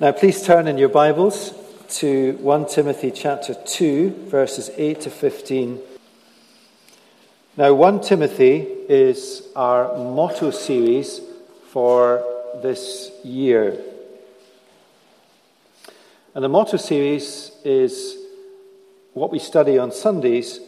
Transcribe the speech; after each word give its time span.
Now, 0.00 0.12
please 0.12 0.42
turn 0.42 0.66
in 0.66 0.78
your 0.78 0.88
Bibles 0.88 1.52
to 1.98 2.32
1 2.40 2.68
Timothy 2.68 3.10
chapter 3.10 3.52
2, 3.52 4.28
verses 4.30 4.70
8 4.74 5.02
to 5.02 5.10
15. 5.10 5.78
Now, 7.58 7.74
1 7.74 8.00
Timothy 8.00 8.66
is 8.88 9.46
our 9.54 9.94
motto 9.98 10.52
series 10.52 11.20
for 11.70 12.24
this 12.62 13.10
year. 13.22 13.78
And 16.34 16.42
the 16.42 16.48
motto 16.48 16.78
series 16.78 17.52
is 17.62 18.16
what 19.12 19.30
we 19.30 19.38
study 19.38 19.76
on 19.78 19.92
Sundays, 19.92 20.60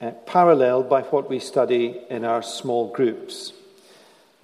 uh, 0.00 0.10
paralleled 0.26 0.90
by 0.90 1.02
what 1.02 1.30
we 1.30 1.38
study 1.38 2.00
in 2.10 2.24
our 2.24 2.42
small 2.42 2.90
groups 2.92 3.52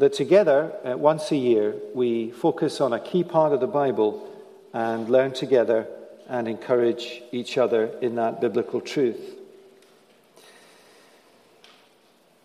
that 0.01 0.15
together, 0.15 0.73
uh, 0.83 0.97
once 0.97 1.31
a 1.31 1.37
year, 1.37 1.75
we 1.95 2.31
focus 2.31 2.81
on 2.81 2.95
a 2.95 2.99
key 2.99 3.23
part 3.23 3.53
of 3.53 3.61
the 3.61 3.67
Bible 3.67 4.27
and 4.73 5.11
learn 5.11 5.33
together 5.33 5.87
and 6.27 6.49
encourage 6.49 7.23
each 7.33 7.59
other 7.59 7.91
in 8.01 8.15
that 8.15 8.41
biblical 8.41 8.81
truth. 8.81 9.37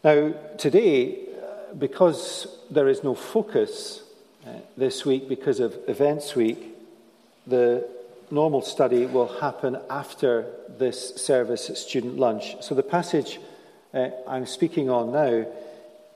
Now, 0.03 0.33
today, 0.57 1.15
uh, 1.15 1.73
because 1.79 2.59
there 2.69 2.89
is 2.89 3.05
no 3.05 3.15
focus 3.15 4.03
uh, 4.45 4.49
this 4.75 5.05
week 5.05 5.29
because 5.29 5.61
of 5.61 5.77
Events 5.87 6.35
Week, 6.35 6.75
the 7.47 7.87
normal 8.31 8.63
study 8.63 9.05
will 9.05 9.39
happen 9.39 9.79
after 9.89 10.45
this 10.77 11.15
service 11.15 11.69
at 11.69 11.77
student 11.77 12.17
lunch. 12.17 12.61
So 12.61 12.75
the 12.75 12.83
passage 12.83 13.39
uh, 13.93 14.09
I'm 14.27 14.45
speaking 14.45 14.89
on 14.89 15.13
now 15.13 15.45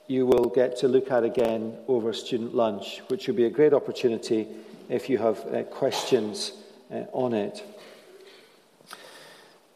you 0.09 0.25
will 0.25 0.49
get 0.49 0.75
to 0.75 0.87
look 0.87 1.11
at 1.11 1.23
again 1.23 1.77
over 1.87 2.11
student 2.11 2.55
lunch, 2.55 3.01
which 3.09 3.27
will 3.27 3.35
be 3.35 3.45
a 3.45 3.49
great 3.49 3.73
opportunity 3.73 4.47
if 4.89 5.07
you 5.07 5.19
have 5.19 5.37
uh, 5.53 5.61
questions 5.65 6.53
uh, 6.91 7.03
on 7.13 7.35
it. 7.35 7.63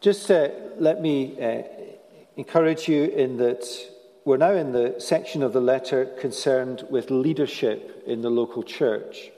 Just 0.00 0.28
uh, 0.32 0.48
let 0.76 1.00
me 1.00 1.40
uh, 1.40 1.62
encourage 2.36 2.88
you 2.88 3.04
in 3.04 3.36
that 3.36 3.64
we're 4.24 4.36
now 4.36 4.54
in 4.54 4.72
the 4.72 4.96
section 4.98 5.44
of 5.44 5.52
the 5.52 5.60
letter 5.60 6.04
concerned 6.04 6.84
with 6.90 7.12
leadership 7.12 8.02
in 8.04 8.20
the 8.20 8.30
local 8.30 8.64
church. 8.64 9.30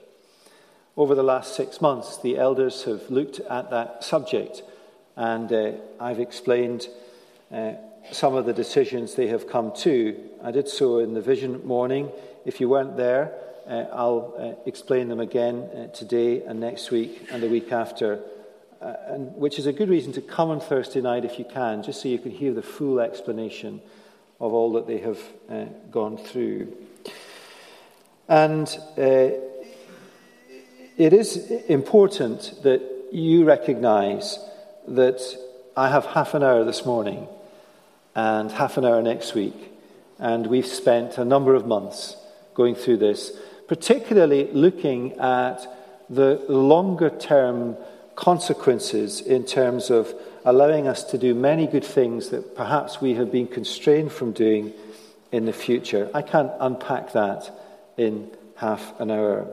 Over 0.97 1.15
the 1.15 1.23
last 1.23 1.55
six 1.55 1.83
months, 1.83 2.17
the 2.17 2.39
elders 2.39 2.85
have 2.85 3.11
looked 3.11 3.41
at 3.41 3.69
that 3.69 4.03
subject, 4.03 4.63
and 5.15 5.53
uh, 5.53 5.73
I've 6.01 6.21
explained 6.21 6.89
uh, 7.53 7.73
some 8.13 8.35
of 8.35 8.47
the 8.47 8.53
decisions 8.53 9.15
they 9.15 9.29
have 9.29 9.49
come 9.49 9.73
to. 9.79 10.17
I 10.43 10.51
did 10.51 10.69
so 10.69 10.99
in 10.99 11.15
the 11.15 11.21
vision 11.21 11.67
morning. 11.67 12.11
If 12.45 12.61
you 12.61 12.69
weren't 12.69 12.97
there, 12.97 13.33
uh, 13.67 13.85
I'll 13.93 14.35
uh, 14.39 14.69
explain 14.69 15.09
them 15.09 15.21
again 15.21 15.57
uh, 15.63 15.87
today 15.89 16.43
and 16.43 16.61
next 16.61 16.91
week 16.91 17.29
and 17.33 17.43
the 17.43 17.49
week 17.49 17.73
after, 17.73 18.21
uh, 18.81 18.95
and, 19.09 19.35
which 19.35 19.59
is 19.59 19.67
a 19.67 19.73
good 19.73 19.89
reason 19.89 20.13
to 20.13 20.21
come 20.21 20.51
on 20.51 20.61
Thursday 20.61 21.01
night 21.01 21.25
if 21.25 21.39
you 21.39 21.45
can, 21.45 21.83
just 21.83 22.01
so 22.01 22.09
you 22.09 22.19
can 22.19 22.31
hear 22.31 22.55
the 22.55 22.63
full 22.63 23.01
explanation 23.01 23.81
of 24.41 24.53
all 24.53 24.73
that 24.75 24.87
they 24.87 24.99
have 24.99 25.19
uh, 25.51 25.65
gone 25.91 26.17
through. 26.17 26.77
And 28.29 28.69
uh, 28.97 29.31
it 30.97 31.13
is 31.13 31.51
important 31.69 32.63
that 32.63 32.83
you 33.11 33.45
recognize 33.45 34.39
that 34.89 35.21
I 35.77 35.89
have 35.89 36.07
half 36.07 36.35
an 36.35 36.43
hour 36.43 36.65
this 36.65 36.85
morning 36.85 37.29
and 38.17 38.51
half 38.51 38.79
an 38.79 38.85
hour 38.85 39.01
next 39.03 39.35
week. 39.35 39.73
And 40.19 40.47
we've 40.47 40.67
spent 40.67 41.19
a 41.19 41.25
number 41.25 41.55
of 41.55 41.67
months 41.67 42.17
going 42.55 42.75
through 42.75 42.97
this, 42.97 43.33
particularly 43.69 44.51
looking 44.53 45.13
at 45.21 45.67
the 46.09 46.43
longer 46.49 47.11
term 47.11 47.77
consequences 48.15 49.21
in 49.21 49.45
terms 49.45 49.91
of 49.91 50.15
allowing 50.47 50.89
us 50.89 51.05
to 51.05 51.19
do 51.19 51.35
many 51.35 51.67
good 51.67 51.85
things 51.85 52.31
that 52.31 52.57
perhaps 52.57 53.01
we 53.01 53.15
have 53.15 53.31
been 53.31 53.47
constrained 53.47 54.11
from 54.11 54.33
doing 54.33 54.73
in 55.31 55.45
the 55.45 55.53
future. 55.53 56.11
I 56.15 56.23
can't 56.23 56.53
unpack 56.59 57.13
that 57.13 57.51
in 57.99 58.31
half 58.55 58.99
an 58.99 59.11
hour. 59.11 59.47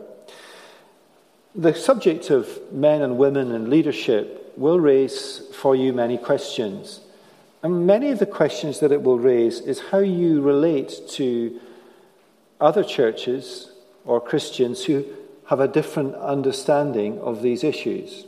The 1.53 1.73
subject 1.73 2.29
of 2.29 2.47
men 2.71 3.01
and 3.01 3.17
women 3.17 3.51
and 3.51 3.69
leadership 3.69 4.53
will 4.55 4.79
raise 4.79 5.41
for 5.53 5.75
you 5.75 5.91
many 5.91 6.17
questions. 6.17 7.01
And 7.63 7.87
many 7.87 8.11
of 8.11 8.19
the 8.19 8.25
questions 8.25 8.81
that 8.81 8.91
it 8.91 9.01
will 9.01 9.17
raise 9.17 9.61
is 9.61 9.79
how 9.79 9.99
you 9.99 10.41
relate 10.41 10.99
to 11.11 11.59
other 12.59 12.83
churches 12.83 13.71
or 14.03 14.19
Christians 14.19 14.83
who 14.83 15.05
have 15.47 15.61
a 15.61 15.67
different 15.67 16.15
understanding 16.15 17.19
of 17.19 17.41
these 17.41 17.63
issues. 17.63 18.25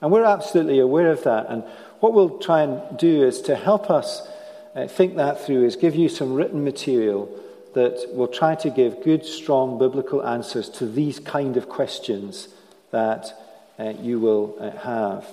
And 0.00 0.10
we're 0.10 0.24
absolutely 0.24 0.78
aware 0.78 1.10
of 1.10 1.24
that. 1.24 1.46
And 1.50 1.62
what 2.00 2.14
we'll 2.14 2.38
try 2.38 2.62
and 2.62 2.98
do 2.98 3.22
is 3.22 3.42
to 3.42 3.54
help 3.54 3.90
us 3.90 4.26
uh, 4.74 4.86
think 4.86 5.16
that 5.16 5.44
through, 5.44 5.66
is 5.66 5.76
give 5.76 5.94
you 5.94 6.08
some 6.08 6.34
written 6.34 6.64
material 6.64 7.28
that 7.74 8.06
will 8.14 8.28
try 8.28 8.54
to 8.56 8.70
give 8.70 9.02
good, 9.04 9.24
strong 9.24 9.78
biblical 9.78 10.26
answers 10.26 10.68
to 10.70 10.86
these 10.86 11.18
kind 11.20 11.56
of 11.56 11.68
questions 11.68 12.48
that 12.90 13.32
uh, 13.78 13.92
you 14.00 14.18
will 14.18 14.56
uh, 14.58 14.70
have. 14.70 15.26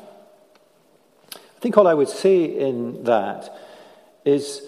Think 1.68 1.76
all 1.76 1.88
I 1.90 1.96
would 1.96 2.08
say 2.08 2.46
in 2.46 3.04
that 3.04 3.54
is 4.24 4.62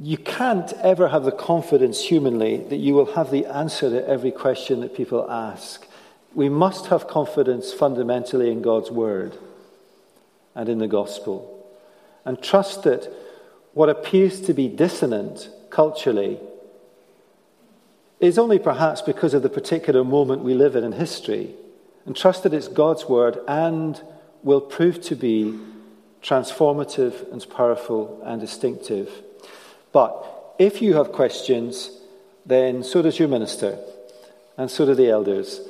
you 0.00 0.18
can't 0.18 0.72
ever 0.82 1.06
have 1.06 1.22
the 1.22 1.30
confidence 1.30 2.02
humanly 2.02 2.56
that 2.64 2.78
you 2.78 2.94
will 2.94 3.14
have 3.14 3.30
the 3.30 3.46
answer 3.46 3.90
to 3.90 4.08
every 4.08 4.32
question 4.32 4.80
that 4.80 4.96
people 4.96 5.30
ask. 5.30 5.86
We 6.34 6.48
must 6.48 6.86
have 6.86 7.06
confidence 7.06 7.72
fundamentally 7.72 8.50
in 8.50 8.60
God's 8.60 8.90
word 8.90 9.38
and 10.56 10.68
in 10.68 10.78
the 10.78 10.88
gospel. 10.88 11.64
And 12.24 12.42
trust 12.42 12.82
that 12.82 13.08
what 13.74 13.88
appears 13.88 14.40
to 14.40 14.52
be 14.52 14.66
dissonant 14.66 15.48
culturally 15.70 16.40
is 18.18 18.36
only 18.36 18.58
perhaps 18.58 19.00
because 19.00 19.32
of 19.32 19.44
the 19.44 19.48
particular 19.48 20.02
moment 20.02 20.42
we 20.42 20.54
live 20.54 20.74
in 20.74 20.82
in 20.82 20.90
history. 20.90 21.54
And 22.04 22.16
trust 22.16 22.42
that 22.42 22.52
it's 22.52 22.66
God's 22.66 23.04
word 23.04 23.38
and 23.46 24.02
will 24.42 24.60
prove 24.60 25.00
to 25.02 25.16
be 25.16 25.58
transformative 26.22 27.30
and 27.32 27.48
powerful 27.50 28.20
and 28.24 28.40
distinctive. 28.40 29.10
But 29.92 30.54
if 30.58 30.82
you 30.82 30.94
have 30.94 31.12
questions, 31.12 31.90
then 32.44 32.82
so 32.82 33.02
does 33.02 33.18
your 33.18 33.28
minister, 33.28 33.78
and 34.56 34.70
so 34.70 34.86
do 34.86 34.94
the 34.94 35.10
elders. 35.10 35.60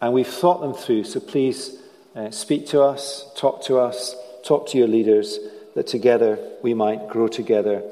And 0.00 0.12
we've 0.12 0.26
thought 0.26 0.60
them 0.60 0.74
through, 0.74 1.04
so 1.04 1.20
please 1.20 1.78
uh, 2.14 2.30
speak 2.30 2.66
to 2.68 2.82
us, 2.82 3.26
talk 3.36 3.62
to 3.64 3.78
us, 3.78 4.14
talk 4.44 4.68
to 4.68 4.78
your 4.78 4.88
leaders, 4.88 5.38
that 5.74 5.86
together 5.86 6.38
we 6.62 6.74
might 6.74 7.08
grow 7.08 7.28
together 7.28 7.82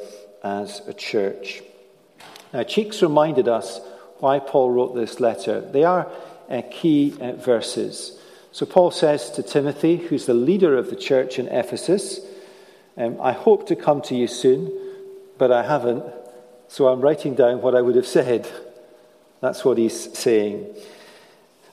as 0.42 0.80
a 0.86 0.94
church. 0.94 1.62
Now, 2.52 2.62
Cheeks 2.62 3.02
reminded 3.02 3.48
us 3.48 3.80
why 4.18 4.38
Paul 4.38 4.70
wrote 4.70 4.94
this 4.94 5.20
letter. 5.20 5.60
They 5.60 5.84
are 5.84 6.10
uh, 6.48 6.62
key 6.70 7.14
uh, 7.20 7.32
verses. 7.32 8.18
So 8.54 8.64
Paul 8.66 8.92
says 8.92 9.32
to 9.32 9.42
Timothy, 9.42 9.96
who's 9.96 10.26
the 10.26 10.32
leader 10.32 10.78
of 10.78 10.88
the 10.88 10.94
church 10.94 11.40
in 11.40 11.48
Ephesus, 11.48 12.20
um, 12.96 13.20
I 13.20 13.32
hope 13.32 13.66
to 13.66 13.74
come 13.74 14.00
to 14.02 14.14
you 14.14 14.28
soon, 14.28 14.70
but 15.38 15.50
I 15.50 15.64
haven't, 15.64 16.04
so 16.68 16.86
I'm 16.86 17.00
writing 17.00 17.34
down 17.34 17.62
what 17.62 17.74
I 17.74 17.82
would 17.82 17.96
have 17.96 18.06
said. 18.06 18.48
That's 19.40 19.64
what 19.64 19.76
he's 19.76 20.16
saying. 20.16 20.72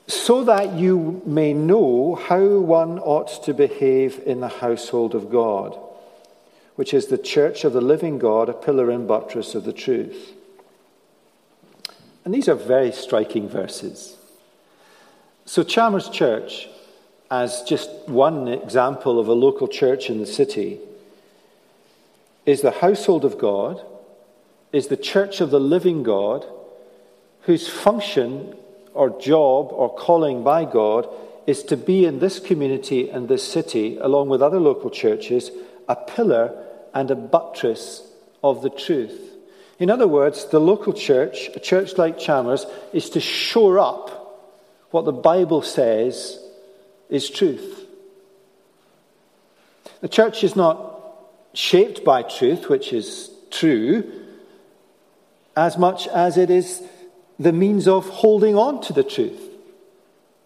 So 0.08 0.44
that 0.46 0.74
you 0.74 1.22
may 1.24 1.54
know 1.54 2.16
how 2.16 2.44
one 2.58 2.98
ought 2.98 3.44
to 3.44 3.54
behave 3.54 4.20
in 4.26 4.40
the 4.40 4.48
household 4.48 5.14
of 5.14 5.30
God, 5.30 5.78
which 6.78 6.96
is 6.96 7.06
the 7.06 7.18
church 7.20 7.64
of 7.64 7.74
the 7.74 7.80
living 7.80 8.18
God, 8.18 8.50
a 8.50 8.54
pillar 8.54 8.90
and 8.90 9.08
buttress 9.08 9.54
of 9.54 9.66
the 9.66 9.72
truth. 9.72 10.34
And 12.26 12.34
these 12.34 12.50
are 12.50 12.56
very 12.56 12.92
striking 12.92 13.48
verses. 13.48 14.18
So, 15.52 15.64
Chalmers 15.64 16.08
Church, 16.08 16.70
as 17.30 17.64
just 17.64 17.90
one 18.08 18.48
example 18.48 19.20
of 19.20 19.28
a 19.28 19.34
local 19.34 19.68
church 19.68 20.10
in 20.10 20.22
the 20.22 20.26
city, 20.26 20.80
is 22.46 22.62
the 22.62 22.72
household 22.72 23.26
of 23.26 23.38
God, 23.38 23.86
is 24.72 24.88
the 24.88 24.96
church 24.96 25.42
of 25.42 25.52
the 25.52 25.60
living 25.60 26.04
God, 26.04 26.46
whose 27.42 27.68
function 27.68 28.56
or 28.94 29.20
job 29.20 29.74
or 29.74 29.94
calling 29.94 30.42
by 30.42 30.64
God 30.64 31.10
is 31.46 31.64
to 31.64 31.76
be 31.76 32.06
in 32.06 32.20
this 32.20 32.40
community 32.40 33.10
and 33.10 33.28
this 33.28 33.46
city, 33.46 33.98
along 33.98 34.30
with 34.30 34.42
other 34.42 34.62
local 34.62 34.90
churches, 34.90 35.52
a 35.90 35.98
pillar 35.98 36.66
and 36.94 37.12
a 37.12 37.16
buttress 37.16 38.10
of 38.42 38.62
the 38.62 38.70
truth. 38.70 39.20
In 39.80 39.90
other 39.90 40.08
words, 40.08 40.46
the 40.46 40.62
local 40.62 40.94
church, 40.94 41.50
a 41.54 41.60
church 41.60 41.98
like 41.98 42.18
Chalmers, 42.18 42.66
is 42.94 43.10
to 43.10 43.20
shore 43.20 43.80
up 43.80 44.21
what 44.92 45.06
the 45.06 45.12
Bible 45.12 45.62
says 45.62 46.40
is 47.10 47.30
truth. 47.30 47.88
The 50.02 50.10
church 50.10 50.44
is 50.44 50.56
not 50.56 50.78
shaped 51.54 52.04
by 52.04 52.24
truth, 52.24 52.70
which 52.70 52.94
is 52.94 53.30
true, 53.50 54.12
as 55.56 55.78
much 55.78 56.08
as 56.08 56.38
it 56.38 56.50
is 56.50 56.82
the 57.38 57.52
means 57.52 57.88
of 57.88 58.08
holding 58.08 58.56
on 58.56 58.82
to 58.82 58.94
the 58.94 59.04
truth. 59.04 59.50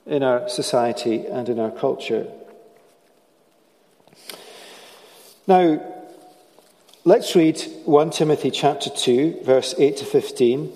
in 0.05 0.21
our 0.21 0.47
society 0.47 1.25
and 1.25 1.49
in 1.49 1.59
our 1.59 1.71
culture. 1.71 2.27
Now, 5.47 5.81
let's 7.03 7.35
read 7.35 7.59
1 7.85 8.09
Timothy 8.11 8.51
chapter 8.51 8.89
2, 8.89 9.41
verse 9.43 9.73
8 9.77 9.97
to 9.97 10.05
15. 10.05 10.71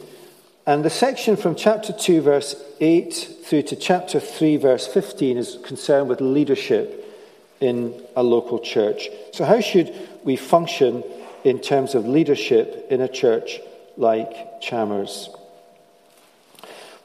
And 0.70 0.86
the 0.86 0.92
section 0.92 1.36
from 1.36 1.56
chapter 1.56 1.92
2, 1.92 2.22
verse 2.22 2.56
8 2.80 3.38
through 3.44 3.64
to 3.64 3.76
chapter 3.76 4.20
3, 4.20 4.58
verse 4.58 4.86
15 4.86 5.36
is 5.36 5.58
concerned 5.66 6.10
with 6.10 6.22
leadership 6.22 7.12
in 7.60 8.00
a 8.16 8.22
local 8.22 8.60
church. 8.60 9.10
So, 9.34 9.46
how 9.46 9.62
should 9.62 9.92
we 10.24 10.36
function 10.36 11.04
in 11.44 11.58
terms 11.58 11.96
of 11.96 12.06
leadership 12.06 12.86
in 12.92 13.02
a 13.02 13.08
church 13.08 13.60
like 13.98 14.62
Chalmers? 14.62 15.32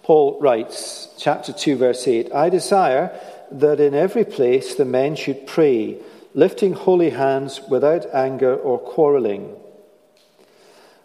Paul 0.03 0.39
writes, 0.43 1.09
chapter 1.17 1.55
2, 1.55 1.77
verse 1.79 2.07
8 2.07 2.35
I 2.35 2.51
desire 2.51 3.19
that 3.51 3.81
in 3.81 3.95
every 3.95 4.27
place 4.27 4.75
the 4.75 4.85
men 4.85 5.17
should 5.17 5.47
pray 5.47 5.97
lifting 6.35 6.75
holy 6.75 7.09
hands 7.09 7.63
without 7.71 8.05
anger 8.13 8.55
or 8.55 8.79
quarreling. 8.79 9.57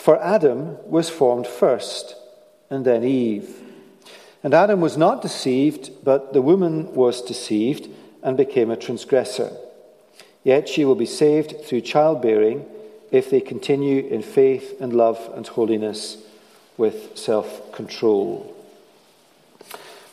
For 0.00 0.18
Adam 0.22 0.78
was 0.90 1.10
formed 1.10 1.46
first, 1.46 2.16
and 2.70 2.86
then 2.86 3.04
Eve. 3.04 3.54
And 4.42 4.54
Adam 4.54 4.80
was 4.80 4.96
not 4.96 5.20
deceived, 5.20 5.90
but 6.02 6.32
the 6.32 6.40
woman 6.40 6.94
was 6.94 7.20
deceived 7.20 7.86
and 8.22 8.34
became 8.34 8.70
a 8.70 8.78
transgressor. 8.78 9.52
Yet 10.42 10.70
she 10.70 10.86
will 10.86 10.94
be 10.94 11.04
saved 11.04 11.66
through 11.66 11.82
childbearing 11.82 12.64
if 13.10 13.28
they 13.28 13.42
continue 13.42 14.06
in 14.06 14.22
faith 14.22 14.80
and 14.80 14.94
love 14.94 15.30
and 15.34 15.46
holiness 15.46 16.16
with 16.78 17.18
self 17.18 17.70
control. 17.70 18.56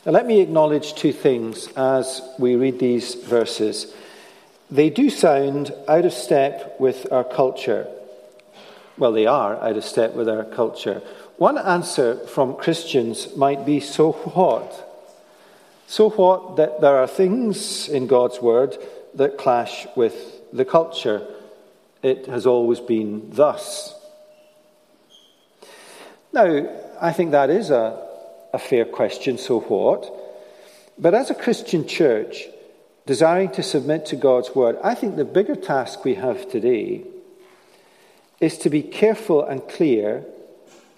Now, 0.04 0.12
let 0.12 0.26
me 0.26 0.42
acknowledge 0.42 0.96
two 0.96 1.14
things 1.14 1.66
as 1.78 2.20
we 2.38 2.56
read 2.56 2.78
these 2.78 3.14
verses. 3.14 3.94
They 4.70 4.90
do 4.90 5.08
sound 5.08 5.72
out 5.88 6.04
of 6.04 6.12
step 6.12 6.78
with 6.78 7.10
our 7.10 7.24
culture. 7.24 7.88
Well, 8.98 9.12
they 9.12 9.26
are 9.26 9.62
out 9.62 9.76
of 9.76 9.84
step 9.84 10.14
with 10.14 10.28
our 10.28 10.42
culture. 10.42 11.00
One 11.36 11.56
answer 11.56 12.16
from 12.26 12.56
Christians 12.56 13.36
might 13.36 13.64
be 13.64 13.78
so 13.78 14.10
what? 14.12 14.84
So 15.86 16.10
what 16.10 16.56
that 16.56 16.80
there 16.80 16.96
are 16.96 17.06
things 17.06 17.88
in 17.88 18.08
God's 18.08 18.42
Word 18.42 18.76
that 19.14 19.38
clash 19.38 19.86
with 19.94 20.14
the 20.52 20.64
culture. 20.64 21.24
It 22.02 22.26
has 22.26 22.44
always 22.44 22.80
been 22.80 23.30
thus. 23.30 23.94
Now, 26.32 26.68
I 27.00 27.12
think 27.12 27.30
that 27.30 27.50
is 27.50 27.70
a, 27.70 28.04
a 28.52 28.58
fair 28.58 28.84
question, 28.84 29.38
so 29.38 29.60
what? 29.60 30.12
But 30.98 31.14
as 31.14 31.30
a 31.30 31.34
Christian 31.34 31.86
church, 31.86 32.46
desiring 33.06 33.52
to 33.52 33.62
submit 33.62 34.06
to 34.06 34.16
God's 34.16 34.54
word, 34.54 34.76
I 34.82 34.96
think 34.96 35.14
the 35.14 35.24
bigger 35.24 35.54
task 35.54 36.04
we 36.04 36.14
have 36.14 36.50
today 36.50 37.04
is 38.40 38.58
to 38.58 38.70
be 38.70 38.82
careful 38.82 39.44
and 39.44 39.66
clear 39.68 40.24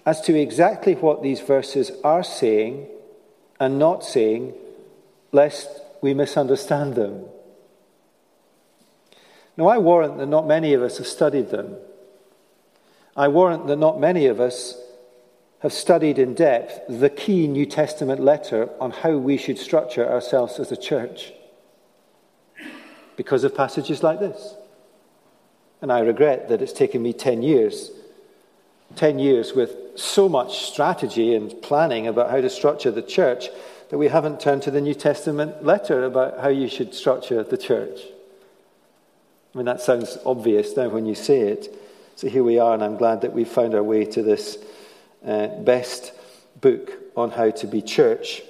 as 0.05 0.21
to 0.21 0.39
exactly 0.39 0.95
what 0.95 1.21
these 1.21 1.39
verses 1.39 1.91
are 2.03 2.23
saying 2.23 2.87
and 3.59 3.77
not 3.77 4.03
saying, 4.03 4.53
lest 5.31 5.69
we 6.01 6.13
misunderstand 6.13 6.95
them. 6.95 7.25
Now, 9.57 9.67
I 9.67 9.77
warrant 9.77 10.17
that 10.17 10.27
not 10.27 10.47
many 10.47 10.73
of 10.73 10.81
us 10.81 10.97
have 10.97 11.07
studied 11.07 11.49
them. 11.49 11.75
I 13.15 13.27
warrant 13.27 13.67
that 13.67 13.77
not 13.77 13.99
many 13.99 14.25
of 14.25 14.39
us 14.39 14.79
have 15.59 15.73
studied 15.73 16.17
in 16.17 16.33
depth 16.33 16.79
the 16.89 17.09
key 17.09 17.45
New 17.47 17.65
Testament 17.65 18.19
letter 18.19 18.69
on 18.79 18.91
how 18.91 19.17
we 19.17 19.37
should 19.37 19.59
structure 19.59 20.09
ourselves 20.09 20.59
as 20.59 20.71
a 20.71 20.77
church 20.77 21.31
because 23.15 23.43
of 23.43 23.55
passages 23.55 24.01
like 24.01 24.19
this. 24.19 24.55
And 25.81 25.91
I 25.91 25.99
regret 25.99 26.49
that 26.49 26.61
it's 26.61 26.73
taken 26.73 27.01
me 27.01 27.13
10 27.13 27.41
years, 27.41 27.91
10 28.95 29.19
years 29.19 29.53
with 29.53 29.75
so 29.95 30.29
much 30.29 30.65
strategy 30.65 31.35
and 31.35 31.59
planning 31.61 32.07
about 32.07 32.29
how 32.29 32.39
to 32.39 32.49
structure 32.49 32.91
the 32.91 33.01
church 33.01 33.49
that 33.89 33.97
we 33.97 34.07
haven't 34.07 34.39
turned 34.39 34.61
to 34.63 34.71
the 34.71 34.79
New 34.79 34.93
Testament 34.93 35.65
letter 35.65 36.05
about 36.05 36.39
how 36.39 36.47
you 36.49 36.69
should 36.69 36.93
structure 36.93 37.43
the 37.43 37.57
church. 37.57 37.99
I 39.53 39.57
mean, 39.57 39.65
that 39.65 39.81
sounds 39.81 40.17
obvious 40.25 40.77
now 40.77 40.87
when 40.87 41.05
you 41.05 41.15
say 41.15 41.41
it. 41.41 41.75
So 42.15 42.29
here 42.29 42.43
we 42.43 42.59
are, 42.59 42.73
and 42.73 42.83
I'm 42.83 42.95
glad 42.95 43.21
that 43.21 43.33
we've 43.33 43.47
found 43.47 43.73
our 43.73 43.83
way 43.83 44.05
to 44.05 44.21
this 44.21 44.57
uh, 45.25 45.47
best 45.47 46.13
book 46.61 46.91
on 47.17 47.31
how 47.31 47.49
to 47.49 47.67
be 47.67 47.81
church. 47.81 48.43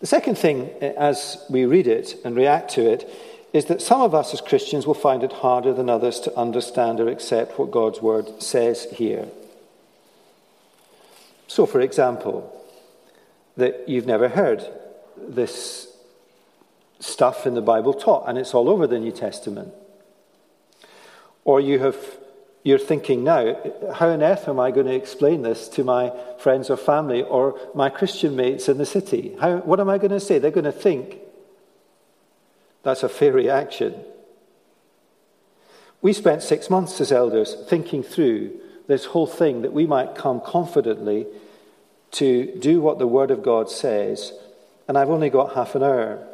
The 0.00 0.06
second 0.06 0.36
thing, 0.36 0.70
uh, 0.80 0.92
as 0.96 1.44
we 1.48 1.64
read 1.64 1.86
it 1.86 2.14
and 2.24 2.36
react 2.36 2.72
to 2.72 2.88
it, 2.88 3.08
is 3.54 3.66
that 3.66 3.80
some 3.80 4.02
of 4.02 4.16
us 4.16 4.34
as 4.34 4.40
Christians 4.40 4.84
will 4.84 4.94
find 4.94 5.22
it 5.22 5.32
harder 5.32 5.72
than 5.72 5.88
others 5.88 6.18
to 6.20 6.36
understand 6.36 6.98
or 6.98 7.08
accept 7.08 7.56
what 7.56 7.70
God's 7.70 8.02
word 8.02 8.42
says 8.42 8.88
here. 8.92 9.28
So, 11.46 11.64
for 11.64 11.80
example, 11.80 12.50
that 13.56 13.88
you've 13.88 14.06
never 14.06 14.28
heard 14.28 14.66
this 15.16 15.86
stuff 16.98 17.46
in 17.46 17.54
the 17.54 17.62
Bible 17.62 17.94
taught, 17.94 18.28
and 18.28 18.36
it's 18.36 18.54
all 18.54 18.68
over 18.68 18.88
the 18.88 18.98
New 18.98 19.12
Testament. 19.12 19.72
Or 21.44 21.60
you 21.60 21.78
have 21.78 21.96
you're 22.64 22.78
thinking 22.78 23.22
now, 23.22 23.56
how 23.92 24.08
on 24.08 24.22
earth 24.22 24.48
am 24.48 24.58
I 24.58 24.70
going 24.70 24.86
to 24.86 24.94
explain 24.94 25.42
this 25.42 25.68
to 25.68 25.84
my 25.84 26.10
friends 26.38 26.70
or 26.70 26.78
family 26.78 27.22
or 27.22 27.60
my 27.74 27.90
Christian 27.90 28.34
mates 28.34 28.70
in 28.70 28.78
the 28.78 28.86
city? 28.86 29.36
How, 29.38 29.58
what 29.58 29.80
am 29.80 29.90
I 29.90 29.98
going 29.98 30.12
to 30.12 30.18
say? 30.18 30.38
They're 30.38 30.50
going 30.50 30.64
to 30.64 30.72
think. 30.72 31.18
That's 32.84 33.02
a 33.02 33.08
fair 33.08 33.32
reaction. 33.32 33.94
We 36.02 36.12
spent 36.12 36.42
six 36.42 36.68
months 36.70 37.00
as 37.00 37.10
elders 37.10 37.56
thinking 37.68 38.02
through 38.02 38.60
this 38.86 39.06
whole 39.06 39.26
thing 39.26 39.62
that 39.62 39.72
we 39.72 39.86
might 39.86 40.14
come 40.14 40.40
confidently 40.40 41.26
to 42.12 42.54
do 42.58 42.80
what 42.80 42.98
the 42.98 43.06
Word 43.06 43.30
of 43.30 43.42
God 43.42 43.70
says, 43.70 44.32
and 44.86 44.96
I've 44.96 45.10
only 45.10 45.30
got 45.30 45.54
half 45.54 45.74
an 45.74 45.82
hour. 45.82 46.24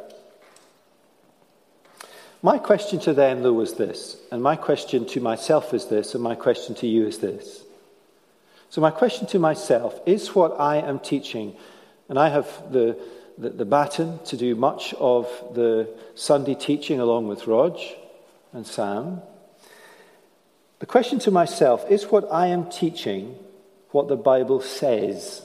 My 2.43 2.57
question 2.57 2.99
to 3.01 3.13
them, 3.13 3.43
though, 3.43 3.53
was 3.53 3.75
this, 3.75 4.17
and 4.31 4.43
my 4.43 4.55
question 4.55 5.05
to 5.07 5.21
myself 5.21 5.73
is 5.73 5.85
this, 5.85 6.13
and 6.13 6.23
my 6.23 6.35
question 6.35 6.75
to 6.75 6.87
you 6.87 7.07
is 7.07 7.19
this. 7.19 7.63
So, 8.69 8.81
my 8.81 8.91
question 8.91 9.27
to 9.27 9.39
myself 9.39 9.99
is 10.05 10.35
what 10.35 10.59
I 10.59 10.77
am 10.77 10.99
teaching, 10.99 11.55
and 12.09 12.19
I 12.19 12.29
have 12.29 12.47
the, 12.71 12.97
the, 13.37 13.49
the 13.49 13.65
baton 13.65 14.19
to 14.25 14.37
do 14.37 14.55
much 14.55 14.93
of 14.95 15.25
the 15.53 15.89
Sunday 16.15 16.55
teaching 16.55 16.99
along 16.99 17.27
with 17.27 17.47
Rog 17.47 17.79
and 18.53 18.65
Sam. 18.65 19.21
The 20.79 20.85
question 20.85 21.19
to 21.19 21.31
myself 21.31 21.89
is 21.89 22.05
what 22.05 22.31
I 22.31 22.47
am 22.47 22.69
teaching 22.69 23.35
what 23.91 24.07
the 24.07 24.15
Bible 24.15 24.61
says? 24.61 25.41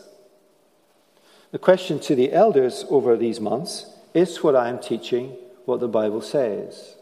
The 1.53 1.59
question 1.59 2.01
to 2.01 2.15
the 2.15 2.33
elders 2.33 2.85
over 2.89 3.17
these 3.17 3.41
months 3.41 3.87
is 4.15 4.43
what 4.43 4.57
I 4.57 4.69
am 4.69 4.79
teaching 4.79 5.37
what 5.65 5.81
the 5.81 5.89
Bible 5.89 6.23
says. 6.23 6.97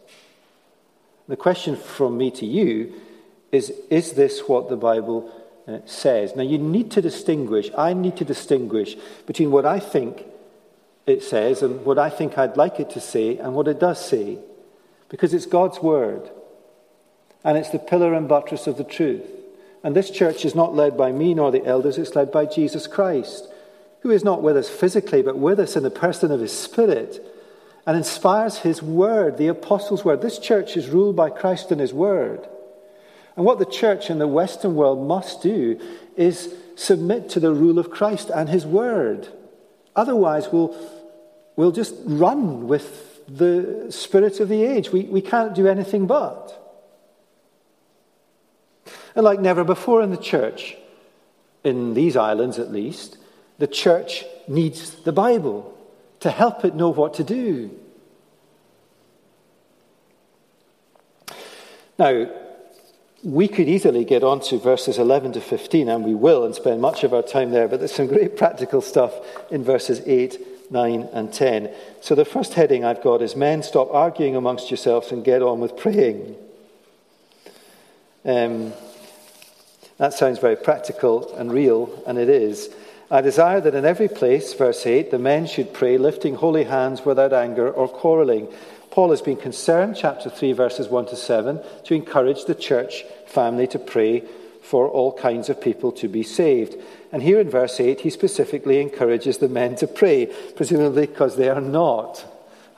The 1.29 1.37
question 1.37 1.77
from 1.77 2.19
me 2.19 2.31
to 2.33 2.47
you 2.47 2.95
is 3.53 3.73
Is 3.91 4.13
this 4.13 4.41
what 4.49 4.69
the 4.69 4.77
Bible 4.77 5.31
uh, 5.67 5.79
says? 5.87 6.35
Now, 6.35 6.43
you 6.43 6.59
need 6.59 6.91
to 6.93 7.03
distinguish, 7.03 7.71
I 7.77 7.95
need 7.95 8.17
to 8.17 8.25
distinguish 8.25 8.97
between 9.27 9.51
what 9.51 9.65
I 9.65 9.79
think 9.79 10.27
it 11.07 11.23
says 11.23 11.63
and 11.63 11.85
what 11.85 11.99
I 11.99 12.11
think 12.11 12.39
I'd 12.39 12.57
like 12.57 12.81
it 12.81 12.91
to 12.91 13.01
say 13.01 13.39
and 13.39 13.55
what 13.55 13.69
it 13.69 13.81
does 13.81 14.05
say. 14.05 14.39
Because 15.09 15.35
it's 15.35 15.47
God's 15.47 15.81
Word. 15.81 16.31
And 17.45 17.59
it's 17.59 17.71
the 17.71 17.79
pillar 17.79 18.15
and 18.15 18.29
buttress 18.29 18.67
of 18.67 18.79
the 18.79 18.85
truth. 18.85 19.27
And 19.83 19.95
this 19.95 20.11
church 20.11 20.45
is 20.45 20.55
not 20.55 20.75
led 20.75 20.97
by 20.97 21.13
me 21.13 21.35
nor 21.35 21.51
the 21.51 21.65
elders, 21.65 21.99
it's 21.99 22.15
led 22.15 22.33
by 22.33 22.47
Jesus 22.47 22.87
Christ, 22.87 23.47
who 24.01 24.11
is 24.11 24.25
not 24.25 24.43
with 24.43 24.57
us 24.57 24.71
physically, 24.71 25.21
but 25.21 25.37
with 25.37 25.61
us 25.61 25.77
in 25.77 25.83
the 25.83 25.91
person 25.91 26.33
of 26.33 26.41
His 26.41 26.59
Spirit 26.59 27.23
and 27.87 27.97
inspires 27.97 28.59
his 28.59 28.83
word, 28.83 29.37
the 29.37 29.49
apostles' 29.49 30.05
word. 30.05 30.23
This 30.23 30.39
church 30.39 30.77
is 30.77 30.89
ruled 30.89 31.17
by 31.17 31.31
Christ 31.31 31.71
and 31.71 31.81
his 31.81 31.93
word. 31.93 32.47
And 33.37 33.45
what 33.45 33.59
the 33.59 33.67
church 33.67 34.11
in 34.11 34.19
the 34.19 34.29
Western 34.29 34.75
world 34.75 35.07
must 35.07 35.43
do 35.43 35.79
is 36.17 36.55
submit 36.77 37.29
to 37.31 37.41
the 37.41 37.53
rule 37.53 37.79
of 37.79 37.91
Christ 37.91 38.31
and 38.31 38.49
his 38.49 38.65
word. 38.65 39.29
Otherwise, 39.97 40.49
we'll, 40.53 40.77
we'll 41.57 41.73
just 41.73 41.95
run 42.05 42.67
with 42.67 43.27
the 43.27 43.87
spirit 43.91 44.41
of 44.41 44.49
the 44.49 44.65
age. 44.65 44.91
We, 44.91 45.03
we 45.03 45.21
can't 45.21 45.55
do 45.55 45.67
anything 45.67 46.07
but. 46.07 46.61
And 49.15 49.25
like 49.25 49.41
never 49.41 49.65
before 49.65 50.03
in 50.03 50.11
the 50.11 50.17
church, 50.17 50.77
in 51.63 51.95
these 51.95 52.17
islands 52.17 52.59
at 52.59 52.73
least, 52.73 53.17
the 53.59 53.67
church 53.67 54.25
needs 54.49 54.91
the 54.91 55.13
Bible 55.13 55.77
to 56.21 56.31
help 56.31 56.65
it 56.65 56.75
know 56.75 56.91
what 56.91 57.15
to 57.15 57.25
do. 57.25 57.71
Now, 61.99 62.29
we 63.25 63.49
could 63.49 63.69
easily 63.69 64.05
get 64.05 64.23
on 64.23 64.39
to 64.39 64.59
verses 64.59 64.99
11 64.99 65.33
to 65.33 65.41
15, 65.41 65.89
and 65.89 66.05
we 66.05 66.15
will, 66.15 66.45
and 66.45 66.55
spend 66.55 66.81
much 66.81 67.05
of 67.05 67.15
our 67.15 67.23
time 67.23 67.51
there, 67.51 67.67
but 67.67 67.79
there's 67.79 67.95
some 67.95 68.07
great 68.07 68.37
practical 68.37 68.83
stuff 68.83 69.15
in 69.51 69.65
verses 69.65 70.03
8, 70.05 70.71
9, 70.71 71.09
and 71.13 71.33
10. 71.33 71.75
So 72.03 72.15
the 72.15 72.27
first 72.27 72.53
heading 72.53 72.85
I've 72.85 73.03
got 73.03 73.23
is 73.23 73.35
Men, 73.35 73.63
stop 73.63 73.93
arguing 73.95 74.37
amongst 74.37 74.71
yourselves 74.71 75.11
and 75.11 75.25
get 75.25 75.41
on 75.41 75.61
with 75.61 75.75
praying. 75.75 76.37
Um, 78.27 78.75
that 79.97 80.13
sounds 80.13 80.39
very 80.39 80.57
practical 80.57 81.35
and 81.35 81.51
real, 81.51 82.03
and 82.07 82.19
it 82.19 82.29
is. 82.29 82.69
I 83.11 83.23
desire 83.23 83.61
that 83.63 83.75
in 83.75 83.87
every 83.87 84.09
place, 84.09 84.53
verse 84.53 84.87
8, 84.87 85.11
the 85.11 85.19
men 85.19 85.47
should 85.47 85.73
pray, 85.73 85.97
lifting 85.97 86.35
holy 86.35 86.65
hands 86.65 87.07
without 87.07 87.33
anger 87.33 87.71
or 87.71 87.89
quarreling. 87.89 88.49
Paul 88.95 89.11
has 89.11 89.23
been 89.23 89.37
concerned, 89.37 89.97
chapter 89.99 90.31
3, 90.31 90.53
verses 90.53 90.87
1 90.87 91.07
to 91.07 91.17
7, 91.17 91.61
to 91.83 91.95
encourage 91.95 92.45
the 92.45 92.55
church 92.55 93.03
family 93.27 93.67
to 93.67 93.79
pray 93.81 94.23
for 94.63 94.87
all 94.87 95.13
kinds 95.13 95.49
of 95.49 95.61
people 95.61 95.91
to 95.91 96.07
be 96.07 96.23
saved. 96.23 96.77
And 97.11 97.21
here 97.21 97.41
in 97.41 97.51
verse 97.51 97.81
8, 97.81 98.03
he 98.03 98.11
specifically 98.11 98.81
encourages 98.81 99.39
the 99.39 99.49
men 99.49 99.75
to 99.79 99.89
pray, 99.89 100.33
presumably 100.55 101.07
because 101.07 101.35
they 101.35 101.49
are 101.49 101.61
not. 101.61 102.25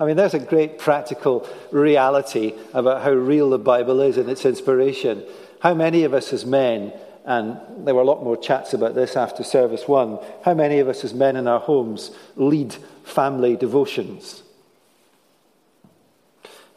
I 0.01 0.07
mean, 0.07 0.17
there's 0.17 0.33
a 0.33 0.39
great 0.39 0.79
practical 0.79 1.47
reality 1.71 2.55
about 2.73 3.03
how 3.03 3.13
real 3.13 3.51
the 3.51 3.59
Bible 3.59 4.01
is 4.01 4.17
and 4.17 4.31
its 4.31 4.47
inspiration. 4.47 5.23
How 5.61 5.75
many 5.75 6.05
of 6.05 6.15
us 6.15 6.33
as 6.33 6.47
men, 6.47 6.95
and 7.27 7.61
there 7.87 7.95
were 7.95 8.01
a 8.01 8.07
lot 8.07 8.25
more 8.25 8.39
chats 8.39 8.73
about 8.73 8.95
this 8.95 9.17
after 9.17 9.45
service 9.45 9.87
one, 9.87 10.19
how 10.47 10.55
many 10.55 10.79
of 10.79 10.89
us 10.89 11.05
as 11.05 11.13
men 11.13 11.37
in 11.37 11.47
our 11.47 11.61
homes 11.61 12.11
lead 12.37 12.75
family 13.05 13.55
devotions? 13.55 14.43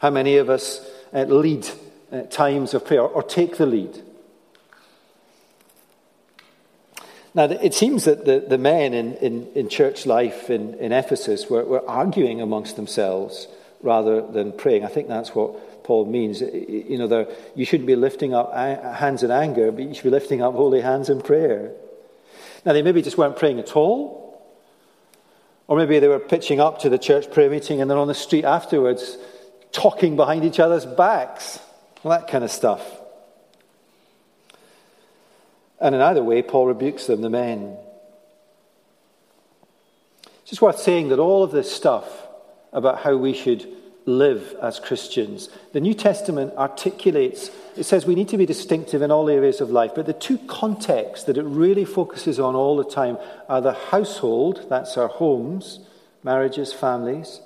How 0.00 0.10
many 0.10 0.38
of 0.38 0.48
us 0.48 0.80
uh, 1.12 1.24
lead 1.24 1.68
uh, 2.10 2.22
times 2.22 2.74
of 2.74 2.86
prayer 2.86 3.02
or 3.02 3.22
take 3.22 3.58
the 3.58 3.66
lead? 3.66 4.02
Now, 7.34 7.44
it 7.44 7.74
seems 7.74 8.04
that 8.06 8.24
the, 8.24 8.40
the 8.40 8.58
men 8.58 8.92
in, 8.92 9.14
in, 9.16 9.46
in 9.54 9.68
church 9.68 10.04
life 10.04 10.50
in, 10.50 10.74
in 10.74 10.90
Ephesus 10.90 11.48
were, 11.48 11.64
were 11.64 11.88
arguing 11.88 12.40
amongst 12.40 12.76
themselves 12.76 13.46
rather 13.82 14.26
than 14.26 14.52
praying. 14.52 14.84
I 14.84 14.88
think 14.88 15.06
that's 15.06 15.34
what 15.34 15.84
Paul 15.84 16.06
means. 16.06 16.40
You 16.40 16.98
know, 16.98 17.32
you 17.54 17.64
shouldn't 17.64 17.86
be 17.86 17.94
lifting 17.94 18.34
up 18.34 18.52
hands 18.54 19.22
in 19.22 19.30
anger, 19.30 19.70
but 19.70 19.84
you 19.84 19.94
should 19.94 20.04
be 20.04 20.10
lifting 20.10 20.42
up 20.42 20.54
holy 20.54 20.80
hands 20.80 21.08
in 21.08 21.20
prayer. 21.20 21.72
Now, 22.64 22.72
they 22.72 22.82
maybe 22.82 23.00
just 23.00 23.16
weren't 23.16 23.36
praying 23.36 23.60
at 23.60 23.76
all, 23.76 24.42
or 25.68 25.76
maybe 25.76 25.98
they 26.00 26.08
were 26.08 26.18
pitching 26.18 26.58
up 26.58 26.80
to 26.80 26.88
the 26.88 26.98
church 26.98 27.30
prayer 27.30 27.48
meeting 27.48 27.80
and 27.80 27.88
then 27.88 27.98
on 27.98 28.08
the 28.08 28.14
street 28.14 28.44
afterwards 28.44 29.18
talking 29.72 30.16
behind 30.16 30.44
each 30.44 30.60
other's 30.60 30.86
backs, 30.86 31.58
all 32.02 32.10
that 32.10 32.28
kind 32.28 32.44
of 32.44 32.50
stuff. 32.50 32.82
And 35.80 35.94
in 35.94 36.00
either 36.00 36.22
way, 36.22 36.42
Paul 36.42 36.66
rebukes 36.66 37.06
them, 37.06 37.22
the 37.22 37.30
men. 37.30 37.76
It's 40.42 40.50
just 40.50 40.62
worth 40.62 40.78
saying 40.78 41.08
that 41.08 41.18
all 41.18 41.42
of 41.42 41.52
this 41.52 41.70
stuff 41.70 42.26
about 42.72 43.00
how 43.00 43.16
we 43.16 43.32
should 43.32 43.66
live 44.04 44.56
as 44.62 44.80
Christians, 44.80 45.48
the 45.72 45.80
New 45.80 45.94
Testament 45.94 46.54
articulates, 46.56 47.50
it 47.76 47.84
says 47.84 48.06
we 48.06 48.14
need 48.14 48.28
to 48.28 48.36
be 48.36 48.46
distinctive 48.46 49.02
in 49.02 49.10
all 49.10 49.28
areas 49.28 49.60
of 49.60 49.70
life, 49.70 49.92
but 49.94 50.06
the 50.06 50.12
two 50.12 50.38
contexts 50.38 51.26
that 51.26 51.38
it 51.38 51.44
really 51.44 51.84
focuses 51.84 52.40
on 52.40 52.54
all 52.54 52.76
the 52.76 52.84
time 52.84 53.18
are 53.48 53.60
the 53.60 53.72
household, 53.72 54.66
that's 54.68 54.96
our 54.96 55.08
homes, 55.08 55.80
marriages, 56.22 56.72
families, 56.72 57.40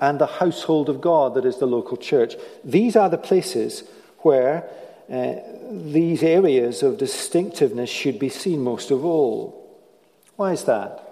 and 0.00 0.18
the 0.18 0.26
household 0.26 0.88
of 0.88 1.00
God, 1.00 1.34
that 1.34 1.44
is 1.44 1.58
the 1.58 1.66
local 1.66 1.96
church. 1.96 2.34
These 2.64 2.96
are 2.96 3.08
the 3.08 3.18
places 3.18 3.84
where 4.18 4.68
uh, 5.10 5.36
these 5.70 6.22
areas 6.22 6.82
of 6.82 6.98
distinctiveness 6.98 7.88
should 7.88 8.18
be 8.18 8.28
seen 8.28 8.62
most 8.62 8.90
of 8.90 9.04
all. 9.04 9.62
Why 10.36 10.52
is 10.52 10.64
that? 10.64 11.02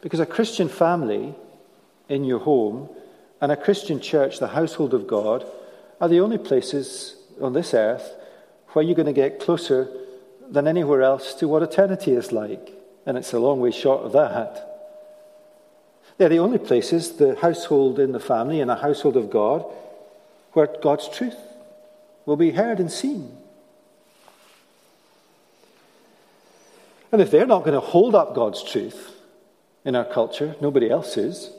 Because 0.00 0.20
a 0.20 0.26
Christian 0.26 0.68
family 0.68 1.34
in 2.08 2.24
your 2.24 2.38
home 2.38 2.88
and 3.40 3.50
a 3.50 3.56
Christian 3.56 4.00
church, 4.00 4.38
the 4.38 4.48
household 4.48 4.94
of 4.94 5.06
God, 5.06 5.44
are 6.00 6.08
the 6.08 6.20
only 6.20 6.38
places 6.38 7.16
on 7.40 7.52
this 7.52 7.74
earth 7.74 8.14
where 8.68 8.84
you're 8.84 8.94
going 8.94 9.06
to 9.06 9.12
get 9.12 9.40
closer 9.40 9.88
than 10.48 10.68
anywhere 10.68 11.02
else 11.02 11.34
to 11.34 11.48
what 11.48 11.62
eternity 11.62 12.12
is 12.12 12.32
like. 12.32 12.72
And 13.04 13.16
it's 13.18 13.32
a 13.32 13.38
long 13.38 13.60
way 13.60 13.70
short 13.70 14.02
of 14.02 14.12
that. 14.12 14.77
They're 16.18 16.28
the 16.28 16.40
only 16.40 16.58
places, 16.58 17.12
the 17.12 17.36
household 17.36 18.00
in 18.00 18.10
the 18.10 18.20
family 18.20 18.60
and 18.60 18.70
a 18.70 18.76
household 18.76 19.16
of 19.16 19.30
God, 19.30 19.64
where 20.52 20.68
God's 20.82 21.08
truth 21.08 21.36
will 22.26 22.36
be 22.36 22.50
heard 22.50 22.80
and 22.80 22.90
seen. 22.90 23.36
And 27.12 27.22
if 27.22 27.30
they're 27.30 27.46
not 27.46 27.60
going 27.60 27.74
to 27.74 27.80
hold 27.80 28.16
up 28.16 28.34
God's 28.34 28.62
truth 28.62 29.14
in 29.84 29.94
our 29.94 30.04
culture, 30.04 30.56
nobody 30.60 30.90
else 30.90 31.16
is. 31.16 31.50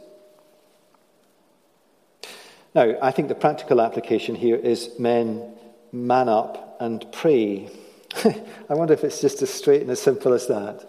Now, 2.75 2.95
I 3.01 3.11
think 3.11 3.29
the 3.29 3.35
practical 3.35 3.81
application 3.81 4.35
here 4.35 4.57
is 4.57 4.91
men 4.99 5.55
man 5.91 6.29
up 6.29 6.77
and 6.79 7.03
pray. 7.11 7.69
I 8.69 8.73
wonder 8.73 8.93
if 8.93 9.03
it's 9.03 9.21
just 9.21 9.41
as 9.41 9.49
straight 9.49 9.81
and 9.81 9.89
as 9.89 10.01
simple 10.01 10.33
as 10.33 10.47
that. 10.47 10.85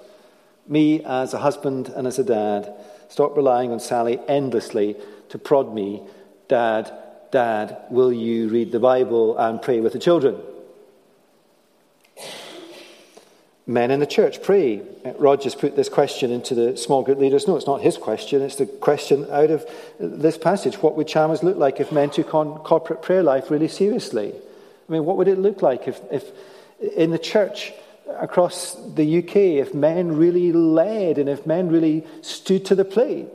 Me 0.66 1.02
as 1.04 1.32
a 1.32 1.38
husband 1.38 1.88
and 1.88 2.06
as 2.06 2.18
a 2.18 2.24
dad 2.24 2.74
Stop 3.10 3.36
relying 3.36 3.72
on 3.72 3.80
Sally 3.80 4.20
endlessly 4.28 4.96
to 5.30 5.38
prod 5.38 5.74
me, 5.74 6.02
Dad, 6.48 6.90
Dad, 7.32 7.76
will 7.90 8.12
you 8.12 8.48
read 8.48 8.72
the 8.72 8.80
Bible 8.80 9.36
and 9.36 9.60
pray 9.60 9.80
with 9.80 9.92
the 9.92 9.98
children? 9.98 10.40
Men 13.66 13.90
in 13.90 14.00
the 14.00 14.06
church 14.06 14.42
pray. 14.42 14.82
Uh, 15.04 15.12
Rod 15.18 15.42
just 15.42 15.58
put 15.60 15.76
this 15.76 15.88
question 15.88 16.30
into 16.30 16.54
the 16.54 16.76
small 16.76 17.02
group 17.02 17.18
leaders. 17.18 17.46
No, 17.46 17.56
it's 17.56 17.66
not 17.66 17.80
his 17.80 17.96
question, 17.96 18.42
it's 18.42 18.56
the 18.56 18.66
question 18.66 19.26
out 19.30 19.50
of 19.50 19.62
uh, 19.62 19.66
this 19.98 20.38
passage. 20.38 20.76
What 20.76 20.96
would 20.96 21.06
Chalmers 21.06 21.42
look 21.42 21.56
like 21.56 21.78
if 21.78 21.92
men 21.92 22.10
took 22.10 22.34
on 22.34 22.58
corporate 22.58 23.02
prayer 23.02 23.22
life 23.22 23.50
really 23.50 23.68
seriously? 23.68 24.32
I 24.88 24.92
mean, 24.92 25.04
what 25.04 25.16
would 25.16 25.28
it 25.28 25.38
look 25.38 25.62
like 25.62 25.86
if, 25.86 26.00
if 26.10 26.24
in 26.80 27.10
the 27.10 27.18
church 27.18 27.72
across 28.18 28.74
the 28.94 29.18
UK 29.18 29.36
if 29.36 29.74
men 29.74 30.16
really 30.16 30.52
led 30.52 31.18
and 31.18 31.28
if 31.28 31.46
men 31.46 31.68
really 31.68 32.06
stood 32.22 32.64
to 32.66 32.74
the 32.74 32.84
plate. 32.84 33.28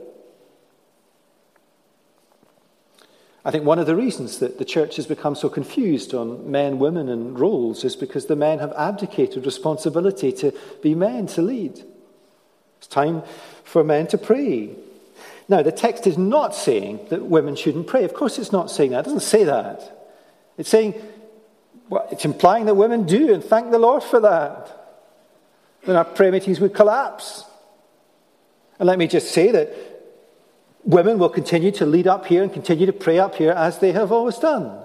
I 3.44 3.52
think 3.52 3.64
one 3.64 3.78
of 3.78 3.86
the 3.86 3.94
reasons 3.94 4.40
that 4.40 4.58
the 4.58 4.64
church 4.64 4.96
has 4.96 5.06
become 5.06 5.36
so 5.36 5.48
confused 5.48 6.12
on 6.12 6.50
men, 6.50 6.80
women, 6.80 7.08
and 7.08 7.38
roles 7.38 7.84
is 7.84 7.94
because 7.94 8.26
the 8.26 8.34
men 8.34 8.58
have 8.58 8.72
abdicated 8.72 9.46
responsibility 9.46 10.32
to 10.32 10.52
be 10.82 10.96
men, 10.96 11.28
to 11.28 11.42
lead. 11.42 11.80
It's 12.78 12.88
time 12.88 13.22
for 13.62 13.84
men 13.84 14.08
to 14.08 14.18
pray. 14.18 14.74
Now, 15.48 15.62
the 15.62 15.70
text 15.70 16.08
is 16.08 16.18
not 16.18 16.56
saying 16.56 17.06
that 17.10 17.22
women 17.22 17.54
shouldn't 17.54 17.86
pray. 17.86 18.02
Of 18.02 18.14
course, 18.14 18.36
it's 18.36 18.50
not 18.50 18.68
saying 18.68 18.90
that. 18.90 19.00
It 19.00 19.04
doesn't 19.04 19.20
say 19.20 19.44
that. 19.44 20.08
It's 20.58 20.68
saying 20.68 20.94
well, 21.88 22.06
it's 22.10 22.24
implying 22.24 22.66
that 22.66 22.74
women 22.74 23.04
do, 23.06 23.32
and 23.32 23.42
thank 23.42 23.70
the 23.70 23.78
Lord 23.78 24.02
for 24.02 24.20
that. 24.20 24.72
Then 25.84 25.96
our 25.96 26.04
prayer 26.04 26.32
meetings 26.32 26.60
would 26.60 26.74
collapse. 26.74 27.44
And 28.78 28.86
let 28.86 28.98
me 28.98 29.06
just 29.06 29.30
say 29.30 29.50
that 29.52 29.72
women 30.84 31.18
will 31.18 31.28
continue 31.28 31.70
to 31.72 31.86
lead 31.86 32.06
up 32.06 32.26
here 32.26 32.42
and 32.42 32.52
continue 32.52 32.86
to 32.86 32.92
pray 32.92 33.18
up 33.18 33.36
here 33.36 33.52
as 33.52 33.78
they 33.78 33.92
have 33.92 34.12
always 34.12 34.38
done. 34.38 34.82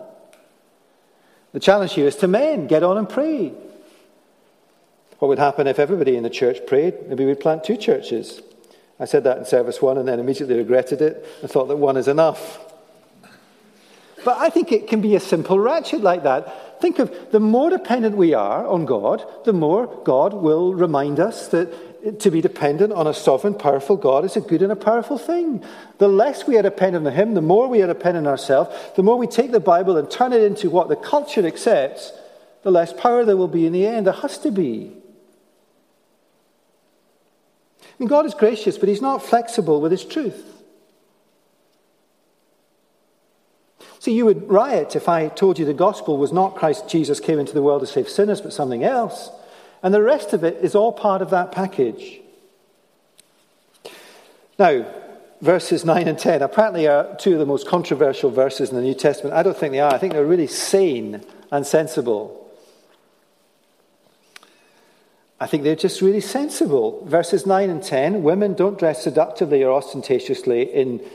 The 1.54 1.60
challenge 1.60 1.94
here 1.94 2.08
is 2.08 2.16
to 2.18 2.28
men 2.28 2.68
get 2.68 2.84
on 2.84 2.98
and 2.98 3.10
pray. 3.10 3.54
What 5.20 5.28
would 5.28 5.40
happen 5.40 5.68
if 5.68 5.80
everybody 5.80 6.16
in 6.16 6.24
the 6.24 6.30
church 6.30 6.66
prayed? 6.66 7.08
Maybe 7.08 7.26
we'd 7.26 7.40
plant 7.40 7.64
two 7.64 7.78
churches. 7.78 8.42
I 9.00 9.06
said 9.06 9.24
that 9.24 9.38
in 9.38 9.46
service 9.46 9.82
one 9.82 9.98
and 9.98 10.08
then 10.08 10.20
immediately 10.20 10.56
regretted 10.56 11.02
it 11.02 11.26
and 11.42 11.50
thought 11.50 11.68
that 11.68 11.78
one 11.78 11.98
is 11.98 12.08
enough. 12.08 12.60
But 14.24 14.38
I 14.38 14.50
think 14.50 14.72
it 14.72 14.88
can 14.88 15.02
be 15.02 15.16
a 15.16 15.20
simple 15.20 15.60
ratchet 15.60 16.02
like 16.02 16.24
that. 16.24 16.71
Think 16.82 16.98
of 16.98 17.32
the 17.32 17.40
more 17.40 17.70
dependent 17.70 18.18
we 18.18 18.34
are 18.34 18.66
on 18.66 18.86
God, 18.86 19.24
the 19.46 19.54
more 19.54 19.86
God 20.04 20.34
will 20.34 20.74
remind 20.74 21.20
us 21.20 21.48
that 21.50 22.20
to 22.22 22.32
be 22.32 22.42
dependent 22.42 22.92
on 22.92 23.06
a 23.06 23.14
sovereign, 23.14 23.54
powerful 23.54 23.96
God 23.96 24.26
is 24.26 24.36
a 24.36 24.42
good 24.42 24.64
and 24.64 24.72
a 24.72 24.76
powerful 24.76 25.20
thing. 25.20 25.64
The 26.00 26.08
less 26.08 26.48
we 26.48 26.58
are 26.58 26.64
dependent 26.64 27.06
on 27.06 27.14
Him, 27.14 27.36
the 27.36 27.42
more 27.42 27.68
we 27.68 27.84
are 27.84 27.88
dependent 27.88 28.26
on 28.26 28.32
ourselves, 28.32 28.76
the 28.96 29.04
more 29.04 29.18
we 29.18 29.28
take 29.28 29.52
the 29.52 29.60
Bible 29.60 29.96
and 29.96 30.10
turn 30.10 30.34
it 30.34 30.42
into 30.42 30.72
what 30.72 30.90
the 30.90 30.96
culture 30.96 31.46
accepts, 31.46 32.12
the 32.64 32.72
less 32.72 32.94
power 32.94 33.26
there 33.26 33.38
will 33.38 33.48
be 33.48 33.68
in 33.68 33.74
the 33.74 33.86
end. 33.86 34.08
There 34.08 34.14
has 34.14 34.40
to 34.40 34.50
be. 34.50 34.92
I 37.84 37.94
mean, 38.00 38.10
God 38.10 38.26
is 38.26 38.34
gracious, 38.34 38.80
but 38.80 38.90
He's 38.90 39.02
not 39.02 39.22
flexible 39.22 39.82
with 39.82 39.92
His 39.92 40.04
truth. 40.04 40.51
See, 44.02 44.14
you 44.14 44.26
would 44.26 44.50
riot 44.50 44.96
if 44.96 45.08
I 45.08 45.28
told 45.28 45.60
you 45.60 45.66
the 45.66 45.76
gospel 45.76 46.18
was 46.18 46.34
not 46.34 46.56
Christ 46.56 46.90
Jesus 46.90 47.20
came 47.20 47.38
into 47.38 47.54
the 47.54 47.62
world 47.62 47.82
to 47.82 47.86
save 47.86 48.10
sinners, 48.10 48.42
but 48.42 48.52
something 48.52 48.84
else. 48.84 49.30
And 49.84 49.94
the 49.94 50.02
rest 50.02 50.34
of 50.34 50.44
it 50.44 50.58
is 50.64 50.74
all 50.74 50.92
part 50.92 51.22
of 51.22 51.30
that 51.30 51.52
package. 51.52 52.20
Now, 54.58 54.92
verses 55.40 55.86
9 55.86 56.08
and 56.08 56.18
10 56.18 56.42
apparently 56.42 56.88
are 56.88 57.16
two 57.18 57.34
of 57.34 57.38
the 57.38 57.46
most 57.46 57.68
controversial 57.68 58.32
verses 58.32 58.72
in 58.72 58.76
the 58.76 58.82
New 58.82 58.96
Testament. 58.96 59.36
I 59.36 59.44
don't 59.44 59.56
think 59.56 59.72
they 59.72 59.80
are. 59.80 59.94
I 59.94 60.00
think 60.00 60.14
they're 60.14 60.26
really 60.26 60.48
sane 60.48 61.24
and 61.52 61.64
sensible. 61.64 62.52
I 65.40 65.46
think 65.46 65.62
they're 65.62 65.76
just 65.76 66.02
really 66.02 66.22
sensible. 66.22 67.06
Verses 67.06 67.46
9 67.46 67.70
and 67.70 67.84
10 67.84 68.24
women 68.24 68.56
don't 68.56 68.80
dress 68.80 69.04
seductively 69.04 69.64
or 69.64 69.72
ostentatiously 69.72 70.64
in 70.64 71.08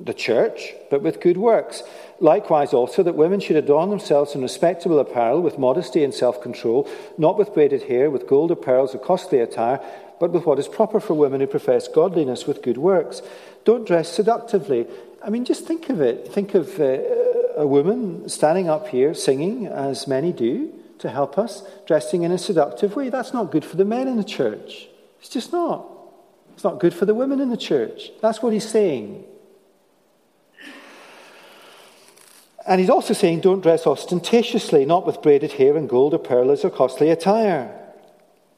the 0.00 0.14
church, 0.14 0.74
but 0.90 1.02
with 1.02 1.20
good 1.20 1.36
works. 1.36 1.82
Likewise, 2.22 2.72
also, 2.72 3.02
that 3.02 3.16
women 3.16 3.40
should 3.40 3.56
adorn 3.56 3.90
themselves 3.90 4.36
in 4.36 4.42
respectable 4.42 5.00
apparel, 5.00 5.42
with 5.42 5.58
modesty 5.58 6.04
and 6.04 6.14
self 6.14 6.40
control, 6.40 6.88
not 7.18 7.36
with 7.36 7.52
braided 7.52 7.82
hair, 7.82 8.10
with 8.10 8.28
gold 8.28 8.52
or 8.52 8.54
pearls 8.54 8.94
or 8.94 8.98
costly 8.98 9.40
attire, 9.40 9.80
but 10.20 10.30
with 10.30 10.46
what 10.46 10.60
is 10.60 10.68
proper 10.68 11.00
for 11.00 11.14
women 11.14 11.40
who 11.40 11.48
profess 11.48 11.88
godliness 11.88 12.46
with 12.46 12.62
good 12.62 12.78
works. 12.78 13.22
Don't 13.64 13.84
dress 13.84 14.08
seductively. 14.08 14.86
I 15.20 15.30
mean, 15.30 15.44
just 15.44 15.66
think 15.66 15.88
of 15.88 16.00
it. 16.00 16.28
Think 16.28 16.54
of 16.54 16.78
uh, 16.78 16.98
a 17.56 17.66
woman 17.66 18.28
standing 18.28 18.68
up 18.68 18.86
here 18.86 19.14
singing, 19.14 19.66
as 19.66 20.06
many 20.06 20.30
do, 20.30 20.72
to 21.00 21.10
help 21.10 21.38
us, 21.38 21.64
dressing 21.88 22.22
in 22.22 22.30
a 22.30 22.38
seductive 22.38 22.94
way. 22.94 23.08
That's 23.08 23.32
not 23.32 23.50
good 23.50 23.64
for 23.64 23.76
the 23.76 23.84
men 23.84 24.06
in 24.06 24.16
the 24.16 24.22
church. 24.22 24.86
It's 25.18 25.28
just 25.28 25.52
not. 25.52 25.84
It's 26.54 26.62
not 26.62 26.78
good 26.78 26.94
for 26.94 27.04
the 27.04 27.14
women 27.14 27.40
in 27.40 27.50
the 27.50 27.56
church. 27.56 28.12
That's 28.20 28.40
what 28.40 28.52
he's 28.52 28.68
saying. 28.68 29.24
And 32.66 32.80
he's 32.80 32.90
also 32.90 33.12
saying, 33.12 33.40
don't 33.40 33.60
dress 33.60 33.86
ostentatiously, 33.86 34.84
not 34.84 35.06
with 35.06 35.22
braided 35.22 35.52
hair 35.52 35.76
and 35.76 35.88
gold 35.88 36.14
or 36.14 36.18
pearls 36.18 36.64
or 36.64 36.70
costly 36.70 37.10
attire. 37.10 37.76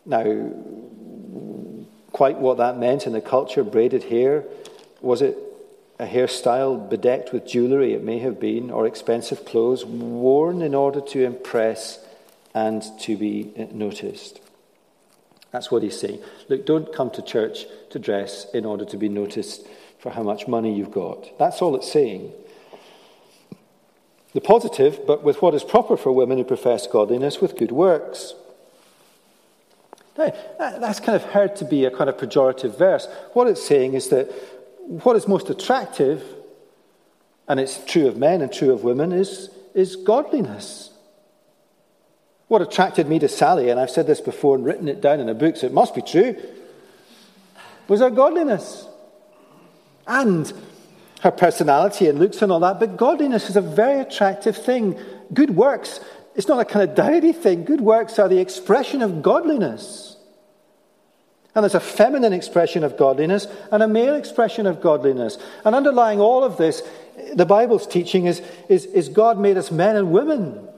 Now, 0.04 0.52
quite 2.12 2.38
what 2.38 2.58
that 2.58 2.78
meant 2.78 3.06
in 3.06 3.12
the 3.12 3.20
culture, 3.20 3.64
braided 3.64 4.04
hair, 4.04 4.44
was 5.00 5.22
it 5.22 5.38
a 5.98 6.06
hairstyle 6.06 6.88
bedecked 6.88 7.32
with 7.32 7.46
jewellery? 7.46 7.94
It 7.94 8.04
may 8.04 8.18
have 8.18 8.38
been, 8.38 8.70
or 8.70 8.86
expensive 8.86 9.44
clothes 9.46 9.84
worn 9.84 10.60
in 10.60 10.74
order 10.74 11.00
to 11.00 11.24
impress 11.24 11.98
and 12.54 12.84
to 13.00 13.16
be 13.16 13.52
noticed. 13.72 14.40
That's 15.50 15.70
what 15.70 15.82
he's 15.82 15.98
saying. 15.98 16.20
Look, 16.48 16.66
don't 16.66 16.92
come 16.92 17.10
to 17.12 17.22
church 17.22 17.66
to 17.90 17.98
dress 17.98 18.46
in 18.52 18.64
order 18.64 18.84
to 18.86 18.96
be 18.96 19.08
noticed 19.08 19.66
for 19.98 20.10
how 20.10 20.22
much 20.22 20.46
money 20.46 20.74
you've 20.74 20.90
got. 20.90 21.38
That's 21.38 21.62
all 21.62 21.74
it's 21.76 21.90
saying. 21.90 22.32
The 24.34 24.40
positive, 24.40 25.06
but 25.06 25.22
with 25.22 25.40
what 25.40 25.54
is 25.54 25.64
proper 25.64 25.96
for 25.96 26.12
women 26.12 26.38
who 26.38 26.44
profess 26.44 26.86
godliness 26.86 27.40
with 27.40 27.56
good 27.56 27.72
works. 27.72 28.34
Now, 30.18 30.32
that's 30.58 31.00
kind 31.00 31.16
of 31.16 31.22
heard 31.22 31.56
to 31.56 31.64
be 31.64 31.84
a 31.84 31.90
kind 31.90 32.10
of 32.10 32.16
pejorative 32.16 32.76
verse. 32.76 33.08
What 33.32 33.48
it's 33.48 33.64
saying 33.64 33.94
is 33.94 34.08
that 34.08 34.26
what 34.86 35.16
is 35.16 35.26
most 35.26 35.50
attractive, 35.50 36.22
and 37.48 37.58
it's 37.58 37.84
true 37.84 38.06
of 38.06 38.16
men 38.16 38.42
and 38.42 38.52
true 38.52 38.72
of 38.72 38.84
women, 38.84 39.12
is, 39.12 39.50
is 39.74 39.96
godliness. 39.96 40.90
What 42.48 42.60
attracted 42.62 43.08
me 43.08 43.18
to 43.20 43.28
Sally, 43.28 43.70
and 43.70 43.80
I've 43.80 43.90
said 43.90 44.06
this 44.06 44.20
before 44.20 44.56
and 44.56 44.64
written 44.64 44.88
it 44.88 45.00
down 45.00 45.18
in 45.20 45.28
a 45.28 45.34
book, 45.34 45.56
so 45.56 45.66
it 45.66 45.72
must 45.72 45.94
be 45.94 46.02
true, 46.02 46.36
was 47.88 48.00
her 48.00 48.10
godliness. 48.10 48.86
And 50.06 50.52
her 51.24 51.30
personality 51.30 52.06
and 52.06 52.18
looks 52.18 52.42
and 52.42 52.52
all 52.52 52.60
that, 52.60 52.78
but 52.78 52.98
godliness 52.98 53.48
is 53.48 53.56
a 53.56 53.62
very 53.62 53.98
attractive 53.98 54.56
thing. 54.56 54.96
Good 55.32 55.56
works, 55.56 55.98
it's 56.36 56.48
not 56.48 56.60
a 56.60 56.66
kind 56.66 56.88
of 56.88 56.94
dowdy 56.94 57.32
thing. 57.32 57.64
Good 57.64 57.80
works 57.80 58.18
are 58.18 58.28
the 58.28 58.38
expression 58.38 59.00
of 59.00 59.22
godliness. 59.22 60.16
And 61.54 61.62
there's 61.62 61.74
a 61.74 61.80
feminine 61.80 62.34
expression 62.34 62.84
of 62.84 62.98
godliness 62.98 63.46
and 63.72 63.82
a 63.82 63.88
male 63.88 64.16
expression 64.16 64.66
of 64.66 64.82
godliness. 64.82 65.38
And 65.64 65.74
underlying 65.74 66.20
all 66.20 66.44
of 66.44 66.58
this, 66.58 66.82
the 67.34 67.46
Bible's 67.46 67.86
teaching 67.86 68.26
is, 68.26 68.42
is, 68.68 68.84
is 68.84 69.08
God 69.08 69.38
made 69.38 69.56
us 69.56 69.70
men 69.70 69.96
and 69.96 70.12
women. 70.12 70.68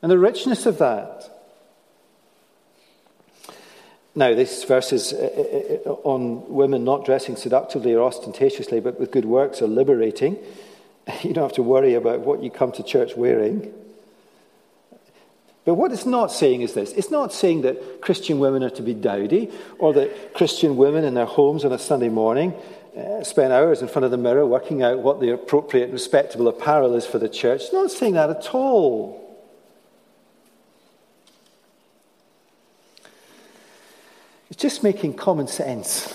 And 0.00 0.10
the 0.10 0.18
richness 0.18 0.66
of 0.66 0.78
that. 0.78 1.31
Now, 4.14 4.34
this 4.34 4.64
verse 4.64 4.92
is 4.92 5.12
uh, 5.12 5.80
uh, 5.86 5.90
uh, 5.90 5.94
on 6.04 6.46
women 6.48 6.84
not 6.84 7.06
dressing 7.06 7.36
seductively 7.36 7.94
or 7.94 8.02
ostentatiously, 8.02 8.80
but 8.80 9.00
with 9.00 9.10
good 9.10 9.24
works 9.24 9.62
are 9.62 9.68
liberating. 9.68 10.38
You 11.22 11.32
don't 11.32 11.42
have 11.42 11.54
to 11.54 11.64
worry 11.64 11.94
about 11.94 12.20
what 12.20 12.44
you 12.44 12.50
come 12.50 12.70
to 12.72 12.82
church 12.84 13.16
wearing. 13.16 13.74
But 15.64 15.74
what 15.74 15.90
it's 15.90 16.06
not 16.06 16.30
saying 16.30 16.62
is 16.62 16.74
this 16.74 16.92
it's 16.92 17.10
not 17.10 17.32
saying 17.32 17.62
that 17.62 18.00
Christian 18.00 18.38
women 18.38 18.62
are 18.62 18.70
to 18.70 18.82
be 18.82 18.94
dowdy, 18.94 19.50
or 19.80 19.92
that 19.94 20.32
Christian 20.32 20.76
women 20.76 21.02
in 21.04 21.14
their 21.14 21.26
homes 21.26 21.64
on 21.64 21.72
a 21.72 21.78
Sunday 21.78 22.08
morning 22.08 22.54
spend 23.24 23.52
hours 23.52 23.82
in 23.82 23.88
front 23.88 24.04
of 24.04 24.12
the 24.12 24.16
mirror 24.16 24.46
working 24.46 24.82
out 24.82 24.98
what 25.00 25.18
the 25.18 25.30
appropriate, 25.30 25.90
respectable 25.90 26.46
apparel 26.46 26.94
is 26.94 27.04
for 27.04 27.18
the 27.18 27.28
church. 27.28 27.62
It's 27.62 27.72
not 27.72 27.90
saying 27.90 28.14
that 28.14 28.30
at 28.30 28.54
all. 28.54 29.21
It's 34.52 34.60
just 34.60 34.82
making 34.82 35.14
common 35.14 35.46
sense. 35.46 36.14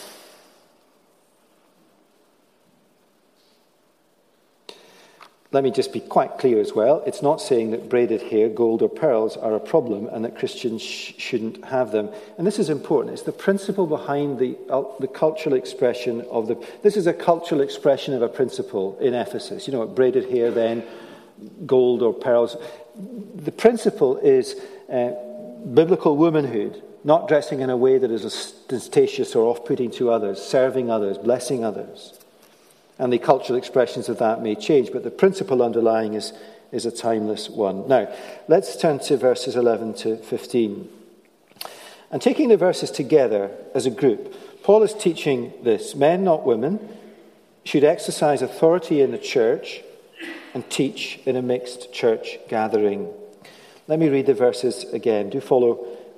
Let 5.52 5.64
me 5.64 5.72
just 5.72 5.92
be 5.92 6.02
quite 6.02 6.38
clear 6.38 6.62
as 6.62 6.72
well. 6.72 7.02
It's 7.08 7.24
not 7.24 7.42
saying 7.42 7.72
that 7.72 7.90
braided 7.90 8.22
hair, 8.22 8.48
gold, 8.48 8.84
or 8.84 8.90
pearls 8.90 9.38
are 9.38 9.56
a 9.56 9.60
problem 9.60 10.06
and 10.06 10.24
that 10.24 10.38
Christians 10.38 10.84
sh- 10.84 11.14
shouldn't 11.18 11.66
have 11.66 11.92
them. 11.92 12.12
And 12.38 12.46
this 12.46 12.60
is 12.60 12.70
important. 12.70 13.14
It's 13.14 13.24
the 13.24 13.32
principle 13.32 13.88
behind 13.88 14.38
the, 14.38 14.56
uh, 14.70 14.84
the 15.00 15.08
cultural 15.08 15.56
expression 15.56 16.22
of 16.30 16.48
the. 16.48 16.64
This 16.84 16.96
is 16.96 17.08
a 17.08 17.14
cultural 17.14 17.62
expression 17.62 18.14
of 18.14 18.22
a 18.22 18.30
principle 18.30 19.00
in 19.00 19.16
Ephesus. 19.16 19.66
You 19.66 19.74
know, 19.74 19.88
braided 19.88 20.30
hair, 20.30 20.52
then 20.52 20.84
gold 21.66 22.04
or 22.04 22.14
pearls. 22.14 22.56
The 23.36 23.52
principle 23.52 24.18
is 24.18 24.62
uh, 24.94 25.14
biblical 25.74 26.18
womanhood 26.18 26.84
not 27.04 27.28
dressing 27.28 27.62
in 27.62 27.70
a 27.70 27.78
way 27.78 27.98
that 27.98 28.12
is 28.12 28.26
ostentatious 28.26 29.36
or 29.36 29.46
off 29.46 29.66
putting 29.66 29.92
to 29.92 30.12
others, 30.12 30.42
serving 30.42 30.90
others, 30.90 31.18
blessing 31.18 31.64
others. 31.64 32.18
And 33.00 33.14
the 33.14 33.20
cultural 33.20 33.58
expressions 33.58 34.10
of 34.10 34.20
that 34.20 34.42
may 34.42 34.56
change, 34.56 34.92
but 34.92 35.04
the 35.04 35.12
principle 35.12 35.62
underlying 35.62 36.14
is, 36.14 36.34
is 36.72 36.86
a 36.86 36.92
timeless 36.92 37.50
one. 37.50 37.88
Now, 37.88 38.12
let's 38.48 38.76
turn 38.76 39.00
to 39.00 39.18
verses 39.18 39.56
11 39.56 39.94
to 39.96 40.18
15. 40.18 40.90
And 42.10 42.22
taking 42.22 42.50
the 42.50 42.58
verses 42.58 42.90
together 42.90 43.52
as 43.76 43.86
a 43.86 43.92
group, 43.92 44.64
Paul 44.64 44.84
is 44.84 44.94
teaching 44.94 45.54
this 45.64 45.96
men, 45.96 46.24
not 46.24 46.46
women, 46.46 46.98
should 47.64 47.84
exercise 47.84 48.42
authority 48.42 49.02
in 49.02 49.12
the 49.12 49.18
church 49.18 49.82
and 50.54 50.68
teach 50.70 51.20
in 51.26 51.36
a 51.36 51.42
mixed 51.42 51.94
church 51.94 52.40
gathering. 52.48 53.10
Let 53.88 54.00
me 54.00 54.10
read 54.10 54.26
the 54.26 54.34
verses 54.34 54.86
again. 54.86 55.30
Do 55.30 55.40
follow 55.40 55.97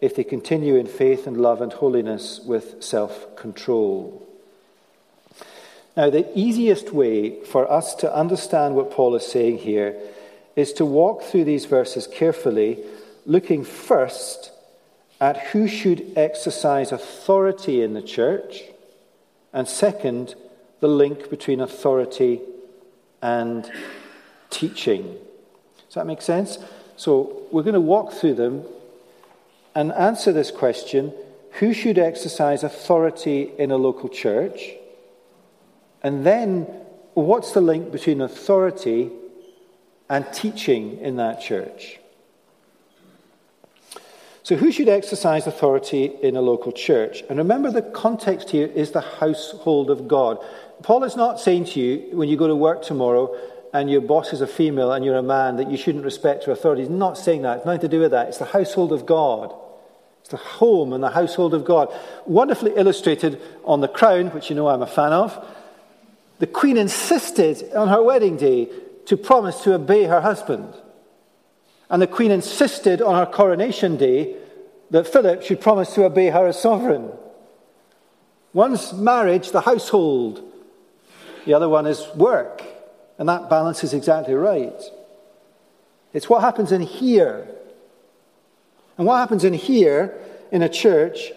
if 0.00 0.14
they 0.14 0.24
continue 0.24 0.76
in 0.76 0.86
faith 0.86 1.26
and 1.26 1.36
love 1.36 1.60
and 1.60 1.72
holiness 1.72 2.40
with 2.44 2.82
self 2.82 3.36
control. 3.36 4.24
Now, 5.96 6.10
the 6.10 6.30
easiest 6.38 6.92
way 6.92 7.44
for 7.44 7.70
us 7.70 7.94
to 7.96 8.14
understand 8.14 8.76
what 8.76 8.92
Paul 8.92 9.16
is 9.16 9.26
saying 9.26 9.58
here 9.58 9.98
is 10.54 10.72
to 10.74 10.84
walk 10.84 11.22
through 11.22 11.44
these 11.44 11.64
verses 11.64 12.06
carefully, 12.06 12.78
looking 13.26 13.64
first 13.64 14.52
at 15.20 15.38
who 15.48 15.66
should 15.66 16.12
exercise 16.16 16.92
authority 16.92 17.82
in 17.82 17.94
the 17.94 18.02
church, 18.02 18.62
and 19.52 19.66
second, 19.66 20.36
the 20.78 20.86
link 20.86 21.28
between 21.30 21.60
authority 21.60 22.40
and 23.20 23.68
teaching. 24.50 25.16
Does 25.86 25.94
that 25.94 26.06
make 26.06 26.22
sense? 26.22 26.58
So, 26.96 27.42
we're 27.50 27.64
going 27.64 27.74
to 27.74 27.80
walk 27.80 28.12
through 28.12 28.34
them 28.34 28.64
and 29.74 29.92
answer 29.92 30.32
this 30.32 30.50
question 30.50 31.12
who 31.52 31.72
should 31.72 31.98
exercise 31.98 32.62
authority 32.62 33.52
in 33.58 33.70
a 33.70 33.76
local 33.76 34.08
church? 34.08 34.72
And 36.02 36.24
then 36.24 36.62
what's 37.14 37.52
the 37.52 37.60
link 37.60 37.90
between 37.90 38.20
authority 38.20 39.10
and 40.08 40.30
teaching 40.32 40.98
in 41.00 41.16
that 41.16 41.40
church? 41.40 41.98
So, 44.42 44.56
who 44.56 44.72
should 44.72 44.88
exercise 44.88 45.46
authority 45.46 46.06
in 46.22 46.34
a 46.34 46.40
local 46.40 46.72
church? 46.72 47.22
And 47.28 47.36
remember, 47.38 47.70
the 47.70 47.82
context 47.82 48.48
here 48.48 48.66
is 48.66 48.92
the 48.92 49.02
household 49.02 49.90
of 49.90 50.08
God. 50.08 50.38
Paul 50.82 51.04
is 51.04 51.16
not 51.16 51.38
saying 51.38 51.66
to 51.66 51.80
you, 51.80 52.16
when 52.16 52.30
you 52.30 52.36
go 52.38 52.48
to 52.48 52.56
work 52.56 52.82
tomorrow 52.82 53.36
and 53.72 53.90
your 53.90 54.00
boss 54.00 54.32
is 54.32 54.40
a 54.40 54.46
female 54.46 54.92
and 54.92 55.04
you're 55.04 55.16
a 55.16 55.22
man, 55.22 55.56
that 55.56 55.70
you 55.70 55.76
shouldn't 55.76 56.04
respect 56.04 56.44
her 56.44 56.52
authority. 56.52 56.82
He's 56.82 56.90
not 56.90 57.18
saying 57.18 57.42
that. 57.42 57.58
It's 57.58 57.66
nothing 57.66 57.82
to 57.82 57.88
do 57.88 58.00
with 58.00 58.12
that. 58.12 58.28
It's 58.28 58.38
the 58.38 58.44
household 58.44 58.92
of 58.92 59.06
God. 59.06 59.54
It's 60.20 60.30
the 60.30 60.36
home 60.36 60.92
and 60.92 61.02
the 61.02 61.10
household 61.10 61.54
of 61.54 61.64
God. 61.64 61.92
Wonderfully 62.26 62.72
illustrated 62.76 63.40
on 63.64 63.80
The 63.80 63.88
Crown, 63.88 64.28
which 64.28 64.50
you 64.50 64.56
know 64.56 64.68
I'm 64.68 64.82
a 64.82 64.86
fan 64.86 65.12
of. 65.12 65.46
The 66.38 66.46
Queen 66.46 66.76
insisted 66.76 67.72
on 67.74 67.88
her 67.88 68.02
wedding 68.02 68.36
day 68.36 68.68
to 69.06 69.16
promise 69.16 69.62
to 69.62 69.74
obey 69.74 70.04
her 70.04 70.20
husband. 70.20 70.74
And 71.90 72.02
the 72.02 72.06
Queen 72.06 72.30
insisted 72.30 73.00
on 73.00 73.14
her 73.14 73.30
coronation 73.30 73.96
day 73.96 74.36
that 74.90 75.06
Philip 75.06 75.42
should 75.42 75.60
promise 75.60 75.94
to 75.94 76.04
obey 76.04 76.28
her 76.28 76.46
as 76.46 76.60
sovereign. 76.60 77.10
One's 78.52 78.92
marriage, 78.92 79.50
the 79.50 79.60
household, 79.60 80.42
the 81.44 81.54
other 81.54 81.68
one 81.68 81.86
is 81.86 82.06
work. 82.14 82.62
And 83.18 83.28
that 83.28 83.50
balance 83.50 83.82
is 83.82 83.92
exactly 83.92 84.34
right. 84.34 84.80
It's 86.12 86.28
what 86.28 86.40
happens 86.40 86.72
in 86.72 86.80
here. 86.80 87.48
And 88.96 89.06
what 89.06 89.18
happens 89.18 89.44
in 89.44 89.54
here 89.54 90.18
in 90.50 90.62
a 90.62 90.68
church 90.68 91.32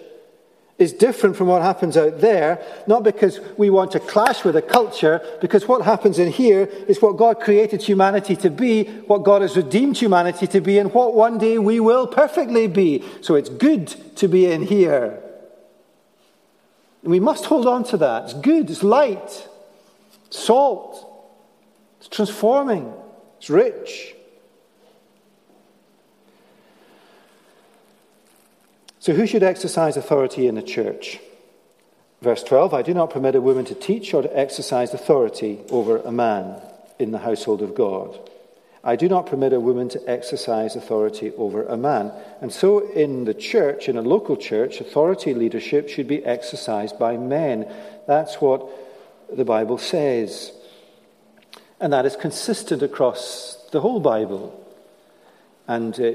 is 0.78 0.94
different 0.94 1.36
from 1.36 1.48
what 1.48 1.62
happens 1.62 1.96
out 1.96 2.22
there, 2.22 2.64
not 2.88 3.04
because 3.04 3.40
we 3.58 3.70
want 3.70 3.92
to 3.92 4.00
clash 4.00 4.44
with 4.44 4.56
a 4.56 4.62
culture, 4.62 5.22
because 5.40 5.68
what 5.68 5.84
happens 5.84 6.18
in 6.18 6.32
here 6.32 6.64
is 6.88 7.02
what 7.02 7.18
God 7.18 7.40
created 7.40 7.84
humanity 7.84 8.36
to 8.38 8.50
be, 8.50 8.86
what 9.06 9.24
God 9.24 9.44
has 9.44 9.56
redeemed 9.56 9.98
humanity 9.98 10.48
to 10.48 10.60
be, 10.60 10.80
and 10.80 10.92
what 10.94 11.14
one 11.14 11.38
day 11.38 11.60
we 11.60 11.80
will 11.80 12.08
perfectly 12.08 12.68
be. 12.68 13.04
So 13.22 13.36
it's 13.36 13.50
good 13.50 13.88
to 14.18 14.28
be 14.28 14.52
in 14.52 14.64
here. 14.64 15.22
And 17.04 17.12
we 17.12 17.20
must 17.20 17.46
hold 17.46 17.68
on 17.68 17.84
to 17.86 17.98
that. 17.98 18.24
It's 18.26 18.34
good, 18.34 18.70
it's 18.70 18.84
light, 18.84 19.48
salt, 20.32 21.11
transforming, 22.12 22.94
it's 23.38 23.50
rich. 23.50 24.16
So, 29.00 29.14
who 29.14 29.26
should 29.26 29.42
exercise 29.42 29.98
authority 29.98 30.46
in 30.46 30.54
the 30.54 30.62
church? 30.62 31.20
Verse 32.22 32.44
12 32.44 32.74
I 32.74 32.84
do 32.84 32.94
not 32.94 33.10
permit 33.10 33.34
a 33.34 33.42
woman 33.42 33.66
to 33.66 33.74
teach 33.74 34.14
or 34.14 34.22
to 34.22 34.38
exercise 34.38 34.94
authority 34.94 35.60
over 35.72 35.98
a 35.98 36.12
man 36.12 36.62
in 37.00 37.12
the 37.12 37.18
household 37.18 37.64
of 37.64 37.74
God. 37.74 38.20
I 38.84 38.96
do 38.96 39.08
not 39.08 39.28
permit 39.28 39.54
a 39.54 39.60
woman 39.60 39.90
to 39.90 40.10
exercise 40.10 40.76
authority 40.76 41.32
over 41.38 41.66
a 41.66 41.78
man. 41.78 42.12
And 42.42 42.52
so, 42.52 42.92
in 42.92 43.26
the 43.26 43.34
church, 43.34 43.90
in 43.90 43.98
a 43.98 44.02
local 44.02 44.38
church, 44.38 44.82
authority 44.82 45.34
leadership 45.34 45.90
should 45.90 46.08
be 46.08 46.24
exercised 46.24 47.00
by 47.00 47.18
men. 47.18 47.72
That's 48.08 48.36
what 48.36 48.68
the 49.36 49.46
Bible 49.46 49.78
says. 49.78 50.52
And 51.82 51.92
that 51.94 52.06
is 52.06 52.16
consistent 52.16 52.84
across 52.84 53.58
the 53.72 53.82
whole 53.82 54.00
Bible. 54.00 54.58
And 55.68 56.00
uh, 56.00 56.12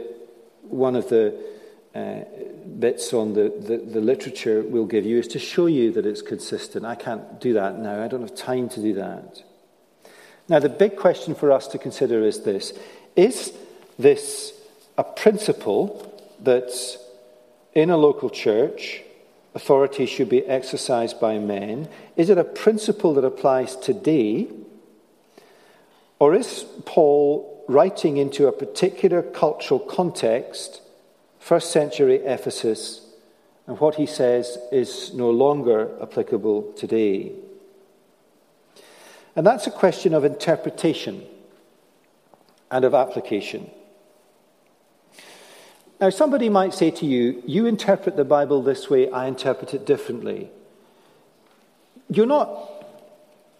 one 0.62 0.94
of 0.94 1.09
the 1.09 1.37
uh, 1.92 2.20
bits 2.79 3.12
on 3.12 3.35
the, 3.35 3.52
the, 3.59 3.79
the, 3.79 4.00
literature 4.00 4.62
we'll 4.62 4.87
give 4.87 5.05
you 5.05 5.18
is 5.18 5.26
to 5.29 5.40
show 5.40 5.66
you 5.66 5.90
that 5.92 6.07
it's 6.07 6.22
consistent. 6.22 6.85
I 6.85 6.94
can't 6.94 7.40
do 7.40 7.55
that 7.55 7.79
now. 7.79 8.00
I 8.00 8.07
don't 8.07 8.20
have 8.20 8.37
time 8.37 8.68
to 8.70 8.81
do 8.81 8.94
that. 8.94 9.42
Now, 10.48 10.61
the 10.61 10.68
big 10.68 10.96
question 10.96 11.35
for 11.35 11.50
us 11.50 11.66
to 11.68 11.79
consider 11.79 12.22
is 12.22 12.42
this 12.42 12.72
Is 13.16 13.52
this 13.98 14.52
a 14.96 15.02
principle 15.02 16.14
that 16.44 16.70
in 17.74 17.90
a 17.90 17.96
local 17.96 18.31
church 18.31 19.02
authority 19.55 20.07
should 20.07 20.29
be 20.29 20.44
exercised 20.44 21.18
by 21.18 21.38
men? 21.38 21.88
Is 22.14 22.31
it 22.31 22.38
a 22.38 22.44
principle 22.44 23.14
that 23.14 23.24
applies 23.24 23.74
today? 23.74 24.48
Or 26.18 26.35
is 26.35 26.64
Paul 26.85 27.64
writing 27.68 28.16
into 28.16 28.46
a 28.46 28.52
particular 28.52 29.22
cultural 29.22 29.81
context, 29.81 30.81
first 31.38 31.70
century 31.70 32.16
Ephesus, 32.16 33.02
and 33.66 33.79
what 33.81 33.96
he 33.96 34.07
says 34.07 34.59
is 34.72 35.12
no 35.12 35.31
longer 35.31 35.90
applicable 36.00 36.72
today? 36.72 37.33
And 39.35 39.46
that's 39.46 39.66
a 39.66 39.70
question 39.70 40.14
of 40.14 40.24
interpretation 40.24 41.24
and 42.70 42.85
of 42.85 42.94
application. 42.94 43.70
Now, 46.00 46.11
somebody 46.11 46.48
might 46.48 46.74
say 46.74 46.90
to 46.90 47.07
you, 47.07 47.42
You 47.46 47.66
interpret 47.66 48.16
the 48.16 48.24
Bible 48.24 48.62
this 48.62 48.88
way, 48.88 49.11
I 49.11 49.26
interpret 49.26 49.74
it 49.74 49.85
differently. 49.85 50.50
You're 52.09 52.26
not 52.26 52.75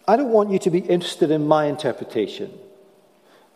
I 0.09 0.16
don't 0.16 0.31
want 0.31 0.51
you 0.51 0.59
to 0.61 0.71
be 0.71 0.79
interested 0.79 1.31
in 1.31 1.47
my 1.47 1.64
interpretation. 1.64 2.53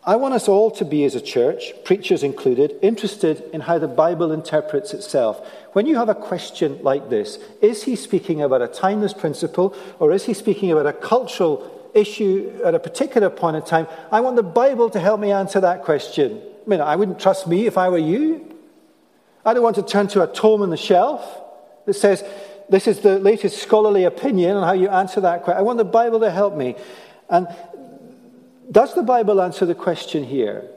I 0.03 0.17
want 0.17 0.33
us 0.33 0.49
all 0.49 0.71
to 0.73 0.85
be, 0.85 1.05
as 1.05 1.15
a 1.15 1.21
church, 1.21 1.75
preachers 1.85 2.23
included, 2.23 2.75
interested 2.81 3.45
in 3.53 3.61
how 3.61 3.79
the 3.79 3.87
Bible 3.87 4.33
interprets 4.33 4.95
itself. 4.95 5.47
When 5.75 5.85
you 5.85 5.97
have 5.97 6.09
a 6.09 6.15
question 6.15 6.83
like 6.83 7.11
this, 7.11 7.39
is 7.61 7.83
he 7.83 7.97
speaking 7.97 8.41
about 8.41 8.63
a 8.63 8.67
timeless 8.67 9.13
principle 9.13 9.77
or 9.99 10.13
is 10.13 10.25
he 10.25 10.33
speaking 10.33 10.73
about 10.73 10.87
a 10.87 10.95
cultural 10.95 11.91
issue 11.93 12.61
at 12.65 12.75
a 12.75 12.79
particular 12.79 13.29
point 13.29 13.57
in 13.57 13.63
time? 13.63 13.87
I 14.11 14.21
want 14.21 14.37
the 14.37 14.43
Bible 14.43 14.89
to 14.91 14.99
help 14.99 15.21
me 15.21 15.33
answer 15.33 15.61
that 15.61 15.85
question. 15.85 16.41
I 16.67 16.69
mean, 16.69 16.81
I 16.81 16.97
wouldn't 16.97 17.21
trust 17.21 17.47
me 17.47 17.67
if 17.67 17.77
I 17.77 17.91
were 17.91 17.99
you. 17.99 18.57
I 19.45 19.53
don't 19.53 19.63
want 19.63 19.77
to 19.77 19.83
turn 19.83 20.09
to 20.09 20.23
a 20.23 20.33
tome 20.33 20.63
on 20.63 20.71
the 20.71 20.79
shelf 20.79 21.23
that 21.85 21.95
says, 21.95 22.25
this 22.71 22.87
is 22.87 23.01
the 23.01 23.19
latest 23.19 23.59
scholarly 23.59 24.05
opinion 24.05 24.57
on 24.57 24.63
how 24.63 24.73
you 24.73 24.89
answer 24.89 25.21
that 25.21 25.43
question. 25.43 25.59
I 25.59 25.63
want 25.63 25.79
the 25.79 25.85
Bible 25.85 26.21
to 26.21 26.31
help 26.31 26.57
me. 26.57 26.77
And 27.29 27.49
does 28.71 28.95
the 28.95 29.03
Bible 29.03 29.41
answer 29.43 29.67
the 29.67 29.75
question 29.75 30.25
here? 30.25 30.69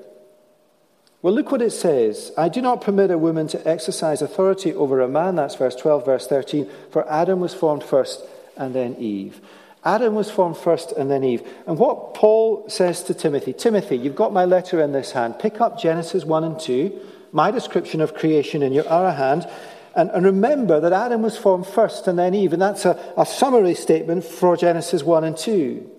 Well, 1.21 1.33
look 1.33 1.51
what 1.51 1.61
it 1.61 1.71
says. 1.71 2.33
I 2.37 2.49
do 2.49 2.61
not 2.61 2.81
permit 2.81 3.11
a 3.11 3.17
woman 3.17 3.47
to 3.47 3.67
exercise 3.67 4.21
authority 4.21 4.73
over 4.73 4.99
a 4.99 5.07
man. 5.07 5.35
That's 5.35 5.55
verse 5.55 5.75
12, 5.75 6.05
verse 6.05 6.27
13. 6.27 6.69
For 6.91 7.09
Adam 7.09 7.39
was 7.39 7.53
formed 7.53 7.83
first 7.83 8.25
and 8.57 8.75
then 8.75 8.95
Eve. 8.95 9.39
Adam 9.85 10.15
was 10.15 10.31
formed 10.31 10.57
first 10.57 10.91
and 10.93 11.09
then 11.09 11.23
Eve. 11.23 11.47
And 11.67 11.77
what 11.77 12.13
Paul 12.13 12.67
says 12.69 13.03
to 13.03 13.13
Timothy 13.13 13.53
Timothy, 13.53 13.97
you've 13.97 14.15
got 14.15 14.33
my 14.33 14.45
letter 14.45 14.81
in 14.81 14.91
this 14.91 15.11
hand. 15.11 15.39
Pick 15.39 15.61
up 15.61 15.79
Genesis 15.79 16.25
1 16.25 16.43
and 16.43 16.59
2, 16.59 16.99
my 17.31 17.51
description 17.51 18.01
of 18.01 18.13
creation 18.15 18.63
in 18.63 18.73
your 18.73 18.87
other 18.89 19.11
hand, 19.11 19.47
and, 19.95 20.09
and, 20.11 20.25
remember 20.25 20.79
that 20.79 20.93
Adam 20.93 21.21
was 21.21 21.37
formed 21.37 21.67
first 21.67 22.07
and 22.07 22.17
then 22.17 22.33
Eve, 22.33 22.53
and 22.53 22.61
that's 22.61 22.85
a, 22.85 23.13
a 23.17 23.25
summary 23.25 23.75
statement 23.75 24.23
for 24.23 24.57
Genesis 24.57 25.03
1 25.03 25.23
and 25.23 25.37
2. 25.37 25.89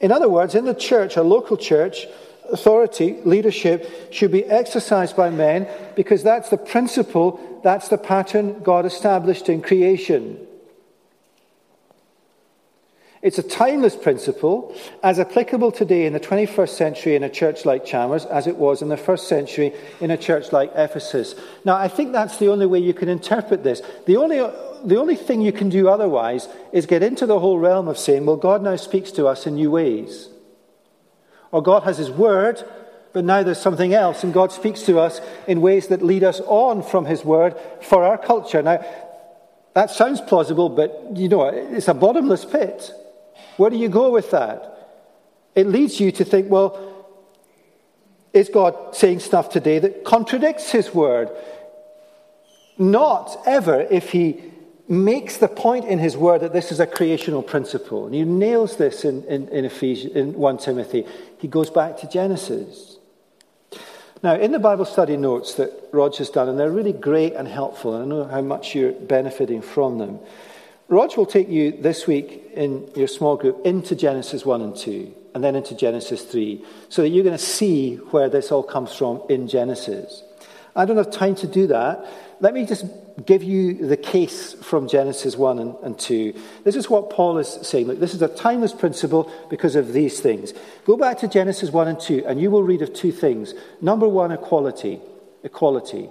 In 0.00 0.12
other 0.12 0.28
words, 0.28 0.54
in 0.54 0.64
the 0.64 0.74
church, 0.74 1.16
a 1.16 1.22
local 1.22 1.56
church, 1.56 2.06
authority, 2.50 3.18
leadership 3.24 4.12
should 4.12 4.32
be 4.32 4.44
exercised 4.44 5.16
by 5.16 5.30
men 5.30 5.68
because 5.96 6.22
that's 6.22 6.48
the 6.50 6.56
principle, 6.56 7.60
that's 7.62 7.88
the 7.88 7.98
pattern 7.98 8.60
God 8.60 8.86
established 8.86 9.48
in 9.48 9.62
creation. 9.62 10.47
It's 13.20 13.38
a 13.38 13.42
timeless 13.42 13.96
principle, 13.96 14.76
as 15.02 15.18
applicable 15.18 15.72
today 15.72 16.06
in 16.06 16.12
the 16.12 16.20
21st 16.20 16.68
century 16.68 17.16
in 17.16 17.24
a 17.24 17.28
church 17.28 17.64
like 17.64 17.84
Chalmers 17.84 18.24
as 18.24 18.46
it 18.46 18.56
was 18.56 18.80
in 18.80 18.88
the 18.88 18.96
first 18.96 19.26
century 19.26 19.72
in 20.00 20.12
a 20.12 20.16
church 20.16 20.52
like 20.52 20.70
Ephesus. 20.76 21.34
Now, 21.64 21.74
I 21.74 21.88
think 21.88 22.12
that's 22.12 22.38
the 22.38 22.48
only 22.48 22.66
way 22.66 22.78
you 22.78 22.94
can 22.94 23.08
interpret 23.08 23.64
this. 23.64 23.82
The 24.06 24.16
only, 24.16 24.36
the 24.84 25.00
only 25.00 25.16
thing 25.16 25.40
you 25.40 25.50
can 25.50 25.68
do 25.68 25.88
otherwise 25.88 26.48
is 26.72 26.86
get 26.86 27.02
into 27.02 27.26
the 27.26 27.40
whole 27.40 27.58
realm 27.58 27.88
of 27.88 27.98
saying, 27.98 28.24
well, 28.24 28.36
God 28.36 28.62
now 28.62 28.76
speaks 28.76 29.10
to 29.12 29.26
us 29.26 29.48
in 29.48 29.56
new 29.56 29.72
ways. 29.72 30.28
Or 31.50 31.60
God 31.60 31.82
has 31.82 31.98
His 31.98 32.10
Word, 32.10 32.62
but 33.12 33.24
now 33.24 33.42
there's 33.42 33.60
something 33.60 33.94
else, 33.94 34.22
and 34.22 34.32
God 34.32 34.52
speaks 34.52 34.82
to 34.82 35.00
us 35.00 35.20
in 35.48 35.60
ways 35.60 35.88
that 35.88 36.02
lead 36.02 36.22
us 36.22 36.40
on 36.46 36.84
from 36.84 37.06
His 37.06 37.24
Word 37.24 37.56
for 37.82 38.04
our 38.04 38.18
culture. 38.18 38.62
Now, 38.62 38.84
that 39.74 39.90
sounds 39.90 40.20
plausible, 40.20 40.68
but 40.68 41.16
you 41.16 41.28
know, 41.28 41.46
it's 41.46 41.88
a 41.88 41.94
bottomless 41.94 42.44
pit. 42.44 42.92
Where 43.58 43.70
do 43.70 43.76
you 43.76 43.88
go 43.88 44.10
with 44.10 44.30
that? 44.30 44.74
It 45.54 45.66
leads 45.66 45.98
you 45.98 46.12
to 46.12 46.24
think, 46.24 46.48
well, 46.48 47.06
is 48.32 48.48
God 48.48 48.94
saying 48.94 49.18
stuff 49.18 49.50
today 49.50 49.80
that 49.80 50.04
contradicts 50.04 50.70
his 50.70 50.94
word? 50.94 51.28
Not 52.78 53.36
ever 53.44 53.80
if 53.80 54.10
he 54.10 54.40
makes 54.86 55.38
the 55.38 55.48
point 55.48 55.86
in 55.86 55.98
his 55.98 56.16
word 56.16 56.42
that 56.42 56.52
this 56.52 56.70
is 56.70 56.78
a 56.78 56.86
creational 56.86 57.42
principle. 57.42 58.06
And 58.06 58.14
he 58.14 58.22
nails 58.22 58.76
this 58.76 59.04
in, 59.04 59.24
in, 59.24 59.48
in, 59.48 59.64
Ephesians, 59.64 60.14
in 60.14 60.34
1 60.34 60.58
Timothy. 60.58 61.04
He 61.38 61.48
goes 61.48 61.68
back 61.68 61.98
to 61.98 62.08
Genesis. 62.08 62.96
Now, 64.22 64.36
in 64.36 64.52
the 64.52 64.60
Bible 64.60 64.84
study 64.84 65.16
notes 65.16 65.54
that 65.54 65.72
Roger's 65.92 66.30
done, 66.30 66.48
and 66.48 66.58
they're 66.58 66.70
really 66.70 66.92
great 66.92 67.34
and 67.34 67.48
helpful, 67.48 67.96
and 67.96 68.04
I 68.04 68.16
know 68.16 68.24
how 68.24 68.40
much 68.40 68.76
you're 68.76 68.92
benefiting 68.92 69.62
from 69.62 69.98
them, 69.98 70.20
Rog 70.88 71.18
will 71.18 71.26
take 71.26 71.50
you 71.50 71.72
this 71.72 72.06
week 72.06 72.50
in 72.54 72.90
your 72.96 73.08
small 73.08 73.36
group 73.36 73.60
into 73.66 73.94
Genesis 73.94 74.46
1 74.46 74.62
and 74.62 74.74
2, 74.74 75.14
and 75.34 75.44
then 75.44 75.54
into 75.54 75.74
Genesis 75.74 76.22
3, 76.22 76.64
so 76.88 77.02
that 77.02 77.10
you're 77.10 77.24
going 77.24 77.36
to 77.36 77.44
see 77.44 77.96
where 77.96 78.30
this 78.30 78.50
all 78.50 78.62
comes 78.62 78.94
from 78.94 79.22
in 79.28 79.48
Genesis. 79.48 80.22
I 80.74 80.86
don't 80.86 80.96
have 80.96 81.10
time 81.10 81.34
to 81.36 81.46
do 81.46 81.66
that. 81.66 82.06
Let 82.40 82.54
me 82.54 82.64
just 82.64 82.86
give 83.26 83.42
you 83.42 83.86
the 83.86 83.98
case 83.98 84.54
from 84.54 84.88
Genesis 84.88 85.36
1 85.36 85.58
and, 85.58 85.74
and 85.82 85.98
2. 85.98 86.32
This 86.64 86.74
is 86.76 86.88
what 86.88 87.10
Paul 87.10 87.36
is 87.36 87.58
saying. 87.62 87.88
Look, 87.88 88.00
this 88.00 88.14
is 88.14 88.22
a 88.22 88.28
timeless 88.28 88.72
principle 88.72 89.30
because 89.50 89.76
of 89.76 89.92
these 89.92 90.20
things. 90.20 90.54
Go 90.86 90.96
back 90.96 91.18
to 91.18 91.28
Genesis 91.28 91.70
1 91.70 91.88
and 91.88 92.00
2, 92.00 92.24
and 92.26 92.40
you 92.40 92.50
will 92.50 92.62
read 92.62 92.80
of 92.80 92.94
two 92.94 93.12
things. 93.12 93.52
Number 93.82 94.08
one, 94.08 94.32
equality. 94.32 95.00
Equality. 95.42 96.08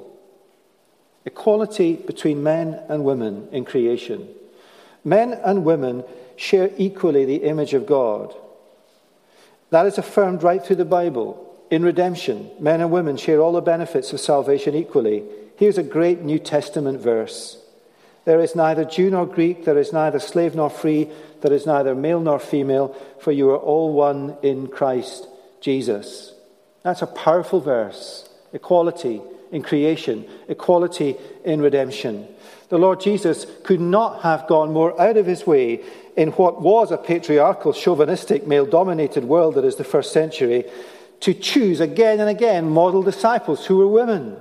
Equality 1.25 1.95
between 1.95 2.43
men 2.43 2.79
and 2.89 3.03
women 3.03 3.47
in 3.51 3.65
creation. 3.65 4.27
Men 5.07 5.31
and 5.31 5.63
women 5.63 6.03
share 6.35 6.69
equally 6.77 7.23
the 7.23 7.43
image 7.45 7.73
of 7.73 7.85
God. 7.85 8.35
That 9.69 9.85
is 9.85 9.97
affirmed 9.97 10.43
right 10.43 10.61
through 10.61 10.75
the 10.75 10.83
Bible. 10.83 11.45
In 11.71 11.81
redemption, 11.81 12.51
men 12.59 12.81
and 12.81 12.91
women 12.91 13.15
share 13.15 13.39
all 13.39 13.53
the 13.53 13.61
benefits 13.61 14.11
of 14.11 14.19
salvation 14.19 14.75
equally. 14.75 15.23
Here's 15.55 15.77
a 15.77 15.83
great 15.83 16.23
New 16.23 16.39
Testament 16.39 16.99
verse 16.99 17.57
There 18.25 18.41
is 18.41 18.53
neither 18.53 18.83
Jew 18.83 19.09
nor 19.09 19.25
Greek, 19.25 19.63
there 19.63 19.77
is 19.77 19.93
neither 19.93 20.19
slave 20.19 20.55
nor 20.55 20.69
free, 20.69 21.09
there 21.39 21.53
is 21.53 21.65
neither 21.65 21.95
male 21.95 22.19
nor 22.19 22.37
female, 22.37 22.93
for 23.21 23.31
you 23.31 23.49
are 23.51 23.57
all 23.57 23.93
one 23.93 24.35
in 24.43 24.67
Christ 24.67 25.25
Jesus. 25.61 26.33
That's 26.83 27.01
a 27.01 27.07
powerful 27.07 27.61
verse. 27.61 28.27
Equality 28.51 29.21
in 29.53 29.61
creation, 29.61 30.25
equality 30.49 31.15
in 31.45 31.61
redemption. 31.61 32.27
The 32.69 32.77
Lord 32.77 32.99
Jesus 32.99 33.45
could 33.63 33.79
not 33.79 34.23
have 34.23 34.47
gone 34.47 34.73
more 34.73 34.99
out 35.01 35.15
of 35.15 35.25
his 35.25 35.47
way 35.47 35.83
in 36.17 36.31
what 36.31 36.61
was 36.61 36.91
a 36.91 36.97
patriarchal, 36.97 37.71
chauvinistic, 37.71 38.45
male 38.45 38.65
dominated 38.65 39.23
world 39.23 39.55
that 39.55 39.63
is 39.63 39.77
the 39.77 39.83
first 39.83 40.11
century 40.11 40.65
to 41.21 41.33
choose 41.33 41.79
again 41.79 42.19
and 42.19 42.29
again 42.29 42.69
model 42.69 43.01
disciples 43.01 43.65
who 43.65 43.77
were 43.77 43.87
women. 43.87 44.37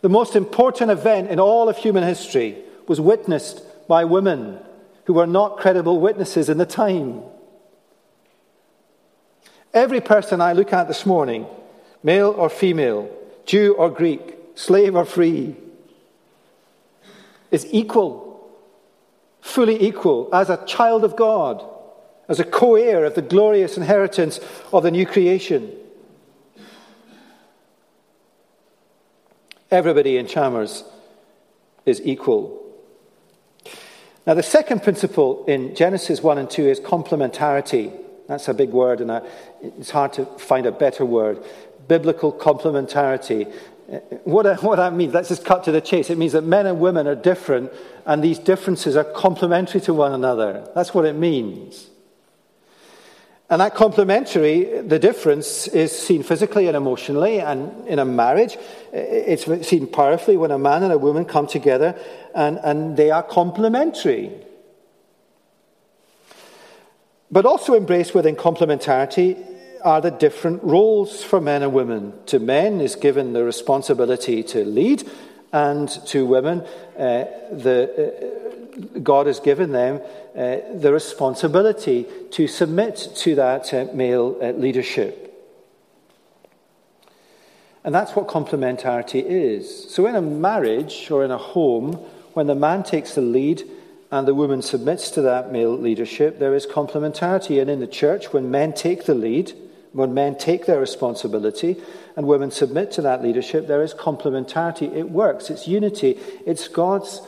The 0.00 0.08
most 0.08 0.36
important 0.36 0.90
event 0.90 1.30
in 1.30 1.40
all 1.40 1.68
of 1.68 1.76
human 1.76 2.04
history 2.04 2.58
was 2.86 3.00
witnessed 3.00 3.62
by 3.88 4.04
women 4.04 4.58
who 5.06 5.14
were 5.14 5.26
not 5.26 5.56
credible 5.56 6.00
witnesses 6.00 6.48
in 6.48 6.58
the 6.58 6.66
time. 6.66 7.22
Every 9.74 10.00
person 10.00 10.40
I 10.40 10.52
look 10.52 10.72
at 10.72 10.86
this 10.86 11.04
morning, 11.04 11.46
male 12.02 12.30
or 12.30 12.48
female, 12.48 13.10
Jew 13.46 13.74
or 13.74 13.90
Greek, 13.90 14.36
slave 14.54 14.94
or 14.94 15.04
free, 15.04 15.56
is 17.50 17.66
equal, 17.70 18.48
fully 19.40 19.82
equal, 19.82 20.28
as 20.32 20.50
a 20.50 20.64
child 20.66 21.04
of 21.04 21.16
God, 21.16 21.64
as 22.28 22.40
a 22.40 22.44
co 22.44 22.76
heir 22.76 23.04
of 23.04 23.14
the 23.14 23.22
glorious 23.22 23.76
inheritance 23.76 24.40
of 24.72 24.82
the 24.82 24.90
new 24.90 25.06
creation. 25.06 25.72
Everybody 29.70 30.16
in 30.16 30.26
Chalmers 30.26 30.84
is 31.84 32.00
equal. 32.04 32.64
Now, 34.26 34.34
the 34.34 34.42
second 34.42 34.82
principle 34.82 35.44
in 35.46 35.74
Genesis 35.74 36.22
1 36.22 36.38
and 36.38 36.50
2 36.50 36.68
is 36.68 36.80
complementarity. 36.80 37.92
That's 38.26 38.48
a 38.48 38.54
big 38.54 38.70
word, 38.70 39.00
and 39.00 39.22
it's 39.62 39.90
hard 39.90 40.12
to 40.14 40.26
find 40.38 40.66
a 40.66 40.72
better 40.72 41.04
word. 41.04 41.42
Biblical 41.86 42.32
complementarity. 42.32 43.50
What, 44.24 44.62
what 44.62 44.76
that 44.76 44.92
means, 44.92 45.14
let's 45.14 45.28
just 45.28 45.46
cut 45.46 45.64
to 45.64 45.72
the 45.72 45.80
chase. 45.80 46.10
It 46.10 46.18
means 46.18 46.32
that 46.32 46.44
men 46.44 46.66
and 46.66 46.78
women 46.78 47.06
are 47.06 47.14
different, 47.14 47.72
and 48.04 48.22
these 48.22 48.38
differences 48.38 48.96
are 48.96 49.04
complementary 49.04 49.80
to 49.82 49.94
one 49.94 50.12
another. 50.12 50.68
That's 50.74 50.92
what 50.92 51.06
it 51.06 51.14
means. 51.14 51.88
And 53.48 53.62
that 53.62 53.74
complementary, 53.74 54.82
the 54.82 54.98
difference 54.98 55.68
is 55.68 55.90
seen 55.96 56.22
physically 56.22 56.66
and 56.66 56.76
emotionally, 56.76 57.40
and 57.40 57.88
in 57.88 57.98
a 57.98 58.04
marriage, 58.04 58.58
it's 58.92 59.66
seen 59.66 59.86
powerfully 59.86 60.36
when 60.36 60.50
a 60.50 60.58
man 60.58 60.82
and 60.82 60.92
a 60.92 60.98
woman 60.98 61.24
come 61.24 61.46
together 61.46 61.98
and, 62.34 62.58
and 62.62 62.94
they 62.94 63.10
are 63.10 63.22
complementary. 63.22 64.32
But 67.30 67.46
also 67.46 67.74
embraced 67.74 68.14
within 68.14 68.36
complementarity 68.36 69.57
are 69.84 70.00
the 70.00 70.10
different 70.10 70.62
roles 70.62 71.22
for 71.22 71.40
men 71.40 71.62
and 71.62 71.72
women. 71.72 72.12
To 72.26 72.38
men 72.38 72.80
is 72.80 72.96
given 72.96 73.32
the 73.32 73.44
responsibility 73.44 74.42
to 74.44 74.64
lead, 74.64 75.08
and 75.52 75.88
to 76.06 76.26
women, 76.26 76.60
uh, 76.96 77.24
the, 77.50 78.92
uh, 78.94 78.98
God 79.00 79.26
has 79.26 79.40
given 79.40 79.72
them 79.72 80.00
uh, 80.36 80.56
the 80.74 80.92
responsibility 80.92 82.06
to 82.32 82.46
submit 82.46 83.08
to 83.16 83.34
that 83.36 83.72
uh, 83.72 83.86
male 83.94 84.36
uh, 84.40 84.50
leadership. 84.50 85.24
And 87.84 87.94
that's 87.94 88.14
what 88.14 88.28
complementarity 88.28 89.24
is. 89.24 89.90
So, 89.90 90.06
in 90.06 90.14
a 90.14 90.20
marriage 90.20 91.10
or 91.10 91.24
in 91.24 91.30
a 91.30 91.38
home, 91.38 91.94
when 92.34 92.46
the 92.46 92.54
man 92.54 92.82
takes 92.82 93.14
the 93.14 93.22
lead 93.22 93.62
and 94.10 94.28
the 94.28 94.34
woman 94.34 94.62
submits 94.62 95.10
to 95.12 95.22
that 95.22 95.52
male 95.52 95.76
leadership, 95.76 96.38
there 96.38 96.54
is 96.54 96.66
complementarity. 96.66 97.60
And 97.60 97.70
in 97.70 97.80
the 97.80 97.86
church, 97.86 98.32
when 98.32 98.50
men 98.50 98.72
take 98.72 99.04
the 99.04 99.14
lead, 99.14 99.52
when 99.92 100.14
men 100.14 100.36
take 100.36 100.66
their 100.66 100.80
responsibility 100.80 101.76
and 102.16 102.26
women 102.26 102.50
submit 102.50 102.92
to 102.92 103.02
that 103.02 103.22
leadership, 103.22 103.66
there 103.66 103.82
is 103.82 103.94
complementarity. 103.94 104.94
It 104.94 105.10
works, 105.10 105.50
it's 105.50 105.66
unity, 105.66 106.18
it's 106.46 106.68
God's 106.68 107.22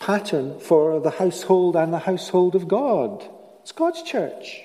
pattern 0.00 0.58
for 0.60 1.00
the 1.00 1.10
household 1.10 1.76
and 1.76 1.92
the 1.92 1.98
household 1.98 2.54
of 2.54 2.68
God. 2.68 3.24
It's 3.62 3.72
God's 3.72 4.02
church. 4.02 4.62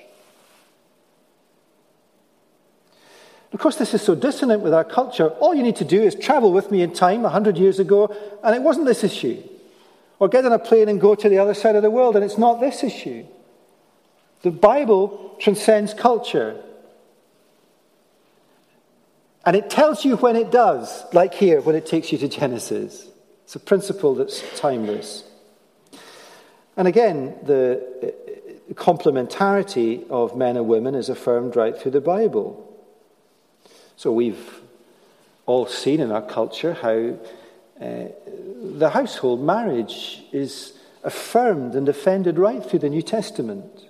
Of 3.52 3.60
course, 3.60 3.76
this 3.76 3.94
is 3.94 4.02
so 4.02 4.16
dissonant 4.16 4.62
with 4.62 4.74
our 4.74 4.84
culture. 4.84 5.28
All 5.28 5.54
you 5.54 5.62
need 5.62 5.76
to 5.76 5.84
do 5.84 6.02
is 6.02 6.16
travel 6.16 6.52
with 6.52 6.72
me 6.72 6.82
in 6.82 6.92
time 6.92 7.22
100 7.22 7.56
years 7.56 7.78
ago, 7.78 8.14
and 8.42 8.54
it 8.54 8.62
wasn't 8.62 8.86
this 8.86 9.04
issue. 9.04 9.40
Or 10.18 10.28
get 10.28 10.44
on 10.44 10.52
a 10.52 10.58
plane 10.58 10.88
and 10.88 11.00
go 11.00 11.14
to 11.14 11.28
the 11.28 11.38
other 11.38 11.54
side 11.54 11.76
of 11.76 11.82
the 11.82 11.90
world, 11.90 12.16
and 12.16 12.24
it's 12.24 12.36
not 12.36 12.60
this 12.60 12.82
issue. 12.82 13.24
The 14.42 14.50
Bible 14.50 15.36
transcends 15.38 15.94
culture. 15.94 16.60
And 19.46 19.56
it 19.56 19.68
tells 19.68 20.04
you 20.04 20.16
when 20.16 20.36
it 20.36 20.50
does, 20.50 21.04
like 21.12 21.34
here, 21.34 21.60
when 21.60 21.74
it 21.74 21.86
takes 21.86 22.12
you 22.12 22.18
to 22.18 22.28
Genesis. 22.28 23.06
It's 23.44 23.54
a 23.54 23.60
principle 23.60 24.14
that's 24.14 24.42
timeless. 24.58 25.24
And 26.76 26.88
again, 26.88 27.36
the 27.42 27.84
uh, 28.02 28.72
complementarity 28.74 30.08
of 30.08 30.36
men 30.36 30.56
and 30.56 30.66
women 30.66 30.94
is 30.94 31.08
affirmed 31.08 31.56
right 31.56 31.76
through 31.76 31.92
the 31.92 32.00
Bible. 32.00 32.60
So 33.96 34.10
we've 34.12 34.60
all 35.46 35.66
seen 35.66 36.00
in 36.00 36.10
our 36.10 36.22
culture 36.22 36.72
how 36.74 37.18
uh, 37.84 38.08
the 38.78 38.90
household 38.90 39.44
marriage 39.44 40.22
is 40.32 40.72
affirmed 41.02 41.74
and 41.74 41.84
defended 41.84 42.38
right 42.38 42.64
through 42.64 42.78
the 42.78 42.88
New 42.88 43.02
Testament. 43.02 43.88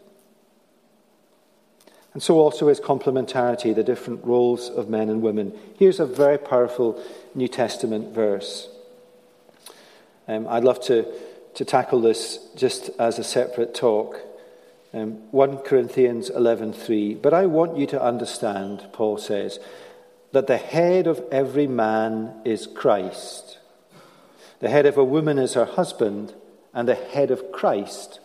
And 2.15 2.23
so 2.23 2.39
also 2.39 2.69
is 2.69 2.81
complementarity, 2.81 3.75
the 3.75 3.83
different 3.83 4.25
roles 4.25 4.71
of 4.71 4.89
men 4.89 5.11
and 5.11 5.21
women. 5.21 5.53
Here's 5.77 5.99
a 5.99 6.07
very 6.07 6.39
powerful 6.39 7.03
New 7.35 7.49
Testament 7.49 8.15
verse. 8.15 8.69
Um, 10.29 10.47
I'd 10.49 10.63
love 10.63 10.81
to, 10.83 11.07
to 11.55 11.65
tackle 11.65 12.01
this 12.01 12.39
just 12.55 12.91
as 13.01 13.19
a 13.19 13.25
separate 13.25 13.75
talk. 13.75 14.21
Um, 14.95 15.15
1 15.33 15.59
Corinthians 15.59 16.31
11:3. 16.31 17.21
But 17.21 17.35
I 17.35 17.47
want 17.47 17.77
you 17.77 17.87
to 17.89 18.01
understand, 18.01 18.87
Paul 18.93 19.19
says, 19.19 19.59
that 20.31 20.47
the 20.47 20.57
head 20.57 21.09
of 21.09 21.21
every 21.33 21.67
man 21.67 22.41
is 22.45 22.69
Christ. 22.69 23.59
The 24.61 24.71
head 24.71 24.87
of 24.87 24.97
a 24.97 25.05
woman 25.05 25.37
is 25.37 25.55
her 25.55 25.65
husband, 25.65 26.33
and 26.73 26.89
the 26.89 26.95
head 26.95 27.33
of 27.33 27.51
Christ 27.51 28.21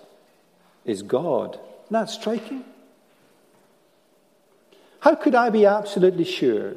is 0.86 1.02
God. 1.02 1.56
Isn't 1.86 1.94
that 1.94 2.10
striking? 2.12 2.64
How 5.02 5.16
could 5.16 5.36
I 5.36 5.50
be 5.50 5.66
absolutely 5.66 6.26
sure 6.26 6.76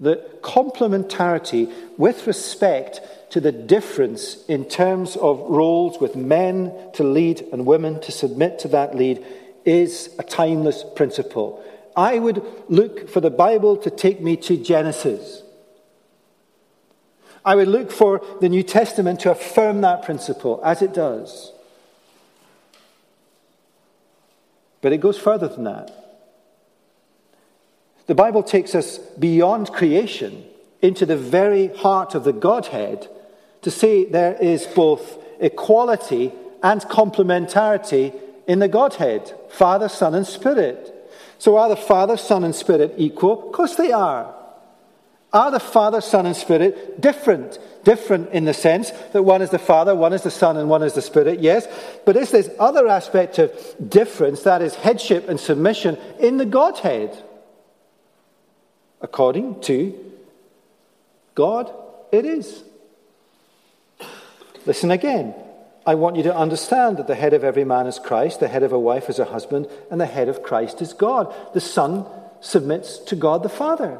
that 0.00 0.42
complementarity 0.42 1.72
with 1.96 2.26
respect 2.26 3.00
to 3.30 3.40
the 3.40 3.52
difference 3.52 4.44
in 4.46 4.64
terms 4.64 5.16
of 5.16 5.40
roles 5.40 6.00
with 6.00 6.14
men 6.14 6.72
to 6.94 7.02
lead 7.02 7.44
and 7.52 7.66
women 7.66 8.00
to 8.02 8.12
submit 8.12 8.60
to 8.60 8.68
that 8.68 8.94
lead 8.94 9.24
is 9.64 10.14
a 10.18 10.22
timeless 10.22 10.84
principle? 10.94 11.62
I 11.96 12.20
would 12.20 12.44
look 12.68 13.08
for 13.08 13.20
the 13.20 13.30
Bible 13.30 13.76
to 13.78 13.90
take 13.90 14.20
me 14.20 14.36
to 14.36 14.56
Genesis. 14.56 15.42
I 17.44 17.56
would 17.56 17.66
look 17.66 17.90
for 17.90 18.22
the 18.40 18.48
New 18.48 18.62
Testament 18.62 19.20
to 19.20 19.32
affirm 19.32 19.80
that 19.80 20.04
principle, 20.04 20.60
as 20.64 20.80
it 20.80 20.94
does. 20.94 21.52
But 24.80 24.92
it 24.92 24.98
goes 24.98 25.18
further 25.18 25.48
than 25.48 25.64
that. 25.64 26.07
The 28.08 28.14
Bible 28.14 28.42
takes 28.42 28.74
us 28.74 28.98
beyond 28.98 29.72
creation 29.72 30.44
into 30.80 31.04
the 31.04 31.16
very 31.16 31.68
heart 31.68 32.14
of 32.14 32.24
the 32.24 32.32
Godhead 32.32 33.06
to 33.62 33.70
say 33.70 34.06
there 34.06 34.34
is 34.34 34.66
both 34.66 35.18
equality 35.40 36.32
and 36.62 36.80
complementarity 36.80 38.18
in 38.46 38.60
the 38.60 38.68
Godhead 38.68 39.32
Father, 39.50 39.90
Son, 39.90 40.14
and 40.14 40.26
Spirit. 40.26 40.94
So 41.38 41.58
are 41.58 41.68
the 41.68 41.76
Father, 41.76 42.16
Son, 42.16 42.44
and 42.44 42.54
Spirit 42.54 42.94
equal? 42.96 43.48
Of 43.48 43.52
course 43.52 43.76
they 43.76 43.92
are. 43.92 44.34
Are 45.30 45.50
the 45.50 45.60
Father, 45.60 46.00
Son, 46.00 46.24
and 46.24 46.34
Spirit 46.34 47.02
different? 47.02 47.58
Different 47.84 48.30
in 48.32 48.46
the 48.46 48.54
sense 48.54 48.90
that 49.12 49.22
one 49.22 49.42
is 49.42 49.50
the 49.50 49.58
Father, 49.58 49.94
one 49.94 50.14
is 50.14 50.22
the 50.22 50.30
Son, 50.30 50.56
and 50.56 50.70
one 50.70 50.82
is 50.82 50.94
the 50.94 51.02
Spirit, 51.02 51.40
yes. 51.40 51.68
But 52.06 52.16
is 52.16 52.30
this 52.30 52.48
other 52.58 52.88
aspect 52.88 53.38
of 53.38 53.52
difference, 53.86 54.44
that 54.44 54.62
is 54.62 54.74
headship 54.74 55.28
and 55.28 55.38
submission 55.38 55.98
in 56.18 56.38
the 56.38 56.46
Godhead? 56.46 57.22
According 59.00 59.60
to 59.62 59.98
God, 61.34 61.72
it 62.10 62.24
is. 62.24 62.62
Listen 64.66 64.90
again. 64.90 65.34
I 65.86 65.94
want 65.94 66.16
you 66.16 66.22
to 66.24 66.36
understand 66.36 66.98
that 66.98 67.06
the 67.06 67.14
head 67.14 67.32
of 67.32 67.44
every 67.44 67.64
man 67.64 67.86
is 67.86 67.98
Christ, 67.98 68.40
the 68.40 68.48
head 68.48 68.62
of 68.62 68.72
a 68.72 68.78
wife 68.78 69.08
is 69.08 69.18
a 69.18 69.24
husband, 69.24 69.68
and 69.90 70.00
the 70.00 70.06
head 70.06 70.28
of 70.28 70.42
Christ 70.42 70.82
is 70.82 70.92
God. 70.92 71.34
The 71.54 71.60
Son 71.60 72.04
submits 72.40 72.98
to 72.98 73.16
God 73.16 73.42
the 73.42 73.48
Father 73.48 73.98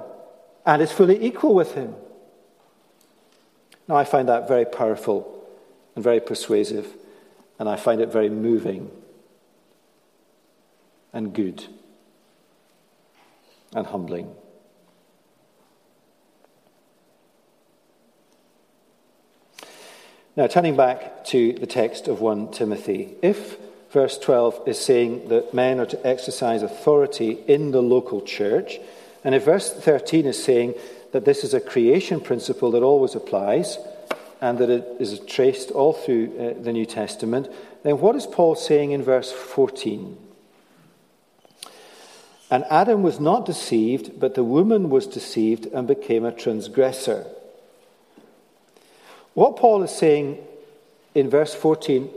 and 0.66 0.82
is 0.82 0.92
fully 0.92 1.24
equal 1.24 1.54
with 1.54 1.72
him. 1.72 1.94
Now, 3.88 3.96
I 3.96 4.04
find 4.04 4.28
that 4.28 4.48
very 4.48 4.66
powerful 4.66 5.48
and 5.94 6.04
very 6.04 6.20
persuasive, 6.20 6.87
and 7.58 7.68
I 7.68 7.76
find 7.76 8.02
it 8.02 8.12
very 8.12 8.28
moving 8.28 8.90
and 11.12 11.32
good 11.32 11.64
and 13.74 13.87
humbling. 13.87 14.34
Now, 20.38 20.46
turning 20.46 20.77
back 20.77 21.24
to 21.24 21.53
the 21.55 21.66
text 21.66 22.07
of 22.07 22.20
1 22.20 22.53
Timothy, 22.53 23.16
if 23.22 23.57
verse 23.90 24.16
12 24.16 24.68
is 24.68 24.79
saying 24.79 25.31
that 25.31 25.53
men 25.53 25.81
are 25.81 25.87
to 25.87 26.07
exercise 26.07 26.62
authority 26.62 27.33
in 27.48 27.72
the 27.72 27.83
local 27.83 28.20
church, 28.20 28.79
and 29.24 29.35
if 29.35 29.44
verse 29.44 29.72
13 29.72 30.27
is 30.27 30.40
saying 30.40 30.74
that 31.11 31.24
this 31.24 31.42
is 31.42 31.55
a 31.55 31.61
creation 31.61 32.20
principle 32.20 32.70
that 32.70 32.85
always 32.85 33.16
applies, 33.16 33.79
and 34.40 34.59
that 34.59 34.70
it 34.70 34.87
is 35.01 35.18
traced 35.27 35.72
all 35.72 35.92
through 35.92 36.33
uh, 36.38 36.62
the 36.62 36.72
New 36.72 36.87
Testament, 36.87 37.48
then 37.83 37.98
what 37.98 38.14
is 38.14 38.24
Paul 38.24 38.55
saying 38.55 38.92
in 38.92 39.03
verse 39.03 39.33
14? 39.33 40.16
And 42.48 42.64
Adam 42.70 43.03
was 43.03 43.18
not 43.18 43.44
deceived, 43.44 44.20
but 44.20 44.37
the 44.37 44.44
woman 44.44 44.88
was 44.88 45.09
deceived 45.09 45.66
and 45.66 45.88
became 45.88 46.24
a 46.24 46.31
transgressor. 46.31 47.27
What 49.38 49.55
Paul 49.55 49.85
is 49.85 49.92
saying 49.92 50.44
in 51.14 51.31
verse 51.31 51.55
14 51.55 52.11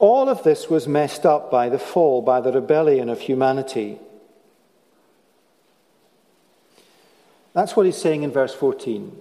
all 0.00 0.28
of 0.28 0.42
this 0.42 0.68
was 0.68 0.88
messed 0.88 1.24
up 1.24 1.48
by 1.48 1.68
the 1.68 1.78
fall, 1.78 2.22
by 2.22 2.40
the 2.40 2.50
rebellion 2.50 3.08
of 3.08 3.20
humanity. 3.20 4.00
That's 7.52 7.76
what 7.76 7.86
he's 7.86 7.96
saying 7.96 8.24
in 8.24 8.32
verse 8.32 8.52
14. 8.52 9.16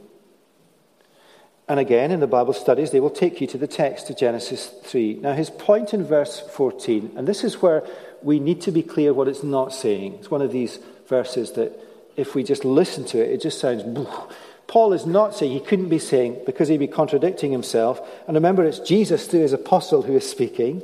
And 1.68 1.80
again, 1.80 2.10
in 2.10 2.20
the 2.20 2.26
Bible 2.26 2.54
studies, 2.54 2.90
they 2.90 3.00
will 3.00 3.12
take 3.12 3.40
you 3.42 3.46
to 3.46 3.60
the 3.60 3.68
text 3.68 4.10
of 4.10 4.18
Genesis 4.18 4.66
3. 4.66 5.20
Now, 5.22 5.34
his 5.34 5.52
point 5.52 5.94
in 5.94 6.04
verse 6.04 6.40
14, 6.40 7.12
and 7.16 7.28
this 7.28 7.44
is 7.44 7.62
where 7.62 7.84
we 8.24 8.40
need 8.40 8.60
to 8.62 8.72
be 8.72 8.82
clear 8.82 9.14
what 9.14 9.28
it's 9.28 9.44
not 9.44 9.72
saying. 9.72 10.16
It's 10.16 10.32
one 10.32 10.42
of 10.42 10.52
these 10.52 10.80
verses 11.08 11.52
that, 11.52 11.80
if 12.18 12.34
we 12.34 12.44
just 12.44 12.66
listen 12.66 13.06
to 13.06 13.24
it, 13.24 13.30
it 13.30 13.42
just 13.42 13.60
sounds. 13.60 13.84
Paul 14.72 14.94
is 14.94 15.06
not 15.06 15.36
saying, 15.36 15.52
he 15.52 15.60
couldn't 15.60 15.90
be 15.90 16.00
saying, 16.00 16.44
because 16.46 16.70
he'd 16.70 16.78
be 16.78 16.88
contradicting 16.88 17.52
himself. 17.52 18.00
And 18.26 18.36
remember, 18.36 18.64
it's 18.64 18.80
Jesus 18.80 19.28
through 19.28 19.42
his 19.42 19.52
apostle 19.52 20.04
who 20.04 20.16
is 20.16 20.28
speaking. 20.28 20.82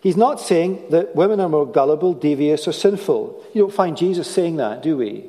He's 0.00 0.16
not 0.16 0.40
saying 0.40 0.90
that 0.90 1.16
women 1.16 1.40
are 1.40 1.48
more 1.48 1.66
gullible, 1.66 2.14
devious, 2.14 2.68
or 2.68 2.72
sinful. 2.72 3.44
You 3.52 3.62
don't 3.62 3.74
find 3.74 3.96
Jesus 3.96 4.30
saying 4.30 4.58
that, 4.58 4.84
do 4.84 4.96
we? 4.96 5.24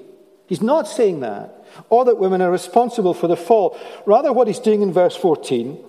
He's 0.45 0.61
not 0.61 0.87
saying 0.87 1.21
that. 1.21 1.65
Or 1.89 2.05
that 2.05 2.19
women 2.19 2.39
are 2.43 2.51
responsible 2.51 3.15
for 3.15 3.27
the 3.27 3.35
fall. 3.35 3.75
Rather, 4.05 4.31
what 4.31 4.45
he's 4.45 4.59
doing 4.59 4.83
in 4.83 4.93
verse 4.93 5.15
14, 5.15 5.83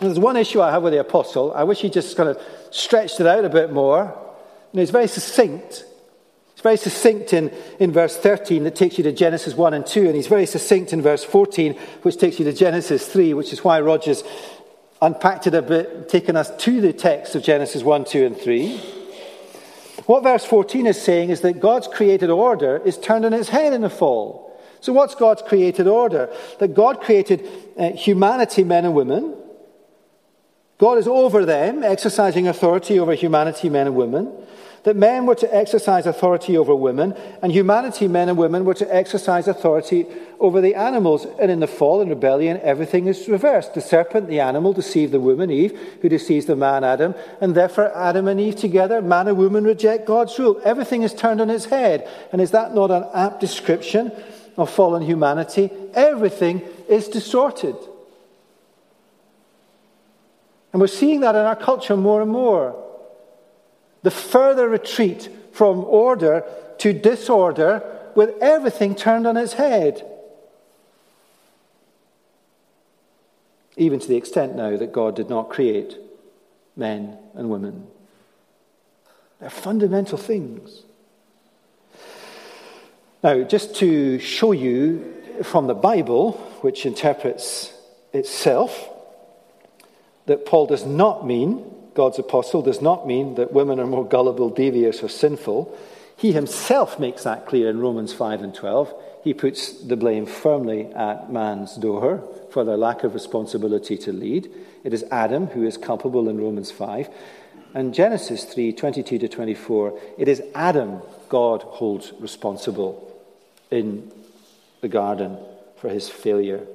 there's 0.00 0.20
one 0.20 0.36
issue 0.36 0.62
I 0.62 0.70
have 0.70 0.84
with 0.84 0.92
the 0.92 1.00
apostle. 1.00 1.52
I 1.52 1.64
wish 1.64 1.80
he 1.80 1.90
just 1.90 2.16
kind 2.16 2.28
of 2.28 2.40
stretched 2.70 3.18
it 3.18 3.26
out 3.26 3.44
a 3.44 3.48
bit 3.48 3.72
more. 3.72 4.02
And 4.70 4.78
he's 4.78 4.90
very 4.90 5.08
succinct 5.08 5.84
very 6.66 6.76
succinct 6.76 7.32
in, 7.32 7.52
in 7.78 7.92
verse 7.92 8.16
13 8.16 8.64
that 8.64 8.74
takes 8.74 8.98
you 8.98 9.04
to 9.04 9.12
Genesis 9.12 9.54
1 9.54 9.72
and 9.72 9.86
2, 9.86 10.06
and 10.06 10.16
he's 10.16 10.26
very 10.26 10.46
succinct 10.46 10.92
in 10.92 11.00
verse 11.00 11.22
14, 11.22 11.74
which 12.02 12.16
takes 12.16 12.40
you 12.40 12.44
to 12.44 12.52
Genesis 12.52 13.06
3, 13.06 13.34
which 13.34 13.52
is 13.52 13.62
why 13.62 13.80
Roger's 13.80 14.24
unpacked 15.00 15.46
it 15.46 15.54
a 15.54 15.62
bit, 15.62 16.08
taken 16.08 16.36
us 16.36 16.50
to 16.64 16.80
the 16.80 16.92
text 16.92 17.36
of 17.36 17.44
Genesis 17.44 17.84
1, 17.84 18.04
2, 18.06 18.26
and 18.26 18.36
3. 18.36 18.78
What 20.06 20.24
verse 20.24 20.44
14 20.44 20.88
is 20.88 21.00
saying 21.00 21.30
is 21.30 21.42
that 21.42 21.60
God's 21.60 21.86
created 21.86 22.30
order 22.30 22.78
is 22.84 22.98
turned 22.98 23.24
on 23.24 23.32
its 23.32 23.48
head 23.48 23.72
in 23.72 23.82
the 23.82 23.90
fall. 23.90 24.60
So, 24.80 24.92
what's 24.92 25.14
God's 25.14 25.42
created 25.42 25.86
order? 25.86 26.34
That 26.58 26.74
God 26.74 27.00
created 27.00 27.48
uh, 27.78 27.90
humanity, 27.90 28.64
men 28.64 28.84
and 28.84 28.94
women. 28.94 29.36
God 30.78 30.98
is 30.98 31.08
over 31.08 31.44
them, 31.44 31.82
exercising 31.82 32.48
authority 32.48 32.98
over 32.98 33.14
humanity, 33.14 33.68
men 33.68 33.86
and 33.86 33.96
women 33.96 34.32
that 34.86 34.94
men 34.94 35.26
were 35.26 35.34
to 35.34 35.52
exercise 35.52 36.06
authority 36.06 36.56
over 36.56 36.72
women, 36.72 37.12
and 37.42 37.50
humanity, 37.50 38.06
men 38.06 38.28
and 38.28 38.38
women, 38.38 38.64
were 38.64 38.72
to 38.72 38.94
exercise 38.94 39.48
authority 39.48 40.06
over 40.38 40.60
the 40.60 40.76
animals. 40.76 41.26
And 41.40 41.50
in 41.50 41.58
the 41.58 41.66
fall 41.66 42.00
and 42.00 42.08
rebellion, 42.08 42.60
everything 42.62 43.08
is 43.08 43.26
reversed. 43.26 43.74
The 43.74 43.80
serpent, 43.80 44.28
the 44.28 44.38
animal, 44.38 44.72
deceived 44.72 45.10
the 45.10 45.18
woman, 45.18 45.50
Eve, 45.50 45.76
who 46.02 46.08
deceives 46.08 46.46
the 46.46 46.54
man, 46.54 46.84
Adam, 46.84 47.16
and 47.40 47.56
therefore 47.56 47.90
Adam 47.96 48.28
and 48.28 48.40
Eve 48.40 48.54
together, 48.54 49.02
man 49.02 49.26
and 49.26 49.36
woman, 49.36 49.64
reject 49.64 50.06
God's 50.06 50.38
rule. 50.38 50.60
Everything 50.64 51.02
is 51.02 51.12
turned 51.12 51.40
on 51.40 51.50
its 51.50 51.64
head. 51.64 52.08
And 52.30 52.40
is 52.40 52.52
that 52.52 52.72
not 52.72 52.92
an 52.92 53.06
apt 53.12 53.40
description 53.40 54.12
of 54.56 54.70
fallen 54.70 55.02
humanity? 55.02 55.68
Everything 55.94 56.62
is 56.88 57.08
distorted. 57.08 57.74
And 60.76 60.80
we're 60.82 60.88
seeing 60.88 61.20
that 61.20 61.34
in 61.34 61.40
our 61.40 61.56
culture 61.56 61.96
more 61.96 62.20
and 62.20 62.30
more 62.30 62.76
the 64.02 64.10
further 64.10 64.68
retreat 64.68 65.26
from 65.52 65.82
order 65.86 66.44
to 66.80 66.92
disorder 66.92 67.82
with 68.14 68.34
everything 68.42 68.94
turned 68.94 69.26
on 69.26 69.38
its 69.38 69.54
head. 69.54 70.06
Even 73.78 73.98
to 74.00 74.06
the 74.06 74.16
extent 74.16 74.54
now 74.54 74.76
that 74.76 74.92
God 74.92 75.16
did 75.16 75.30
not 75.30 75.48
create 75.48 75.96
men 76.76 77.16
and 77.32 77.48
women. 77.48 77.86
They're 79.40 79.48
fundamental 79.48 80.18
things. 80.18 80.82
Now, 83.24 83.44
just 83.44 83.76
to 83.76 84.18
show 84.18 84.52
you 84.52 85.14
from 85.42 85.68
the 85.68 85.74
Bible, 85.74 86.32
which 86.60 86.84
interprets 86.84 87.72
itself, 88.12 88.90
that 90.26 90.46
Paul 90.46 90.66
does 90.66 90.84
not 90.84 91.26
mean 91.26 91.72
God's 91.96 92.18
apostle 92.18 92.60
does 92.60 92.82
not 92.82 93.06
mean 93.06 93.36
that 93.36 93.54
women 93.54 93.80
are 93.80 93.86
more 93.86 94.06
gullible, 94.06 94.50
devious, 94.50 95.02
or 95.02 95.08
sinful. 95.08 95.76
He 96.14 96.32
himself 96.32 97.00
makes 97.00 97.24
that 97.24 97.46
clear 97.46 97.70
in 97.70 97.80
Romans 97.80 98.12
5 98.12 98.42
and 98.42 98.54
12. 98.54 98.94
He 99.24 99.32
puts 99.32 99.72
the 99.72 99.96
blame 99.96 100.26
firmly 100.26 100.92
at 100.92 101.32
man's 101.32 101.74
door 101.74 102.22
for 102.50 102.64
their 102.64 102.76
lack 102.76 103.02
of 103.02 103.14
responsibility 103.14 103.96
to 103.96 104.12
lead. 104.12 104.50
It 104.84 104.92
is 104.92 105.04
Adam 105.10 105.46
who 105.48 105.64
is 105.64 105.78
culpable 105.78 106.28
in 106.28 106.38
Romans 106.38 106.70
5. 106.70 107.08
And 107.74 107.94
Genesis 107.94 108.44
3 108.44 108.72
22 108.74 109.18
to 109.18 109.28
24, 109.28 109.98
it 110.18 110.28
is 110.28 110.42
Adam 110.54 111.00
God 111.30 111.62
holds 111.62 112.12
responsible 112.20 113.10
in 113.70 114.12
the 114.82 114.88
garden 114.88 115.38
for 115.78 115.88
his 115.88 116.10
failure 116.10 116.66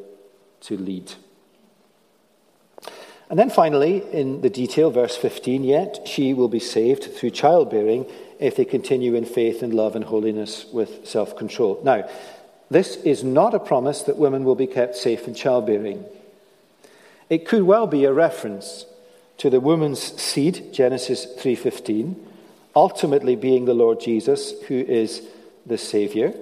to 0.62 0.78
lead. 0.78 1.14
And 3.32 3.40
then 3.40 3.50
finally, 3.50 4.04
in 4.12 4.42
the 4.42 4.50
detail, 4.50 4.92
verse 4.92 5.16
15, 5.16 5.64
yet 5.64 6.06
she 6.06 6.34
will 6.34 6.50
be 6.50 6.60
saved 6.60 7.06
through 7.16 7.30
childbearing 7.30 8.06
if 8.40 8.58
they 8.58 8.66
continue 8.66 9.16
in 9.16 9.24
faith 9.24 9.64
and 9.64 9.74
love 9.74 9.96
and 9.96 10.04
holiness 10.04 10.66
with 10.74 11.08
self 11.08 11.38
control. 11.38 11.80
Now, 11.82 12.10
this 12.70 12.98
is 12.98 13.24
not 13.24 13.54
a 13.54 13.60
promise 13.60 14.02
that 14.02 14.18
women 14.18 14.44
will 14.44 14.56
be 14.56 14.68
kept 14.68 14.98
safe 14.98 15.30
in 15.30 15.34
childbearing. 15.34 16.04
It 17.30 17.48
could 17.48 17.64
well 17.64 17.88
be 17.88 18.04
a 18.04 18.12
reference 18.12 18.86
to 19.38 19.50
the 19.50 19.62
woman's 19.62 20.02
seed, 20.22 20.74
Genesis 20.74 21.26
3:15, 21.26 22.18
ultimately 22.76 23.38
being 23.38 23.64
the 23.64 23.74
Lord 23.74 24.02
Jesus 24.02 24.60
who 24.64 24.76
is 24.76 25.22
the 25.66 25.78
savior. 25.78 26.34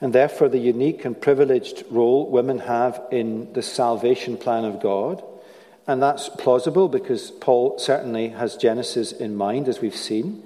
And 0.00 0.12
therefore 0.12 0.50
the 0.50 0.58
unique 0.58 1.04
and 1.04 1.20
privileged 1.20 1.82
role 1.90 2.30
women 2.30 2.60
have 2.60 3.02
in 3.10 3.52
the 3.54 3.62
salvation 3.62 4.36
plan 4.36 4.64
of 4.64 4.78
God. 4.78 5.20
And 5.88 6.02
that's 6.02 6.28
plausible 6.28 6.88
because 6.88 7.30
Paul 7.30 7.78
certainly 7.78 8.28
has 8.28 8.58
Genesis 8.58 9.10
in 9.10 9.34
mind, 9.34 9.68
as 9.68 9.80
we've 9.80 9.96
seen. 9.96 10.42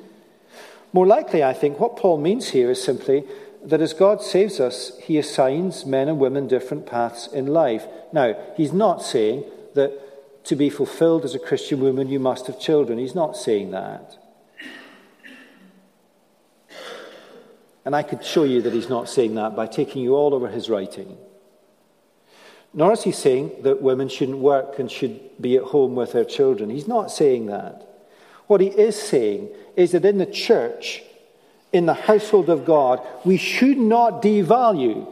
More 0.92 1.06
likely, 1.06 1.42
I 1.42 1.52
think, 1.52 1.80
what 1.80 1.96
Paul 1.96 2.18
means 2.18 2.50
here 2.50 2.70
is 2.70 2.82
simply 2.82 3.24
that 3.64 3.80
as 3.80 3.92
God 3.92 4.22
saves 4.22 4.60
us, 4.60 4.96
he 5.02 5.18
assigns 5.18 5.84
men 5.84 6.08
and 6.08 6.20
women 6.20 6.46
different 6.46 6.86
paths 6.86 7.26
in 7.26 7.46
life. 7.48 7.84
Now, 8.12 8.36
he's 8.56 8.72
not 8.72 9.02
saying 9.02 9.44
that 9.74 10.44
to 10.44 10.54
be 10.54 10.70
fulfilled 10.70 11.24
as 11.24 11.34
a 11.34 11.40
Christian 11.40 11.80
woman, 11.80 12.08
you 12.08 12.20
must 12.20 12.46
have 12.46 12.60
children. 12.60 12.98
He's 12.98 13.14
not 13.14 13.36
saying 13.36 13.72
that. 13.72 14.16
And 17.84 17.96
I 17.96 18.04
could 18.04 18.24
show 18.24 18.44
you 18.44 18.62
that 18.62 18.72
he's 18.72 18.88
not 18.88 19.08
saying 19.08 19.34
that 19.34 19.56
by 19.56 19.66
taking 19.66 20.02
you 20.02 20.14
all 20.14 20.34
over 20.34 20.46
his 20.46 20.70
writing. 20.70 21.16
Nor 22.74 22.92
is 22.92 23.02
he 23.02 23.12
saying 23.12 23.52
that 23.62 23.82
women 23.82 24.08
shouldn't 24.08 24.38
work 24.38 24.78
and 24.78 24.90
should 24.90 25.20
be 25.40 25.56
at 25.56 25.64
home 25.64 25.94
with 25.94 26.12
their 26.12 26.24
children. 26.24 26.70
He's 26.70 26.88
not 26.88 27.10
saying 27.10 27.46
that. 27.46 27.86
What 28.46 28.60
he 28.60 28.68
is 28.68 29.00
saying 29.00 29.50
is 29.76 29.92
that 29.92 30.04
in 30.04 30.18
the 30.18 30.26
church, 30.26 31.02
in 31.72 31.86
the 31.86 31.94
household 31.94 32.48
of 32.48 32.64
God, 32.64 33.00
we 33.24 33.36
should 33.36 33.78
not 33.78 34.22
devalue 34.22 35.06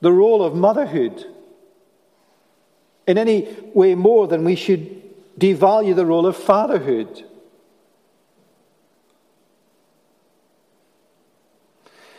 the 0.00 0.12
role 0.12 0.42
of 0.44 0.54
motherhood 0.54 1.24
in 3.06 3.18
any 3.18 3.48
way 3.74 3.94
more 3.94 4.26
than 4.28 4.44
we 4.44 4.54
should 4.54 5.02
devalue 5.38 5.94
the 5.94 6.06
role 6.06 6.26
of 6.26 6.36
fatherhood. 6.36 7.24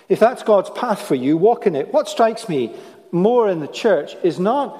If 0.07 0.19
that's 0.19 0.41
God's 0.43 0.71
path 0.71 1.01
for 1.01 1.15
you, 1.15 1.37
walk 1.37 1.67
in 1.67 1.75
it. 1.75 1.93
What 1.93 2.09
strikes 2.09 2.49
me 2.49 2.75
more 3.11 3.49
in 3.49 3.59
the 3.59 3.67
church 3.67 4.15
is 4.23 4.39
not 4.39 4.77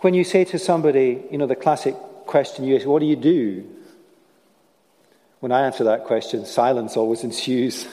when 0.00 0.14
you 0.14 0.24
say 0.24 0.44
to 0.44 0.58
somebody, 0.58 1.22
you 1.30 1.38
know, 1.38 1.46
the 1.46 1.56
classic 1.56 1.94
question 2.26 2.64
you 2.64 2.76
ask, 2.76 2.86
What 2.86 3.00
do 3.00 3.06
you 3.06 3.16
do? 3.16 3.68
When 5.40 5.52
I 5.52 5.62
answer 5.62 5.84
that 5.84 6.04
question, 6.04 6.44
silence 6.44 6.96
always 6.96 7.24
ensues. 7.30 7.86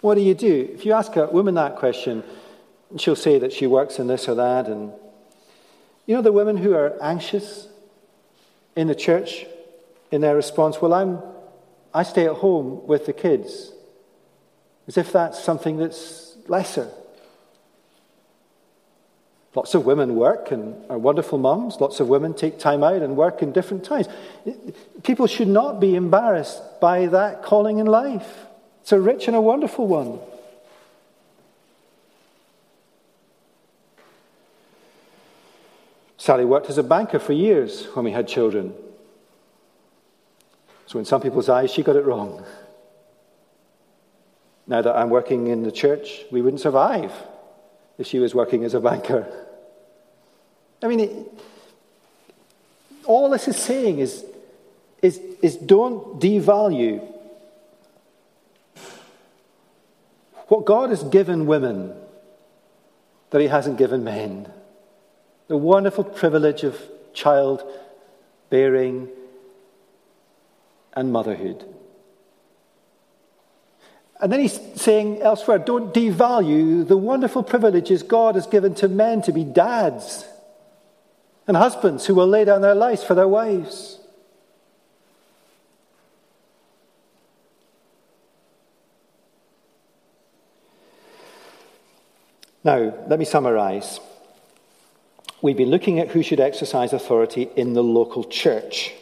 What 0.00 0.14
do 0.14 0.20
you 0.20 0.34
do? 0.34 0.70
If 0.72 0.84
you 0.84 0.92
ask 0.92 1.16
a 1.16 1.26
woman 1.26 1.54
that 1.54 1.76
question, 1.76 2.22
she'll 2.98 3.16
say 3.16 3.38
that 3.38 3.52
she 3.52 3.66
works 3.66 3.98
in 3.98 4.06
this 4.06 4.28
or 4.28 4.34
that. 4.36 4.66
And 4.68 4.92
you 6.06 6.14
know, 6.14 6.22
the 6.22 6.32
women 6.32 6.56
who 6.56 6.74
are 6.74 6.96
anxious 7.02 7.68
in 8.76 8.86
the 8.86 8.94
church 8.94 9.46
in 10.10 10.20
their 10.20 10.36
response, 10.36 10.80
Well, 10.80 10.94
I'm, 10.94 11.20
I 11.92 12.02
stay 12.02 12.26
at 12.26 12.36
home 12.36 12.86
with 12.86 13.06
the 13.06 13.12
kids 13.12 13.72
as 14.86 14.96
if 14.96 15.12
that's 15.12 15.42
something 15.42 15.78
that's 15.78 16.36
lesser. 16.46 16.88
Lots 19.56 19.74
of 19.74 19.86
women 19.86 20.16
work 20.16 20.50
and 20.50 20.76
are 20.90 20.98
wonderful 20.98 21.38
mums. 21.38 21.80
Lots 21.80 21.98
of 21.98 22.08
women 22.08 22.34
take 22.34 22.58
time 22.58 22.84
out 22.84 23.00
and 23.00 23.16
work 23.16 23.40
in 23.40 23.52
different 23.52 23.84
times. 23.84 24.06
People 25.02 25.26
should 25.26 25.48
not 25.48 25.80
be 25.80 25.96
embarrassed 25.96 26.60
by 26.78 27.06
that 27.06 27.42
calling 27.42 27.78
in 27.78 27.86
life. 27.86 28.44
It's 28.82 28.92
a 28.92 29.00
rich 29.00 29.28
and 29.28 29.36
a 29.36 29.40
wonderful 29.40 29.86
one. 29.86 30.18
Sally 36.18 36.44
worked 36.44 36.68
as 36.68 36.76
a 36.76 36.82
banker 36.82 37.18
for 37.18 37.32
years 37.32 37.86
when 37.94 38.04
we 38.04 38.10
had 38.10 38.28
children. 38.28 38.74
So, 40.86 40.98
in 40.98 41.06
some 41.06 41.22
people's 41.22 41.48
eyes, 41.48 41.72
she 41.72 41.82
got 41.82 41.96
it 41.96 42.04
wrong. 42.04 42.44
Now 44.66 44.82
that 44.82 44.94
I'm 44.94 45.08
working 45.08 45.46
in 45.46 45.62
the 45.62 45.72
church, 45.72 46.24
we 46.30 46.42
wouldn't 46.42 46.60
survive 46.60 47.10
if 47.96 48.06
she 48.06 48.18
was 48.18 48.34
working 48.34 48.62
as 48.62 48.74
a 48.74 48.80
banker. 48.80 49.44
I 50.82 50.88
mean, 50.88 51.00
it, 51.00 51.10
all 53.06 53.30
this 53.30 53.48
is 53.48 53.56
saying 53.56 53.98
is, 53.98 54.24
is, 55.02 55.20
is 55.42 55.56
don't 55.56 56.20
devalue 56.20 57.04
what 60.48 60.64
God 60.64 60.90
has 60.90 61.02
given 61.02 61.46
women 61.46 61.94
that 63.30 63.40
He 63.40 63.48
hasn't 63.48 63.78
given 63.78 64.04
men. 64.04 64.50
The 65.48 65.56
wonderful 65.56 66.04
privilege 66.04 66.62
of 66.64 66.80
child 67.12 67.62
bearing 68.50 69.08
and 70.94 71.12
motherhood. 71.12 71.64
And 74.20 74.32
then 74.32 74.40
he's 74.40 74.58
saying 74.76 75.20
elsewhere, 75.20 75.58
don't 75.58 75.92
devalue 75.92 76.88
the 76.88 76.96
wonderful 76.96 77.42
privileges 77.42 78.02
God 78.02 78.34
has 78.34 78.46
given 78.46 78.74
to 78.76 78.88
men 78.88 79.20
to 79.22 79.32
be 79.32 79.44
dads 79.44 80.26
and 81.46 81.56
husbands 81.56 82.06
who 82.06 82.14
will 82.14 82.26
lay 82.26 82.44
down 82.44 82.60
their 82.60 82.74
lives 82.74 83.04
for 83.04 83.14
their 83.14 83.28
wives. 83.28 83.98
Now, 92.64 92.92
let 93.06 93.20
me 93.20 93.24
summarize. 93.24 94.00
We've 95.40 95.56
been 95.56 95.70
looking 95.70 96.00
at 96.00 96.08
who 96.08 96.24
should 96.24 96.40
exercise 96.40 96.92
authority 96.92 97.48
in 97.54 97.74
the 97.74 97.82
local 97.82 98.24
church 98.24 98.92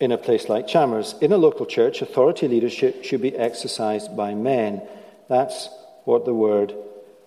in 0.00 0.12
a 0.12 0.18
place 0.18 0.48
like 0.48 0.66
Chalmers. 0.66 1.14
In 1.20 1.32
a 1.32 1.36
local 1.36 1.66
church, 1.66 2.00
authority 2.00 2.48
leadership 2.48 3.04
should 3.04 3.20
be 3.20 3.36
exercised 3.36 4.16
by 4.16 4.34
men. 4.34 4.80
That's 5.28 5.68
what 6.04 6.24
the 6.24 6.32
Word 6.32 6.74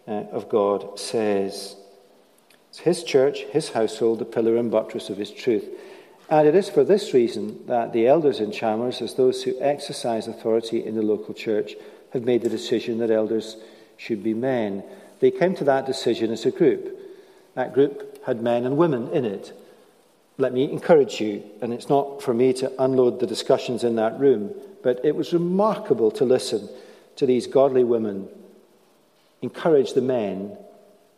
uh, 0.08 0.12
of 0.32 0.50
God 0.50 1.00
says. 1.00 1.76
It's 2.70 2.80
His 2.80 3.04
church, 3.04 3.40
His 3.52 3.70
household, 3.70 4.20
the 4.20 4.26
pillar 4.26 4.58
and 4.58 4.72
buttress 4.72 5.10
of 5.10 5.18
His 5.18 5.32
truth. 5.32 5.68
And 6.30 6.48
it 6.48 6.56
is 6.56 6.70
for 6.70 6.84
this 6.84 7.14
reason 7.14 7.66
that 7.66 7.92
the 7.92 8.08
elders 8.08 8.40
in 8.40 8.52
Chalmers, 8.52 9.02
as 9.02 9.16
those 9.16 9.44
who 9.44 9.60
exercise 9.60 10.28
authority 10.28 10.86
in 10.86 10.96
the 10.96 11.02
local 11.02 11.34
church, 11.34 11.74
have 12.14 12.24
made 12.24 12.44
the 12.44 12.50
decision 12.50 13.00
that 13.00 13.12
elders 13.12 13.58
should 13.98 14.24
be 14.24 14.34
men. 14.34 14.84
They 15.20 15.32
came 15.32 15.56
to 15.56 15.64
that 15.66 15.86
decision 15.86 16.32
as 16.32 16.46
a 16.46 16.52
group. 16.52 16.98
That 17.56 17.74
group 17.74 18.24
had 18.26 18.42
men 18.42 18.66
and 18.66 18.78
women 18.78 19.10
in 19.10 19.26
it 19.26 19.54
let 20.40 20.54
me 20.54 20.72
encourage 20.72 21.20
you, 21.20 21.44
and 21.62 21.74
it's 21.74 21.90
not 21.90 22.24
for 22.24 22.34
me 22.34 22.54
to 22.54 22.72
unload 22.82 23.20
the 23.20 23.28
discussions 23.28 23.84
in 23.84 23.98
that 23.98 24.18
room, 24.18 24.56
but 24.82 25.04
it 25.04 25.14
was 25.14 25.34
remarkable 25.34 26.10
to 26.12 26.24
listen 26.24 26.70
to 27.18 27.26
these 27.26 27.46
godly 27.46 27.84
women 27.84 28.30
encourage 29.42 29.94
the 29.94 30.02
men 30.02 30.58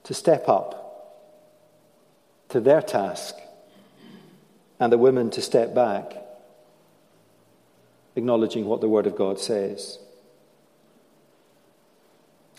to 0.03 0.13
step 0.15 0.49
up 0.49 0.80
to 2.51 2.59
their 2.59 2.81
task 2.81 3.35
and 4.79 4.91
the 4.91 4.97
women 4.97 5.29
to 5.31 5.41
step 5.41 5.73
back, 5.73 6.15
acknowledging 8.15 8.65
what 8.65 8.81
the 8.81 8.89
Word 8.89 9.07
of 9.07 9.15
God 9.15 9.39
says. 9.39 9.99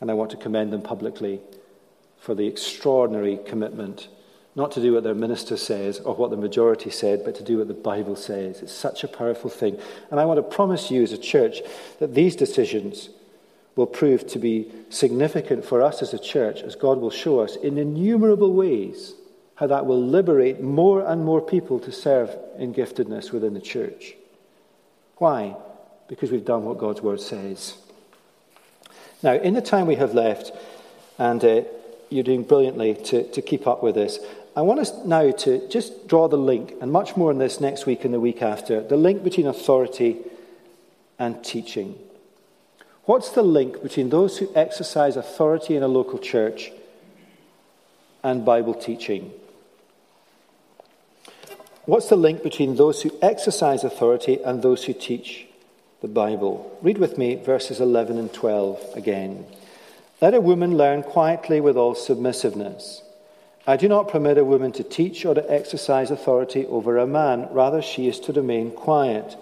And 0.00 0.10
I 0.10 0.14
want 0.14 0.30
to 0.30 0.36
commend 0.36 0.72
them 0.72 0.82
publicly 0.82 1.40
for 2.18 2.34
the 2.34 2.46
extraordinary 2.46 3.38
commitment 3.46 4.08
not 4.54 4.70
to 4.72 4.82
do 4.82 4.92
what 4.92 5.02
their 5.02 5.14
minister 5.14 5.56
says 5.56 5.98
or 6.00 6.14
what 6.14 6.30
the 6.30 6.36
majority 6.36 6.90
said, 6.90 7.24
but 7.24 7.34
to 7.36 7.42
do 7.42 7.58
what 7.58 7.68
the 7.68 7.74
Bible 7.74 8.16
says. 8.16 8.60
It's 8.60 8.72
such 8.72 9.02
a 9.02 9.08
powerful 9.08 9.48
thing. 9.48 9.78
And 10.10 10.20
I 10.20 10.26
want 10.26 10.36
to 10.36 10.42
promise 10.42 10.90
you 10.90 11.02
as 11.02 11.12
a 11.12 11.18
church 11.18 11.62
that 12.00 12.14
these 12.14 12.36
decisions 12.36 13.08
will 13.74 13.86
prove 13.86 14.26
to 14.26 14.38
be 14.38 14.70
significant 14.90 15.64
for 15.64 15.80
us 15.80 16.02
as 16.02 16.12
a 16.12 16.18
church, 16.18 16.60
as 16.60 16.76
God 16.76 16.98
will 16.98 17.10
show 17.10 17.40
us 17.40 17.56
in 17.56 17.78
innumerable 17.78 18.52
ways 18.52 19.14
how 19.62 19.68
that 19.68 19.86
will 19.86 20.04
liberate 20.04 20.60
more 20.60 21.06
and 21.06 21.24
more 21.24 21.40
people 21.40 21.78
to 21.78 21.92
serve 21.92 22.36
in 22.58 22.74
giftedness 22.74 23.30
within 23.30 23.54
the 23.54 23.60
church. 23.60 24.16
Why? 25.18 25.54
Because 26.08 26.32
we've 26.32 26.44
done 26.44 26.64
what 26.64 26.78
God's 26.78 27.00
word 27.00 27.20
says. 27.20 27.76
Now, 29.22 29.34
in 29.34 29.54
the 29.54 29.62
time 29.62 29.86
we 29.86 29.94
have 29.94 30.14
left, 30.14 30.50
and 31.16 31.44
uh, 31.44 31.60
you're 32.10 32.24
doing 32.24 32.42
brilliantly 32.42 32.94
to, 33.04 33.22
to 33.30 33.40
keep 33.40 33.68
up 33.68 33.84
with 33.84 33.94
this. 33.94 34.18
I 34.56 34.62
want 34.62 34.80
us 34.80 34.92
now 35.04 35.30
to 35.30 35.68
just 35.68 36.08
draw 36.08 36.26
the 36.26 36.36
link, 36.36 36.74
and 36.80 36.90
much 36.90 37.16
more 37.16 37.30
on 37.30 37.38
this 37.38 37.60
next 37.60 37.86
week 37.86 38.04
and 38.04 38.12
the 38.12 38.18
week 38.18 38.42
after 38.42 38.82
the 38.82 38.96
link 38.96 39.22
between 39.22 39.46
authority 39.46 40.18
and 41.20 41.44
teaching. 41.44 41.96
What's 43.04 43.30
the 43.30 43.44
link 43.44 43.80
between 43.80 44.08
those 44.08 44.38
who 44.38 44.50
exercise 44.56 45.14
authority 45.14 45.76
in 45.76 45.84
a 45.84 45.88
local 45.88 46.18
church 46.18 46.72
and 48.24 48.44
Bible 48.44 48.74
teaching? 48.74 49.32
What's 51.84 52.08
the 52.08 52.16
link 52.16 52.44
between 52.44 52.76
those 52.76 53.02
who 53.02 53.10
exercise 53.20 53.82
authority 53.82 54.40
and 54.44 54.62
those 54.62 54.84
who 54.84 54.92
teach 54.92 55.48
the 56.00 56.06
Bible? 56.06 56.78
Read 56.80 56.98
with 56.98 57.18
me 57.18 57.34
verses 57.34 57.80
11 57.80 58.18
and 58.18 58.32
12 58.32 58.92
again. 58.94 59.44
Let 60.20 60.32
a 60.32 60.40
woman 60.40 60.76
learn 60.76 61.02
quietly 61.02 61.60
with 61.60 61.76
all 61.76 61.96
submissiveness. 61.96 63.02
I 63.66 63.76
do 63.76 63.88
not 63.88 64.08
permit 64.08 64.38
a 64.38 64.44
woman 64.44 64.70
to 64.72 64.84
teach 64.84 65.24
or 65.24 65.34
to 65.34 65.50
exercise 65.50 66.12
authority 66.12 66.66
over 66.66 66.98
a 66.98 67.06
man. 67.06 67.48
Rather, 67.50 67.82
she 67.82 68.06
is 68.06 68.20
to 68.20 68.32
remain 68.32 68.70
quiet. 68.70 69.36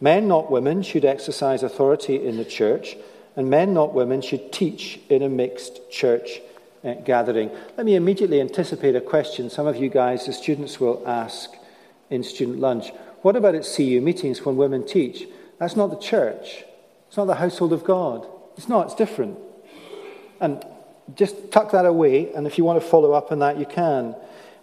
Men, 0.00 0.26
not 0.26 0.50
women, 0.50 0.82
should 0.82 1.04
exercise 1.04 1.62
authority 1.62 2.26
in 2.26 2.38
the 2.38 2.46
church, 2.46 2.96
and 3.36 3.50
men, 3.50 3.74
not 3.74 3.92
women, 3.92 4.22
should 4.22 4.52
teach 4.52 5.00
in 5.10 5.22
a 5.22 5.28
mixed 5.28 5.90
church 5.90 6.40
uh, 6.84 6.94
gathering. 7.04 7.50
Let 7.76 7.86
me 7.86 7.96
immediately 7.96 8.40
anticipate 8.40 8.96
a 8.96 9.00
question 9.00 9.50
some 9.50 9.66
of 9.66 9.76
you 9.76 9.88
guys, 9.88 10.26
the 10.26 10.32
students, 10.32 10.78
will 10.80 11.02
ask 11.06 11.50
in 12.10 12.22
student 12.22 12.60
lunch. 12.60 12.90
What 13.22 13.36
about 13.36 13.54
at 13.54 13.64
CU 13.64 14.00
meetings 14.00 14.44
when 14.44 14.56
women 14.56 14.86
teach? 14.86 15.26
That's 15.58 15.76
not 15.76 15.90
the 15.90 15.98
church. 15.98 16.64
It's 17.08 17.16
not 17.16 17.26
the 17.26 17.34
household 17.34 17.72
of 17.72 17.84
God. 17.84 18.26
It's 18.56 18.68
not, 18.68 18.86
it's 18.86 18.94
different. 18.94 19.38
And 20.40 20.64
just 21.14 21.50
tuck 21.50 21.72
that 21.72 21.86
away, 21.86 22.32
and 22.32 22.46
if 22.46 22.58
you 22.58 22.64
want 22.64 22.80
to 22.80 22.88
follow 22.88 23.12
up 23.12 23.32
on 23.32 23.38
that, 23.40 23.58
you 23.58 23.66
can. 23.66 24.14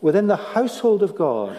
within 0.01 0.27
the 0.27 0.35
household 0.35 1.01
of 1.03 1.15
God. 1.15 1.57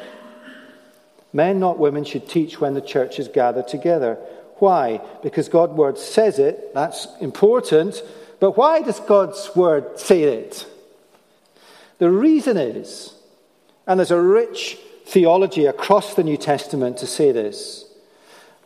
Men, 1.32 1.58
not 1.58 1.78
women, 1.78 2.04
should 2.04 2.28
teach 2.28 2.60
when 2.60 2.74
the 2.74 2.80
church 2.80 3.18
is 3.18 3.28
gathered 3.28 3.68
together. 3.68 4.14
Why? 4.56 5.00
Because 5.22 5.48
God's 5.48 5.72
word 5.72 5.98
says 5.98 6.38
it. 6.38 6.72
That's 6.72 7.08
important. 7.20 8.02
But 8.38 8.56
why 8.56 8.82
does 8.82 9.00
God's 9.00 9.50
word 9.54 9.98
say 9.98 10.22
it? 10.24 10.66
The 11.98 12.10
reason 12.10 12.56
is, 12.56 13.14
and 13.86 13.98
there's 13.98 14.10
a 14.10 14.20
rich 14.20 14.78
theology 15.06 15.66
across 15.66 16.14
the 16.14 16.24
New 16.24 16.36
Testament 16.36 16.98
to 16.98 17.06
say 17.06 17.32
this, 17.32 17.84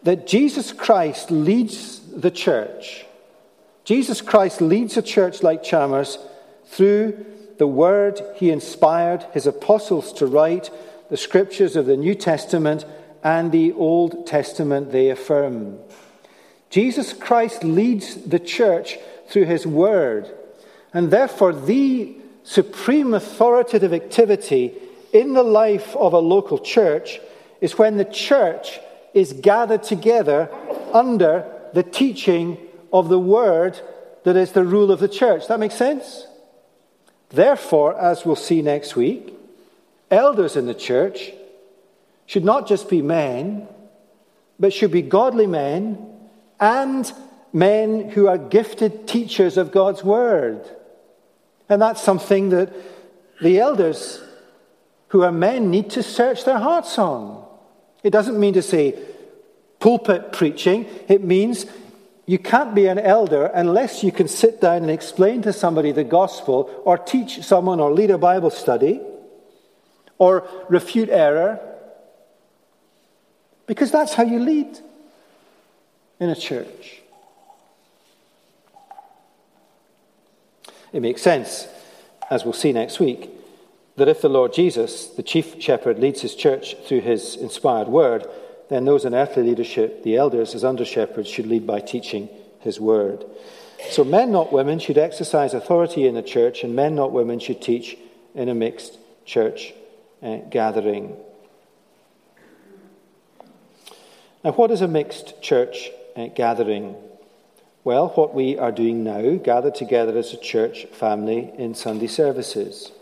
that 0.03 0.27
Jesus 0.27 0.73
Christ 0.73 1.31
leads 1.31 2.01
the 2.01 2.31
church. 2.31 3.05
Jesus 3.85 4.21
Christ 4.21 4.61
leads 4.61 4.97
a 4.97 5.03
church 5.03 5.43
like 5.43 5.63
Chalmers 5.63 6.19
through 6.67 7.27
the 7.59 7.67
word 7.67 8.21
he 8.37 8.51
inspired 8.51 9.23
his 9.33 9.47
apostles 9.47 10.13
to 10.15 10.27
write, 10.27 10.71
the 11.11 11.17
scriptures 11.17 11.77
of 11.77 11.87
the 11.87 11.97
New 11.97 12.15
Testament 12.15 12.85
and 13.23 13.53
the 13.53 13.73
Old 13.73 14.27
Testament 14.27 14.93
they 14.93 15.11
affirm. 15.11 15.79
Jesus 16.71 17.13
Christ 17.13 17.65
leads 17.65 18.15
the 18.15 18.39
church 18.39 18.97
through 19.31 19.45
his 19.45 19.67
word, 19.67 20.31
and 20.93 21.11
therefore 21.11 21.53
the 21.53 22.17
supreme 22.43 23.15
authoritative 23.15 23.93
activity 23.93 24.75
in 25.13 25.35
the 25.35 25.43
life 25.43 25.95
of 25.97 26.13
a 26.13 26.19
local 26.19 26.59
church 26.59 27.21
is 27.61 27.79
when 27.79 27.97
the 27.97 28.05
church 28.05 28.81
is 29.15 29.33
gathered 29.33 29.83
together 29.83 30.49
under 30.93 31.45
the 31.75 31.83
teaching 31.83 32.59
of 32.93 33.09
the 33.09 33.19
word 33.19 33.79
that 34.25 34.37
is 34.37 34.53
the 34.53 34.65
rule 34.65 34.91
of 34.91 35.01
the 35.01 35.09
church. 35.09 35.47
That 35.49 35.61
makes 35.61 35.75
sense? 35.75 36.27
Therefore, 37.31 37.99
as 37.99 38.25
we'll 38.25 38.37
see 38.37 38.63
next 38.63 38.97
week, 38.97 39.35
elders 40.11 40.57
in 40.57 40.67
the 40.67 40.75
church 40.75 41.33
should 42.27 42.45
not 42.45 42.67
just 42.67 42.89
be 42.89 43.03
men, 43.03 43.69
but 44.59 44.73
should 44.73 44.91
be 44.91 45.03
godly 45.03 45.47
men 45.47 46.07
and 46.59 47.13
men 47.53 48.11
who 48.11 48.29
are 48.29 48.39
gifted 48.39 49.09
teachers 49.09 49.57
of 49.57 49.73
God's 49.73 50.05
word. 50.05 50.69
And 51.69 51.81
that's 51.81 52.03
something 52.03 52.51
that 52.51 52.73
the 53.41 53.59
elders 53.59 54.23
who 55.09 55.23
are 55.23 55.33
men 55.33 55.71
need 55.71 55.91
to 55.91 56.03
search 56.03 56.45
their 56.45 56.59
hearts 56.59 56.99
on. 56.99 57.45
It 58.03 58.11
doesn't 58.11 58.39
mean 58.39 58.55
to 58.55 58.63
say 58.63 58.99
pulpit 59.79 60.33
preaching, 60.33 60.87
it 61.09 61.25
means 61.25 61.67
you 62.27 62.39
can't 62.39 62.75
be 62.75 62.87
an 62.87 62.99
elder 62.99 63.47
unless 63.47 64.05
you 64.05 64.13
can 64.13 64.29
sit 64.29 64.61
down 64.61 64.83
and 64.83 64.91
explain 64.91 65.43
to 65.43 65.53
somebody 65.53 65.91
the 65.91 66.05
gospel 66.05 66.71
or 66.85 66.97
teach 66.97 67.43
someone 67.43 67.81
or 67.81 67.91
lead 67.93 68.11
a 68.11 68.19
Bible 68.19 68.51
study 68.51 69.01
or 70.19 70.47
refute 70.69 71.09
error. 71.09 71.59
Because 73.67 73.91
that's 73.91 74.15
how 74.15 74.23
you 74.23 74.39
lead 74.39 74.79
in 76.21 76.31
a 76.31 76.37
church. 76.37 77.00
It 80.93 81.03
makes 81.03 81.23
sense, 81.23 81.69
as 82.31 82.45
we'll 82.45 82.53
see 82.53 82.73
next 82.73 82.99
week, 82.99 83.31
that 83.97 84.09
if 84.09 84.21
the 84.21 84.29
Lord 84.29 84.53
Jesus, 84.53 85.07
the 85.07 85.23
chief 85.23 85.61
shepherd, 85.61 85.99
leads 85.99 86.23
his 86.23 86.35
church 86.35 86.75
through 86.87 87.03
his 87.03 87.37
inspired 87.37 87.89
word, 87.89 88.27
then 88.69 88.85
those 88.85 89.05
in 89.05 89.15
earthly 89.15 89.43
leadership, 89.43 90.03
the 90.03 90.17
elders 90.17 90.55
as 90.55 90.65
under 90.65 90.85
shepherds, 90.85 91.29
should 91.29 91.47
lead 91.47 91.67
by 91.67 91.81
teaching 91.81 92.29
his 92.61 92.81
word. 92.81 93.25
So 93.91 94.05
men, 94.05 94.31
not 94.31 94.53
women, 94.53 94.79
should 94.79 94.99
exercise 94.99 95.55
authority 95.55 96.07
in 96.07 96.15
the 96.15 96.23
church, 96.23 96.63
and 96.63 96.75
men, 96.75 96.95
not 96.95 97.13
women, 97.13 97.41
should 97.41 97.61
teach 97.63 97.97
in 98.35 98.49
a 98.49 98.55
mixed 98.55 98.99
church 99.25 99.73
uh, 100.23 100.37
gathering. 100.51 101.17
Now, 104.45 104.53
what 104.53 104.71
is 104.71 104.81
a 104.81 104.89
mixed 104.89 105.43
church 105.43 105.91
uh, 106.17 106.27
gathering? 106.29 106.97
Well, 107.83 108.09
what 108.09 108.35
we 108.35 108.59
are 108.59 108.73
doing 108.73 109.03
now, 109.05 109.37
gathered 109.37 109.75
together 109.75 110.17
as 110.19 110.35
a 110.35 110.37
church 110.37 110.85
family 110.87 111.53
in 111.57 111.75
Sunday 111.75 112.09
services. 112.09 112.93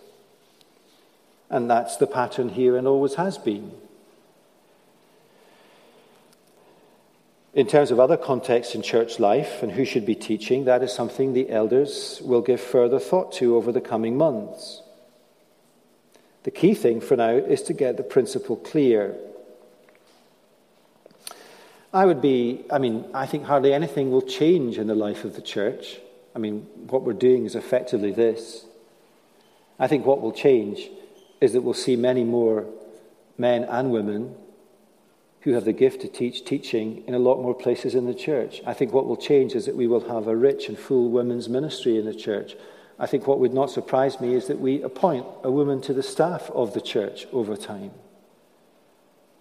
And 1.50 1.68
that's 1.68 1.96
the 1.96 2.06
pattern 2.06 2.50
here 2.50 2.76
and 2.76 2.86
always 2.86 3.14
has 3.14 3.38
been. 3.38 3.72
In 7.54 7.66
terms 7.66 7.90
of 7.90 7.98
other 7.98 8.16
contexts 8.16 8.76
in 8.76 8.82
church 8.82 9.18
life 9.18 9.64
and 9.64 9.72
who 9.72 9.84
should 9.84 10.06
be 10.06 10.14
teaching, 10.14 10.66
that 10.66 10.82
is 10.82 10.92
something 10.92 11.32
the 11.32 11.50
elders 11.50 12.20
will 12.22 12.42
give 12.42 12.60
further 12.60 13.00
thought 13.00 13.32
to 13.32 13.56
over 13.56 13.72
the 13.72 13.80
coming 13.80 14.16
months. 14.16 14.82
The 16.44 16.52
key 16.52 16.74
thing 16.74 17.00
for 17.00 17.16
now 17.16 17.32
is 17.32 17.62
to 17.62 17.72
get 17.72 17.96
the 17.96 18.04
principle 18.04 18.56
clear. 18.56 19.16
I 21.92 22.04
would 22.04 22.20
be, 22.20 22.64
I 22.70 22.78
mean, 22.78 23.06
I 23.14 23.26
think 23.26 23.44
hardly 23.44 23.72
anything 23.72 24.10
will 24.10 24.22
change 24.22 24.78
in 24.78 24.86
the 24.86 24.94
life 24.94 25.24
of 25.24 25.34
the 25.34 25.42
church. 25.42 25.98
I 26.34 26.38
mean, 26.38 26.66
what 26.88 27.02
we're 27.02 27.14
doing 27.14 27.46
is 27.46 27.54
effectively 27.54 28.12
this. 28.12 28.66
I 29.78 29.86
think 29.86 30.04
what 30.04 30.20
will 30.20 30.32
change 30.32 30.90
is 31.40 31.52
that 31.52 31.62
we'll 31.62 31.74
see 31.74 31.96
many 31.96 32.24
more 32.24 32.66
men 33.38 33.64
and 33.64 33.90
women 33.90 34.34
who 35.42 35.52
have 35.52 35.64
the 35.64 35.72
gift 35.72 36.02
to 36.02 36.08
teach 36.08 36.44
teaching 36.44 37.04
in 37.06 37.14
a 37.14 37.18
lot 37.18 37.40
more 37.40 37.54
places 37.54 37.94
in 37.94 38.06
the 38.06 38.14
church. 38.14 38.60
I 38.66 38.74
think 38.74 38.92
what 38.92 39.06
will 39.06 39.16
change 39.16 39.54
is 39.54 39.66
that 39.66 39.76
we 39.76 39.86
will 39.86 40.08
have 40.08 40.26
a 40.26 40.36
rich 40.36 40.68
and 40.68 40.78
full 40.78 41.10
women's 41.10 41.48
ministry 41.48 41.96
in 41.96 42.04
the 42.04 42.14
church. 42.14 42.54
I 42.98 43.06
think 43.06 43.26
what 43.26 43.38
would 43.38 43.54
not 43.54 43.70
surprise 43.70 44.20
me 44.20 44.34
is 44.34 44.48
that 44.48 44.58
we 44.58 44.82
appoint 44.82 45.24
a 45.44 45.50
woman 45.50 45.80
to 45.82 45.94
the 45.94 46.02
staff 46.02 46.50
of 46.50 46.74
the 46.74 46.80
church 46.80 47.26
over 47.32 47.56
time. 47.56 47.92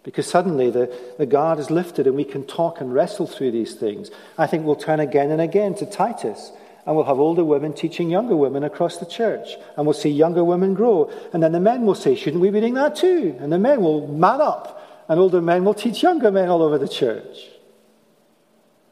Because 0.08 0.26
suddenly 0.26 0.70
the, 0.70 0.90
the 1.18 1.26
guard 1.26 1.60
is 1.60 1.70
lifted 1.70 2.08
and 2.08 2.16
we 2.16 2.24
can 2.24 2.46
talk 2.46 2.80
and 2.80 2.94
wrestle 2.94 3.28
through 3.28 3.52
these 3.52 3.74
things. 3.74 4.10
I 4.38 4.48
think 4.48 4.64
we'll 4.64 4.78
turn 4.78 5.02
again 5.02 5.32
and 5.32 5.42
again 5.42 5.76
to 5.76 5.86
Titus 5.86 6.54
and 6.86 6.96
we'll 6.96 7.04
have 7.04 7.20
older 7.20 7.44
women 7.44 7.74
teaching 7.74 8.10
younger 8.10 8.38
women 8.38 8.64
across 8.64 9.00
the 9.00 9.06
church. 9.06 9.50
And 9.76 9.86
we'll 9.86 9.94
see 9.94 10.08
younger 10.08 10.46
women 10.46 10.76
grow. 10.76 11.12
And 11.34 11.44
then 11.44 11.52
the 11.52 11.60
men 11.60 11.86
will 11.86 11.94
say, 11.94 12.16
Shouldn't 12.16 12.42
we 12.42 12.52
be 12.52 12.62
doing 12.62 12.76
that 12.76 12.96
too? 12.96 13.36
And 13.42 13.52
the 13.52 13.60
men 13.60 13.82
will 13.82 14.08
man 14.08 14.40
up 14.40 15.04
and 15.10 15.20
older 15.20 15.42
men 15.42 15.66
will 15.66 15.74
teach 15.74 16.02
younger 16.02 16.32
men 16.32 16.48
all 16.48 16.62
over 16.62 16.78
the 16.78 16.88
church. 16.88 17.50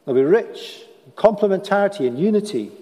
They'll 0.04 0.14
be 0.14 0.22
rich, 0.22 0.82
complementarity 1.14 2.06
and 2.06 2.18
unity. 2.18 2.72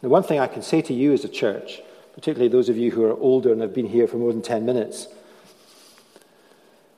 The 0.00 0.08
one 0.08 0.24
thing 0.24 0.40
I 0.40 0.48
can 0.48 0.62
say 0.62 0.82
to 0.82 0.92
you 0.92 1.12
as 1.12 1.24
a 1.24 1.28
church, 1.28 1.82
particularly 2.20 2.50
those 2.50 2.68
of 2.68 2.76
you 2.76 2.90
who 2.90 3.02
are 3.02 3.18
older 3.18 3.50
and 3.50 3.62
have 3.62 3.72
been 3.72 3.86
here 3.86 4.06
for 4.06 4.18
more 4.18 4.30
than 4.30 4.42
10 4.42 4.66
minutes, 4.66 5.08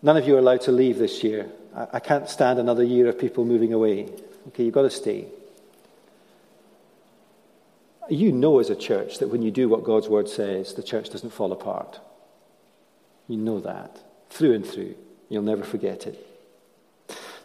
none 0.03 0.17
of 0.17 0.27
you 0.27 0.35
are 0.35 0.41
allowed 0.41 0.63
to 0.63 0.73
leave 0.73 0.99
this 0.99 1.23
year. 1.23 1.49
I, 1.77 1.87
I 1.93 2.01
can't 2.01 2.29
stand 2.29 2.59
another 2.59 2.83
year 2.83 3.09
of 3.09 3.21
people 3.21 3.45
moving 3.45 3.73
away. 3.73 4.09
Okay, 4.49 4.65
you've 4.65 4.75
got 4.75 4.83
to 4.83 4.91
stay. 4.91 5.29
You 8.11 8.33
know 8.33 8.59
as 8.59 8.69
a 8.69 8.75
church 8.75 9.19
that 9.19 9.29
when 9.29 9.43
you 9.43 9.53
do 9.53 9.69
what 9.69 9.85
God's 9.85 10.09
word 10.09 10.29
says, 10.29 10.75
the 10.75 10.83
church 10.83 11.11
doesn't 11.11 11.31
fall 11.31 11.53
apart. 11.53 12.01
You 13.29 13.37
know 13.37 13.61
that 13.61 14.01
through 14.29 14.55
and 14.55 14.67
through. 14.67 14.97
You'll 15.29 15.43
never 15.43 15.63
forget 15.63 16.09
it. 16.09 16.32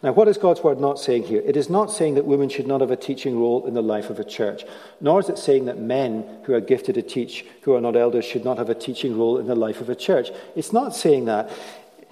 Now, 0.03 0.11
what 0.11 0.27
is 0.27 0.37
God's 0.37 0.61
word 0.61 0.79
not 0.79 0.99
saying 0.99 1.23
here? 1.23 1.41
It 1.43 1.57
is 1.57 1.69
not 1.69 1.91
saying 1.91 2.15
that 2.15 2.25
women 2.25 2.49
should 2.49 2.67
not 2.67 2.81
have 2.81 2.91
a 2.91 2.95
teaching 2.95 3.39
role 3.39 3.65
in 3.65 3.73
the 3.73 3.81
life 3.81 4.11
of 4.11 4.19
a 4.19 4.23
church, 4.23 4.63
nor 5.01 5.19
is 5.19 5.29
it 5.29 5.39
saying 5.39 5.65
that 5.65 5.79
men 5.79 6.23
who 6.43 6.53
are 6.53 6.61
gifted 6.61 6.95
to 6.95 7.01
teach, 7.01 7.45
who 7.61 7.73
are 7.73 7.81
not 7.81 7.95
elders, 7.95 8.23
should 8.23 8.45
not 8.45 8.59
have 8.59 8.69
a 8.69 8.75
teaching 8.75 9.17
role 9.17 9.39
in 9.39 9.47
the 9.47 9.55
life 9.55 9.81
of 9.81 9.89
a 9.89 9.95
church. 9.95 10.29
It's 10.55 10.71
not 10.71 10.95
saying 10.95 11.25
that. 11.25 11.49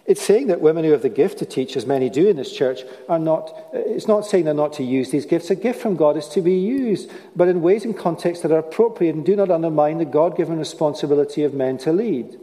It's 0.07 0.21
saying 0.21 0.47
that 0.47 0.61
women 0.61 0.83
who 0.83 0.91
have 0.91 1.01
the 1.01 1.09
gift 1.09 1.39
to 1.39 1.45
teach, 1.45 1.75
as 1.75 1.85
many 1.85 2.09
do 2.09 2.27
in 2.27 2.37
this 2.37 2.55
church, 2.55 2.81
are 3.09 3.17
not, 3.17 3.51
it's 3.73 4.07
not 4.07 4.25
saying 4.25 4.45
they're 4.45 4.53
not 4.53 4.73
to 4.73 4.83
use 4.83 5.09
these 5.09 5.25
gifts. 5.25 5.49
A 5.49 5.55
gift 5.55 5.81
from 5.81 5.95
God 5.95 6.15
is 6.15 6.27
to 6.29 6.41
be 6.41 6.53
used, 6.53 7.11
but 7.35 7.47
in 7.47 7.61
ways 7.61 7.85
and 7.85 7.97
contexts 7.97 8.43
that 8.43 8.51
are 8.51 8.59
appropriate 8.59 9.15
and 9.15 9.25
do 9.25 9.35
not 9.35 9.49
undermine 9.49 9.97
the 9.97 10.05
God 10.05 10.37
given 10.37 10.59
responsibility 10.59 11.43
of 11.43 11.55
men 11.55 11.79
to 11.79 11.91
lead. 11.91 12.39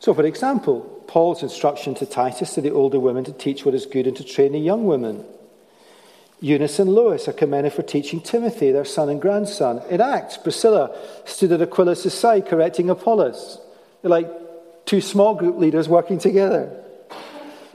So, 0.00 0.14
for 0.14 0.24
example, 0.24 0.99
Paul's 1.10 1.42
instruction 1.42 1.92
to 1.96 2.06
Titus 2.06 2.54
to 2.54 2.60
the 2.60 2.70
older 2.70 3.00
women 3.00 3.24
to 3.24 3.32
teach 3.32 3.64
what 3.64 3.74
is 3.74 3.84
good 3.84 4.06
and 4.06 4.16
to 4.16 4.22
train 4.22 4.52
the 4.52 4.60
young 4.60 4.84
women. 4.84 5.24
Eunice 6.40 6.78
and 6.78 6.88
Lois 6.88 7.26
are 7.26 7.32
commended 7.32 7.72
for 7.72 7.82
teaching 7.82 8.20
Timothy, 8.20 8.70
their 8.70 8.84
son 8.84 9.08
and 9.08 9.20
grandson. 9.20 9.82
In 9.90 10.00
Acts, 10.00 10.36
Priscilla 10.36 10.96
stood 11.24 11.50
at 11.50 11.60
Aquila's 11.60 12.14
side 12.14 12.46
correcting 12.46 12.88
Apollos. 12.88 13.58
They're 14.00 14.10
like 14.10 14.30
two 14.86 15.00
small 15.00 15.34
group 15.34 15.58
leaders 15.58 15.88
working 15.88 16.20
together. 16.20 16.80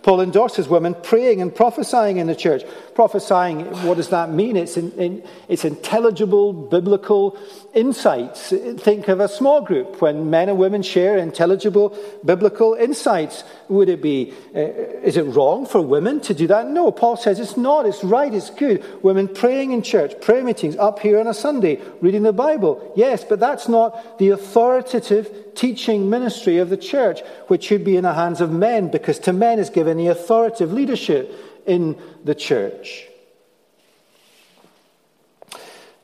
Paul 0.06 0.22
endorses 0.22 0.68
women 0.68 0.94
praying 1.02 1.42
and 1.42 1.54
prophesying 1.54 2.18
in 2.18 2.28
the 2.28 2.36
church. 2.36 2.62
Prophesying, 2.94 3.66
what 3.88 3.98
does 3.98 4.10
that 4.10 4.30
mean? 4.30 4.56
It's, 4.56 4.78
in, 4.78 4.92
in, 4.92 5.24
it's 5.48 5.66
intelligible 5.66 6.54
biblical 6.54 7.36
insights. 7.74 8.54
Think 8.78 9.08
of 9.08 9.20
a 9.20 9.28
small 9.28 9.62
group 9.62 10.04
when 10.04 10.30
men 10.30 10.48
and 10.48 10.60
women 10.60 10.84
share 10.84 11.18
intelligible 11.18 11.98
biblical 12.24 12.76
insights. 12.76 13.44
Would 13.68 13.90
it 13.90 14.02
be, 14.02 14.34
uh, 14.56 14.60
is 14.60 15.18
it 15.18 15.24
wrong 15.24 15.66
for 15.66 15.82
women 15.82 16.20
to 16.22 16.34
do 16.34 16.48
that? 16.48 16.68
No, 16.68 16.92
Paul 16.92 17.18
says 17.18 17.40
it's 17.40 17.58
not. 17.58 17.86
It's 17.86 18.04
right. 18.04 18.34
It's 18.34 18.52
good. 18.52 18.84
Women 19.04 19.28
praying 19.28 19.72
in 19.72 19.82
church, 19.82 20.22
prayer 20.22 20.44
meetings, 20.44 20.76
up 20.76 21.00
here 21.00 21.20
on 21.20 21.28
a 21.28 21.34
Sunday, 21.34 21.82
reading 22.00 22.24
the 22.24 22.34
Bible. 22.34 22.94
Yes, 22.96 23.24
but 23.24 23.40
that's 23.40 23.68
not 23.68 24.20
the 24.20 24.30
authoritative 24.30 25.56
teaching 25.56 26.10
ministry 26.10 26.60
of 26.60 26.70
the 26.70 26.78
church, 26.78 27.22
which 27.48 27.64
should 27.64 27.84
be 27.84 27.98
in 27.98 28.04
the 28.04 28.14
hands 28.14 28.40
of 28.40 28.52
men, 28.52 28.92
because 28.92 29.18
to 29.20 29.34
men 29.34 29.58
is 29.58 29.70
given 29.70 29.98
the 29.98 30.08
authoritative 30.08 30.72
leadership 30.72 31.34
in 31.66 31.98
the 32.24 32.36
church. 32.36 33.08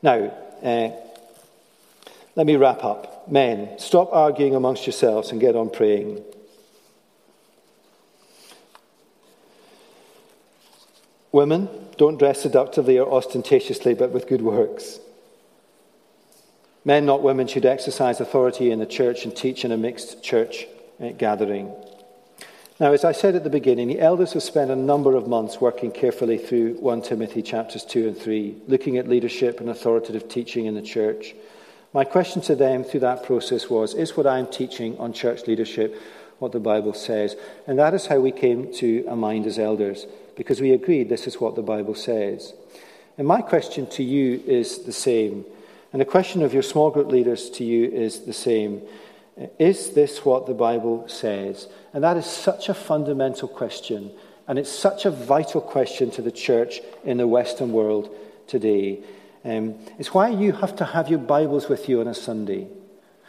Now, 0.02 0.32
uh, 0.64 0.90
let 2.34 2.46
me 2.46 2.56
wrap 2.56 2.82
up. 2.82 3.30
Men, 3.30 3.78
stop 3.78 4.12
arguing 4.12 4.56
amongst 4.56 4.84
yourselves 4.84 5.30
and 5.30 5.40
get 5.40 5.54
on 5.54 5.70
praying. 5.70 6.24
Women, 11.32 11.68
don't 11.96 12.18
dress 12.18 12.42
seductively 12.42 12.98
or 12.98 13.10
ostentatiously, 13.10 13.94
but 13.94 14.10
with 14.10 14.28
good 14.28 14.42
works. 14.42 15.00
Men, 16.84 17.06
not 17.06 17.22
women, 17.22 17.46
should 17.46 17.64
exercise 17.64 18.20
authority 18.20 18.70
in 18.70 18.78
the 18.78 18.86
church 18.86 19.24
and 19.24 19.34
teach 19.34 19.64
in 19.64 19.72
a 19.72 19.76
mixed 19.76 20.22
church 20.22 20.66
uh, 21.00 21.10
gathering. 21.10 21.72
Now, 22.80 22.92
as 22.92 23.04
I 23.04 23.12
said 23.12 23.36
at 23.36 23.44
the 23.44 23.50
beginning, 23.50 23.88
the 23.88 24.00
elders 24.00 24.32
have 24.32 24.42
spent 24.42 24.70
a 24.70 24.76
number 24.76 25.14
of 25.14 25.28
months 25.28 25.60
working 25.60 25.92
carefully 25.92 26.36
through 26.36 26.74
1 26.74 27.02
Timothy 27.02 27.40
chapters 27.40 27.84
2 27.84 28.08
and 28.08 28.18
3, 28.18 28.56
looking 28.66 28.98
at 28.98 29.08
leadership 29.08 29.60
and 29.60 29.70
authoritative 29.70 30.28
teaching 30.28 30.66
in 30.66 30.74
the 30.74 30.82
church. 30.82 31.34
My 31.94 32.04
question 32.04 32.42
to 32.42 32.56
them 32.56 32.82
through 32.82 33.00
that 33.00 33.22
process 33.22 33.70
was 33.70 33.94
Is 33.94 34.16
what 34.16 34.26
I'm 34.26 34.46
teaching 34.48 34.98
on 34.98 35.12
church 35.12 35.46
leadership 35.46 36.00
what 36.40 36.50
the 36.50 36.58
Bible 36.58 36.94
says? 36.94 37.36
And 37.66 37.78
that 37.78 37.94
is 37.94 38.06
how 38.06 38.18
we 38.18 38.32
came 38.32 38.72
to 38.74 39.06
a 39.08 39.14
mind 39.14 39.46
as 39.46 39.60
elders, 39.60 40.06
because 40.36 40.60
we 40.60 40.72
agreed 40.72 41.08
this 41.08 41.26
is 41.26 41.40
what 41.40 41.56
the 41.56 41.62
Bible 41.62 41.94
says. 41.94 42.54
And 43.18 43.26
my 43.26 43.42
question 43.42 43.86
to 43.90 44.02
you 44.02 44.42
is 44.46 44.84
the 44.84 44.92
same. 44.92 45.44
And 45.92 46.00
the 46.00 46.06
question 46.06 46.42
of 46.42 46.54
your 46.54 46.62
small 46.62 46.90
group 46.90 47.08
leaders 47.08 47.50
to 47.50 47.64
you 47.64 47.88
is 47.90 48.20
the 48.20 48.32
same. 48.32 48.82
Is 49.58 49.90
this 49.90 50.24
what 50.24 50.46
the 50.46 50.54
Bible 50.54 51.06
says? 51.08 51.68
And 51.92 52.02
that 52.04 52.16
is 52.16 52.26
such 52.26 52.68
a 52.68 52.74
fundamental 52.74 53.48
question. 53.48 54.10
And 54.48 54.58
it's 54.58 54.70
such 54.70 55.04
a 55.04 55.10
vital 55.10 55.60
question 55.60 56.10
to 56.12 56.22
the 56.22 56.32
church 56.32 56.80
in 57.04 57.18
the 57.18 57.26
Western 57.26 57.72
world 57.72 58.14
today. 58.46 59.00
Um, 59.44 59.74
it's 59.98 60.14
why 60.14 60.28
you 60.28 60.52
have 60.52 60.76
to 60.76 60.84
have 60.84 61.08
your 61.08 61.18
Bibles 61.18 61.68
with 61.68 61.88
you 61.88 62.00
on 62.00 62.08
a 62.08 62.14
Sunday. 62.14 62.68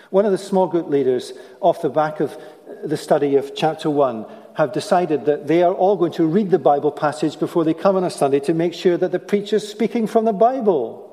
One 0.09 0.25
of 0.25 0.31
the 0.31 0.37
small 0.37 0.67
group 0.67 0.89
leaders, 0.89 1.33
off 1.59 1.81
the 1.81 1.89
back 1.89 2.19
of 2.19 2.37
the 2.83 2.97
study 2.97 3.35
of 3.35 3.55
chapter 3.55 3.89
1, 3.89 4.25
have 4.55 4.71
decided 4.71 5.25
that 5.25 5.47
they 5.47 5.63
are 5.63 5.73
all 5.73 5.95
going 5.95 6.11
to 6.13 6.25
read 6.25 6.51
the 6.51 6.59
Bible 6.59 6.91
passage 6.91 7.39
before 7.39 7.63
they 7.63 7.73
come 7.73 7.95
on 7.95 8.03
a 8.03 8.09
Sunday 8.09 8.39
to 8.41 8.53
make 8.53 8.73
sure 8.73 8.97
that 8.97 9.11
the 9.11 9.19
preacher's 9.19 9.67
speaking 9.67 10.05
from 10.05 10.25
the 10.25 10.33
Bible. 10.33 11.09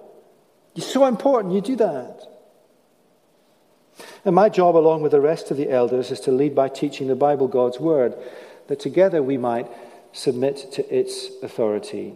It's 0.76 0.86
so 0.86 1.06
important 1.06 1.54
you 1.54 1.60
do 1.60 1.76
that. 1.76 2.26
And 4.24 4.34
my 4.34 4.48
job, 4.48 4.76
along 4.76 5.02
with 5.02 5.12
the 5.12 5.20
rest 5.20 5.50
of 5.50 5.56
the 5.56 5.70
elders, 5.70 6.10
is 6.10 6.20
to 6.20 6.32
lead 6.32 6.54
by 6.54 6.68
teaching 6.68 7.08
the 7.08 7.16
Bible, 7.16 7.48
God's 7.48 7.80
Word, 7.80 8.14
that 8.68 8.80
together 8.80 9.22
we 9.22 9.38
might 9.38 9.66
submit 10.12 10.72
to 10.72 10.94
its 10.94 11.28
authority. 11.42 12.14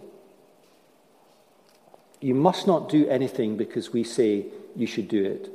You 2.20 2.34
must 2.34 2.66
not 2.66 2.88
do 2.88 3.08
anything 3.08 3.56
because 3.56 3.92
we 3.92 4.04
say 4.04 4.46
you 4.76 4.86
should 4.86 5.08
do 5.08 5.24
it. 5.24 5.50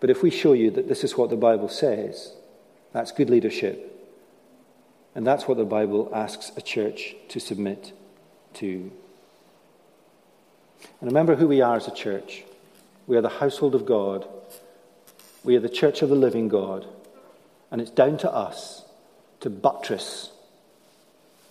But 0.00 0.10
if 0.10 0.22
we 0.22 0.30
show 0.30 0.52
you 0.52 0.70
that 0.72 0.88
this 0.88 1.04
is 1.04 1.16
what 1.16 1.30
the 1.30 1.36
Bible 1.36 1.68
says, 1.68 2.32
that's 2.96 3.12
good 3.12 3.28
leadership. 3.28 3.92
And 5.14 5.26
that's 5.26 5.46
what 5.46 5.58
the 5.58 5.66
Bible 5.66 6.10
asks 6.14 6.50
a 6.56 6.62
church 6.62 7.14
to 7.28 7.38
submit 7.38 7.92
to. 8.54 8.90
And 11.00 11.10
remember 11.10 11.36
who 11.36 11.46
we 11.46 11.60
are 11.60 11.76
as 11.76 11.88
a 11.88 11.94
church. 11.94 12.44
We 13.06 13.18
are 13.18 13.20
the 13.20 13.28
household 13.28 13.74
of 13.74 13.84
God. 13.84 14.26
We 15.44 15.56
are 15.56 15.60
the 15.60 15.68
church 15.68 16.00
of 16.00 16.08
the 16.08 16.14
living 16.14 16.48
God. 16.48 16.86
And 17.70 17.82
it's 17.82 17.90
down 17.90 18.16
to 18.18 18.32
us 18.32 18.82
to 19.40 19.50
buttress 19.50 20.30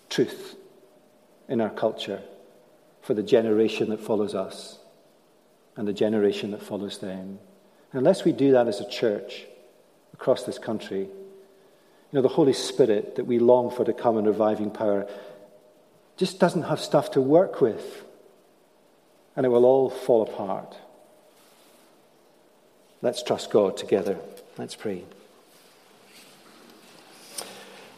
truth 0.10 0.56
in 1.48 1.62
our 1.62 1.70
culture 1.70 2.24
for 3.04 3.14
the 3.14 3.22
generation 3.22 3.92
that 3.92 4.00
follows 4.00 4.34
us 4.34 4.80
and 5.76 5.88
the 5.88 5.94
generation 5.94 6.50
that 6.52 6.64
follows 6.64 6.98
them. 6.98 7.38
And 7.92 8.00
unless 8.00 8.26
we 8.26 8.32
do 8.32 8.54
that 8.54 8.68
as 8.68 8.82
a 8.82 8.90
church 8.90 9.46
across 10.12 10.42
this 10.42 10.58
country, 10.58 11.08
know, 12.16 12.22
the 12.22 12.30
Holy 12.30 12.54
Spirit 12.54 13.16
that 13.16 13.26
we 13.26 13.40
long 13.40 13.72
for 13.72 13.84
to 13.86 13.94
come 13.94 14.18
in 14.18 14.26
reviving 14.26 14.72
power 14.72 15.08
just 16.18 16.40
doesn't 16.40 16.64
have 16.64 16.80
stuff 16.80 17.12
to 17.12 17.22
work 17.22 17.62
with. 17.62 18.04
And 19.36 19.46
it 19.46 19.50
will 19.50 19.66
all 19.66 19.90
fall 19.90 20.24
apart. 20.24 20.78
Let's 23.02 23.22
trust 23.22 23.52
God 23.52 23.78
together. 23.78 24.18
Let's 24.58 24.76
pray. 24.76 25.04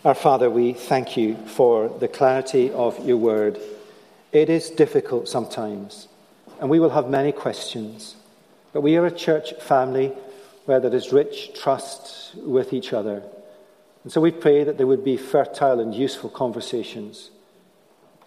Our 0.03 0.15
Father, 0.15 0.49
we 0.49 0.74
thank 0.74 1.18
you 1.18 1.36
for 1.45 1.89
the 1.89 2.07
clarity 2.07 2.72
of 2.72 3.05
your 3.05 3.18
word. 3.18 3.59
It 4.32 4.49
is 4.49 4.70
difficult 4.70 5.28
sometimes, 5.28 6.07
and 6.59 6.70
we 6.70 6.80
will 6.80 6.89
have 6.89 7.09
many 7.09 7.32
questions. 7.32 8.15
But 8.74 8.82
we 8.82 8.95
are 8.95 9.05
a 9.05 9.11
church 9.11 9.53
family 9.61 10.13
where 10.65 10.80
there 10.80 10.93
is 10.93 11.13
rich 11.13 11.53
trust 11.59 12.36
with 12.36 12.74
each 12.74 12.93
other. 12.93 13.24
And 14.04 14.12
so 14.12 14.22
we 14.22 14.32
pray 14.32 14.64
that 14.64 14.78
there 14.78 14.88
would 14.88 15.04
be 15.04 15.18
fertile 15.18 15.80
and 15.80 15.93
useful 15.93 16.30
conversations. 16.30 17.32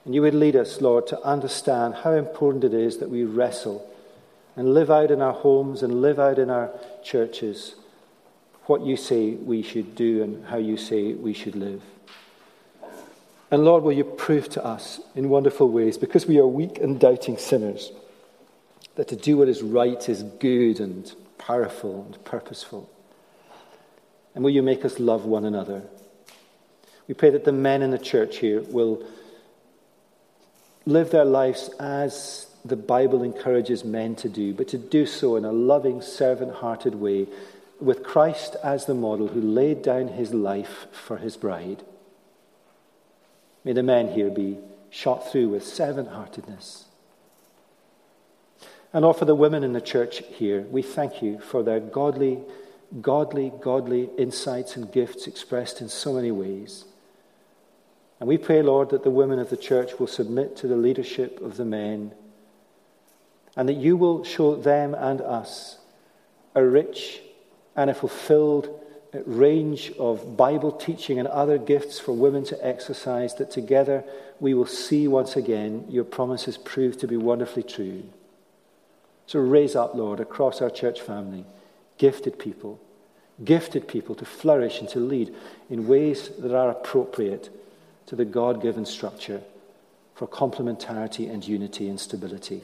And 0.05 0.15
you 0.15 0.23
would 0.23 0.35
lead 0.35 0.57
us, 0.57 0.81
Lord, 0.81 1.07
to 1.09 1.23
understand 1.23 1.95
how 1.95 2.13
important 2.13 2.65
it 2.65 2.75
is 2.75 2.99
that 2.99 3.11
we 3.11 3.25
wrestle 3.25 3.87
and 4.57 4.75
live 4.75 4.91
out 4.91 5.11
in 5.11 5.23
our 5.23 5.33
homes 5.33 5.83
and 5.83 6.03
live 6.03 6.19
out 6.19 6.39
in 6.39 6.51
our 6.51 6.71
churches 7.03 7.77
what 8.67 8.83
you 8.83 8.97
say 8.97 9.31
we 9.31 9.63
should 9.63 9.95
do 9.95 10.23
and 10.23 10.47
how 10.47 10.57
you 10.57 10.77
say 10.77 11.13
we 11.13 11.33
should 11.33 11.57
live. 11.57 11.83
And 13.51 13.65
Lord, 13.65 13.83
will 13.83 13.93
you 13.93 14.05
prove 14.05 14.49
to 14.51 14.65
us 14.65 15.01
in 15.15 15.29
wonderful 15.29 15.69
ways, 15.69 15.99
because 15.99 16.27
we 16.27 16.39
are 16.39 16.47
weak 16.47 16.79
and 16.79 17.01
doubting 17.01 17.37
sinners, 17.37 17.91
that 18.95 19.09
to 19.09 19.17
do 19.17 19.39
what 19.39 19.49
is 19.49 19.63
right 19.63 20.09
is 20.09 20.23
good 20.23 20.79
and 20.79 21.13
powerful 21.37 22.05
and 22.05 22.25
purposeful. 22.25 22.89
And 24.35 24.45
will 24.45 24.51
you 24.51 24.63
make 24.63 24.85
us 24.85 24.99
love 24.99 25.25
one 25.25 25.45
another? 25.45 25.83
We 27.09 27.15
pray 27.15 27.31
that 27.31 27.45
the 27.45 27.53
men 27.53 27.83
in 27.83 27.91
the 27.91 27.99
church 27.99 28.39
here 28.39 28.63
will 28.63 29.05
live 30.87 31.11
their 31.11 31.25
lives 31.25 31.71
as 31.81 32.47
the 32.65 32.77
Bible 32.77 33.23
encourages 33.23 33.85
men 33.85 34.15
to 34.17 34.29
do, 34.29 34.55
but 34.55 34.69
to 34.69 34.79
do 34.79 35.07
so 35.07 35.37
in 35.37 35.45
a 35.45 35.53
loving, 35.53 36.03
servant 36.03 36.55
hearted 36.57 36.95
way, 36.95 37.27
with 37.81 38.03
Christ 38.03 38.57
as 38.63 38.85
the 38.85 38.95
model 38.95 39.29
who 39.29 39.41
laid 39.41 39.83
down 39.83 40.09
his 40.09 40.35
life 40.35 40.87
for 40.93 41.17
his 41.17 41.37
bride. 41.37 41.83
May 43.65 43.73
the 43.73 43.83
men 43.83 44.13
here 44.13 44.31
be 44.31 44.59
shot 44.91 45.31
through 45.31 45.49
with 45.49 45.67
servant 45.67 46.09
heartedness. 46.09 46.85
And 48.93 49.05
offer 49.05 49.25
the 49.25 49.35
women 49.35 49.63
in 49.63 49.73
the 49.73 49.81
church 49.81 50.23
here, 50.35 50.63
we 50.63 50.83
thank 50.83 51.23
you 51.23 51.39
for 51.39 51.63
their 51.63 51.81
godly, 51.81 52.41
godly, 53.01 53.53
godly 53.61 54.11
insights 54.19 54.77
and 54.77 54.93
gifts 54.93 55.27
expressed 55.27 55.81
in 55.81 55.89
so 55.89 56.13
many 56.13 56.31
ways. 56.31 56.85
And 58.19 58.29
we 58.29 58.37
pray, 58.37 58.63
Lord, 58.63 58.91
that 58.91 59.03
the 59.03 59.11
women 59.11 59.39
of 59.39 59.51
the 59.51 59.57
church 59.57 59.99
will 59.99 60.07
submit 60.07 60.57
to 60.57 60.67
the 60.67 60.77
leadership 60.77 61.41
of 61.41 61.57
the 61.57 61.65
men 61.65 62.13
and 63.57 63.69
that 63.69 63.75
you 63.75 63.97
will 63.97 64.25
show 64.25 64.55
them 64.55 64.95
and 64.95 65.21
us 65.21 65.79
a 66.55 66.65
rich 66.65 67.21
and 67.77 67.91
a 67.91 67.95
fulfilled 67.95 68.81
range 69.27 69.93
of 69.99 70.37
Bible 70.37 70.71
teaching 70.71 71.19
and 71.19 71.27
other 71.29 71.59
gifts 71.59 71.99
for 71.99 72.13
women 72.13 72.45
to 72.45 72.67
exercise, 72.67 73.35
that 73.37 73.51
together 73.51 74.05
we 74.39 74.55
will 74.55 74.67
see 74.67 75.09
once 75.09 75.37
again 75.37 75.85
your 75.89 76.05
promises 76.05 76.57
prove 76.57 76.99
to 76.99 77.09
be 77.09 77.17
wonderfully 77.17 77.63
true. 77.63 78.05
So 79.27 79.41
raise 79.41 79.75
up, 79.75 79.95
Lord, 79.95 80.21
across 80.21 80.61
our 80.61 80.71
church 80.71 81.01
family, 81.01 81.45
gifted 82.01 82.39
people, 82.39 82.81
gifted 83.45 83.87
people 83.87 84.15
to 84.15 84.25
flourish 84.25 84.81
and 84.81 84.89
to 84.89 84.99
lead 84.99 85.35
in 85.69 85.87
ways 85.87 86.31
that 86.39 86.57
are 86.57 86.71
appropriate 86.71 87.51
to 88.07 88.17
the 88.17 88.25
God 88.25 88.63
given 88.63 88.87
structure 88.87 89.43
for 90.15 90.27
complementarity 90.27 91.31
and 91.31 91.47
unity 91.47 91.91
and 91.91 92.01
stability 92.01 92.63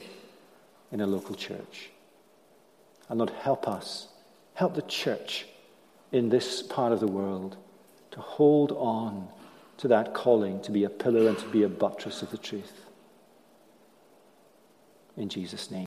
in 0.91 1.01
a 1.01 1.05
local 1.05 1.35
church. 1.35 1.91
And 3.09 3.19
Lord, 3.19 3.29
help 3.29 3.67
us, 3.67 4.07
help 4.55 4.73
the 4.73 4.81
church 4.81 5.45
in 6.11 6.29
this 6.29 6.63
part 6.63 6.91
of 6.91 6.99
the 6.99 7.07
world 7.07 7.57
to 8.09 8.19
hold 8.19 8.71
on 8.71 9.27
to 9.77 9.87
that 9.89 10.15
calling 10.15 10.63
to 10.63 10.71
be 10.71 10.83
a 10.83 10.89
pillar 10.89 11.29
and 11.29 11.37
to 11.37 11.47
be 11.49 11.61
a 11.61 11.69
buttress 11.69 12.23
of 12.23 12.31
the 12.31 12.39
truth. 12.39 12.73
In 15.15 15.29
Jesus' 15.29 15.69
name. 15.69 15.75